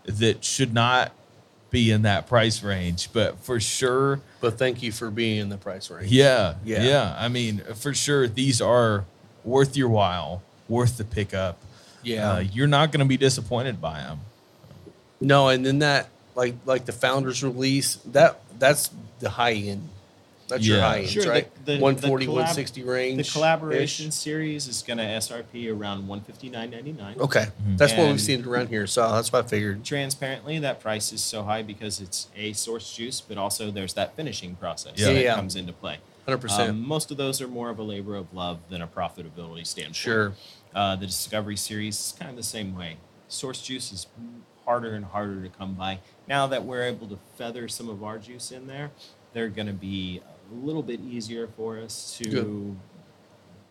that 0.06 0.44
should 0.44 0.74
not 0.74 1.12
be 1.72 1.92
in 1.92 2.02
that 2.04 2.28
price 2.28 2.64
range, 2.64 3.10
but 3.14 3.38
for 3.44 3.60
sure, 3.60 4.20
but 4.46 4.60
thank 4.60 4.84
you 4.84 4.92
for 4.92 5.10
being 5.10 5.40
in 5.40 5.50
the 5.50 5.58
price 5.58 5.90
range 5.90 6.12
yeah, 6.12 6.54
Yeah. 6.64 6.84
yeah, 6.84 7.16
I 7.18 7.30
mean, 7.30 7.64
for 7.74 7.96
sure, 7.96 8.28
these 8.28 8.62
are 8.62 9.06
worth 9.44 9.76
your 9.76 9.90
while, 9.90 10.44
worth 10.70 10.98
the 10.98 11.04
pickup. 11.04 11.58
yeah 12.04 12.34
Uh, 12.34 12.40
you're 12.40 12.68
not 12.68 12.92
going 12.92 13.00
to 13.00 13.10
be 13.10 13.18
disappointed 13.18 13.82
by 13.82 14.02
them. 14.02 14.20
No, 15.20 15.48
and 15.50 15.66
then 15.66 15.80
that 15.80 16.10
like 16.36 16.54
like 16.66 16.86
the 16.86 16.92
founders 16.92 17.44
release 17.44 17.96
that 18.14 18.40
that's 18.60 18.92
the 19.20 19.32
high 19.32 19.54
end. 19.54 19.90
That's 20.48 20.66
your 20.66 20.78
Yeah. 20.78 20.88
high 20.88 21.00
end, 21.00 21.10
Sure, 21.10 21.24
the- 21.24 21.30
right? 21.30 21.66
the- 21.66 21.74
the 21.74 21.80
140, 21.80 22.26
collab- 22.28 22.30
160 22.34 22.84
range. 22.84 23.26
The 23.26 23.32
collaboration 23.32 24.12
series 24.12 24.68
is 24.68 24.84
going 24.84 24.98
to 25.00 25.04
SRP 25.04 25.70
around 25.70 26.08
one 26.08 26.22
fifty 26.22 26.50
nine 26.50 26.70
ninety 26.70 26.92
nine. 26.92 27.16
Okay, 27.20 27.48
that's 27.76 27.94
what 27.94 28.02
we've 28.04 28.12
And- 28.12 28.22
seen 28.22 28.46
around 28.46 28.70
here, 28.70 28.86
so 28.86 29.12
that's 29.12 29.32
what 29.32 29.46
I 29.46 29.48
figured. 29.48 29.84
Transparently, 29.84 30.60
that 30.60 30.80
price 30.80 31.12
is 31.12 31.22
so 31.24 31.44
high 31.44 31.64
because 31.64 32.00
it's 32.00 32.28
a 32.36 32.54
source 32.54 32.94
juice, 32.94 33.22
but 33.22 33.38
also 33.40 33.72
there's 33.72 33.94
that 33.96 34.16
finishing 34.16 34.56
process 34.56 34.94
Yeah. 34.98 35.14
that 35.14 35.24
Yeah. 35.24 35.36
comes 35.36 35.56
into 35.56 35.74
play. 35.74 35.98
Hundred 36.26 36.40
percent. 36.40 36.70
Um, 36.72 36.88
most 36.88 37.10
of 37.12 37.18
those 37.18 37.42
are 37.42 37.48
more 37.48 37.70
of 37.70 37.80
a 37.80 37.84
labor 37.84 38.16
of 38.16 38.32
love 38.34 38.60
than 38.70 38.82
a 38.82 38.88
profitability 38.88 39.66
standpoint. 39.66 39.96
Sure. 39.96 40.34
Uh, 40.76 40.96
the 40.96 41.06
Discovery 41.08 41.56
series 41.58 41.96
is 42.00 42.14
kind 42.20 42.30
of 42.30 42.38
the 42.38 42.44
same 42.44 42.76
way. 42.76 42.98
Source 43.28 43.62
juice 43.62 43.92
is 43.92 44.08
harder 44.66 44.94
and 44.96 45.06
harder 45.06 45.42
to 45.44 45.50
come 45.50 45.74
by. 45.74 46.00
Now 46.28 46.46
that 46.48 46.66
we're 46.66 46.84
able 46.84 47.08
to 47.08 47.18
feather 47.38 47.68
some 47.68 47.90
of 47.90 48.04
our 48.04 48.18
juice 48.20 48.52
in 48.52 48.66
there, 48.68 48.92
they're 49.34 49.50
going 49.50 49.68
to 49.68 49.74
be 49.74 50.22
a 50.52 50.66
little 50.66 50.84
bit 50.84 51.00
easier 51.02 51.48
for 51.48 51.80
us 51.80 52.18
to 52.18 52.30
Good. 52.30 52.76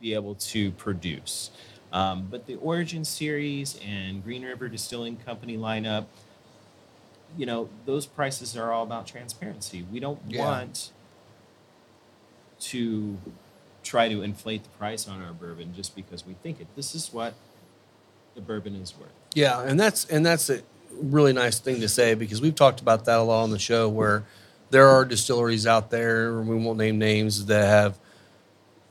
be 0.00 0.14
able 0.14 0.34
to 0.36 0.70
produce. 0.72 1.50
Um, 1.92 2.26
but 2.30 2.46
the 2.46 2.56
Origin 2.56 3.04
series 3.04 3.78
and 3.84 4.22
Green 4.24 4.44
River 4.44 4.68
Distilling 4.68 5.16
Company 5.18 5.56
lineup, 5.56 6.06
you 7.36 7.46
know, 7.46 7.68
those 7.86 8.06
prices 8.06 8.56
are 8.56 8.72
all 8.72 8.82
about 8.82 9.06
transparency. 9.06 9.86
We 9.92 10.00
don't 10.00 10.20
Yeah. 10.28 10.44
want 10.44 10.90
to 12.60 13.18
try 13.82 14.08
to 14.08 14.22
inflate 14.22 14.62
the 14.62 14.68
price 14.70 15.06
on 15.06 15.22
our 15.22 15.32
bourbon 15.32 15.72
just 15.74 15.94
because 15.94 16.26
we 16.26 16.34
think 16.42 16.60
it. 16.60 16.66
This 16.74 16.94
is 16.94 17.12
what 17.12 17.34
the 18.34 18.40
bourbon 18.40 18.74
is 18.76 18.94
worth. 18.98 19.10
Yeah, 19.34 19.62
and 19.62 19.78
that's 19.78 20.04
and 20.06 20.24
that's 20.24 20.48
a 20.50 20.62
really 20.92 21.32
nice 21.32 21.58
thing 21.58 21.80
to 21.80 21.88
say 21.88 22.14
because 22.14 22.40
we've 22.40 22.54
talked 22.54 22.80
about 22.80 23.04
that 23.04 23.18
a 23.18 23.22
lot 23.22 23.42
on 23.42 23.50
the 23.50 23.58
show 23.58 23.88
where 23.88 24.24
there 24.70 24.88
are 24.88 25.04
distilleries 25.04 25.66
out 25.66 25.90
there, 25.90 26.40
we 26.40 26.56
won't 26.56 26.78
name 26.78 26.98
names 26.98 27.46
that 27.46 27.66
have 27.66 27.98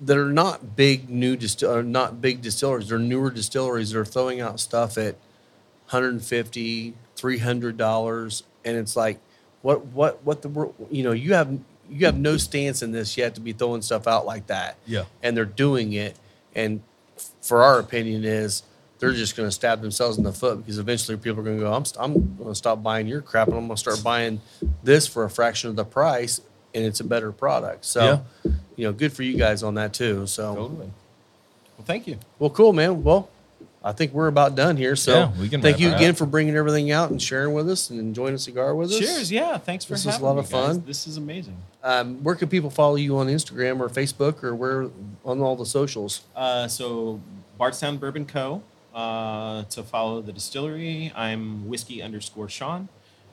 that 0.02 0.18
are 0.18 0.32
not 0.32 0.76
big 0.76 1.10
new 1.10 1.36
distil 1.38 1.72
or 1.74 1.84
not 1.84 2.22
big 2.22 2.42
distilleries. 2.42 2.90
They're 2.90 3.00
newer 3.00 3.30
distilleries 3.32 3.92
that 3.92 4.00
are 4.00 4.06
throwing 4.06 4.42
out 4.42 4.60
stuff 4.60 4.98
at 4.98 5.16
150 5.90 6.94
300 7.16 7.78
dollars 7.78 8.44
and 8.66 8.76
it's 8.76 8.96
like 8.96 9.20
what 9.62 9.86
what 9.88 10.24
what 10.24 10.42
the 10.42 10.72
you 10.90 11.04
know 11.04 11.12
you 11.12 11.34
have 11.34 11.58
you 11.90 12.06
have 12.06 12.18
no 12.18 12.36
stance 12.38 12.82
in 12.82 12.92
this 12.92 13.16
yet 13.18 13.36
to 13.36 13.42
be 13.42 13.54
throwing 13.54 13.82
stuff 13.82 14.08
out 14.08 14.26
like 14.26 14.48
that 14.48 14.76
Yeah. 14.86 15.06
and 15.22 15.38
they're 15.38 15.46
doing 15.46 15.94
it 15.94 16.18
and 16.56 16.82
for 17.42 17.62
our 17.64 17.80
opinion 17.80 18.24
is 18.26 18.64
they're 19.04 19.18
just 19.18 19.36
going 19.36 19.48
to 19.48 19.52
stab 19.52 19.82
themselves 19.82 20.18
in 20.18 20.24
the 20.24 20.34
foot 20.34 20.58
because 20.60 20.78
eventually 20.80 21.18
people 21.18 21.40
are 21.40 21.44
going 21.44 21.58
to 21.58 21.64
go 21.64 21.74
i'm, 21.74 21.86
st- 21.86 22.04
I'm 22.04 22.14
going 22.38 22.50
to 22.50 22.56
stop 22.56 22.82
buying 22.82 23.08
your 23.08 23.22
crap 23.22 23.48
and 23.48 23.58
i'm 23.58 23.68
going 23.68 23.76
to 23.76 23.80
start 23.80 24.04
buying 24.04 24.42
this 24.84 25.08
for 25.08 25.24
a 25.24 25.30
fraction 25.30 25.70
of 25.70 25.76
the 25.76 25.86
price 25.86 26.42
and 26.74 26.84
it's 26.84 27.00
a 27.00 27.04
better 27.04 27.32
product 27.32 27.86
so 27.86 28.24
you 28.76 28.86
know 28.88 28.94
good 28.94 29.14
for 29.14 29.24
you 29.24 29.38
guys 29.38 29.62
on 29.64 29.76
that 29.76 29.94
too 29.94 30.26
so 30.28 30.56
Totally. 30.56 30.92
Well, 31.78 31.86
thank 31.86 32.08
you. 32.08 32.18
well 32.40 32.50
cool 32.50 32.74
man 32.74 33.04
well 33.04 33.30
i 33.84 33.92
think 33.92 34.14
we're 34.14 34.28
about 34.28 34.56
done 34.56 34.78
here 34.78 34.96
so 34.96 35.14
Yeah, 35.14 35.32
we 35.42 35.50
can 35.50 35.62
thank 35.62 35.80
you 35.80 35.94
again 35.94 36.12
up. 36.12 36.16
for 36.18 36.26
bringing 36.26 36.56
everything 36.56 36.92
out 36.92 37.10
and 37.12 37.22
sharing 37.22 37.54
with 37.54 37.70
us 37.70 37.90
and 37.90 38.00
enjoying 38.00 38.34
a 38.34 38.38
cigar 38.40 38.74
with 38.76 38.92
us 38.92 39.00
Cheers. 39.00 39.32
Yeah. 39.32 39.58
Thanks 39.58 39.84
for 39.86 39.96
having 39.96 40.00
us. 40.00 40.04
This 40.06 40.14
was 40.16 40.22
a 40.22 40.26
lot 40.26 40.38
of 40.38 40.46
guys. 40.50 40.52
fun. 40.78 40.84
This 40.86 41.06
is 41.08 41.18
amazing. 41.18 41.58
um, 41.84 42.24
where 42.24 42.36
can 42.36 42.48
people 42.48 42.70
follow 42.70 42.96
you 42.96 43.18
on 43.18 43.28
instagram 43.28 43.80
or 43.82 43.90
facebook 43.90 44.42
or 44.44 44.56
where 44.56 44.90
on 45.26 45.42
all 45.42 45.56
the 45.58 45.66
socials 45.66 46.22
Uh, 46.36 46.68
so 46.68 47.20
Bardstown 47.58 47.98
Bourbon 47.98 48.26
Co. 48.26 48.64
Uh, 48.94 49.64
to 49.72 49.82
follow 49.82 50.22
the 50.22 50.32
distillery, 50.32 51.12
I'm 51.16 51.68
whiskey 51.68 52.04
underscore 52.04 52.48
Sean, 52.48 52.90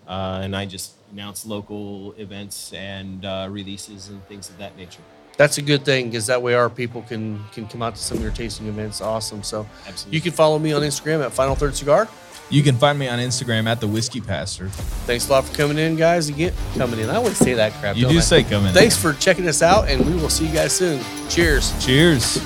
uh, 0.08 0.40
and 0.42 0.56
I 0.56 0.64
just 0.64 0.92
announce 1.12 1.44
local 1.44 2.14
events 2.16 2.72
and 2.72 3.24
uh, 3.26 3.46
releases 3.50 4.08
and 4.08 4.26
things 4.26 4.48
of 4.48 4.56
that 4.56 4.74
nature. 4.78 5.02
that's 5.36 5.58
a 5.58 5.62
good 5.62 5.84
thing 5.84 6.06
because 6.06 6.26
that 6.28 6.40
way 6.40 6.54
our 6.54 6.70
people 6.70 7.02
can 7.02 7.44
can 7.52 7.66
come 7.68 7.82
out 7.82 7.94
to 7.94 8.00
some 8.02 8.16
of 8.16 8.22
your 8.22 8.32
tasting 8.32 8.66
events 8.68 9.00
awesome 9.00 9.42
so 9.42 9.66
Absolutely. 9.86 10.16
you 10.16 10.20
can 10.22 10.32
follow 10.32 10.58
me 10.58 10.72
on 10.72 10.82
instagram 10.82 11.24
at 11.24 11.32
final 11.32 11.54
third 11.54 11.74
cigar 11.76 12.08
You 12.50 12.62
can 12.64 12.76
find 12.76 12.98
me 12.98 13.06
on 13.08 13.18
Instagram 13.20 13.66
at 13.68 13.78
the 13.80 13.86
Whiskey 13.86 14.20
Pastor. 14.20 14.68
thanks 15.06 15.28
a 15.28 15.32
lot 15.32 15.44
for 15.44 15.54
coming 15.56 15.78
in 15.78 15.94
guys 15.96 16.28
again 16.28 16.52
coming 16.76 16.98
in 17.00 17.08
i 17.10 17.14
always 17.16 17.36
say 17.38 17.54
that 17.54 17.72
crap 17.80 17.96
You 17.96 18.02
don't 18.04 18.12
do 18.12 18.18
I? 18.18 18.22
say 18.22 18.42
come 18.42 18.66
in. 18.66 18.72
thanks 18.74 18.96
for 18.96 19.12
checking 19.14 19.46
us 19.48 19.62
out 19.62 19.88
and 19.90 20.04
we 20.04 20.14
will 20.20 20.30
see 20.30 20.46
you 20.48 20.54
guys 20.54 20.72
soon 20.72 21.00
cheers 21.28 21.72
Cheers. 21.84 22.38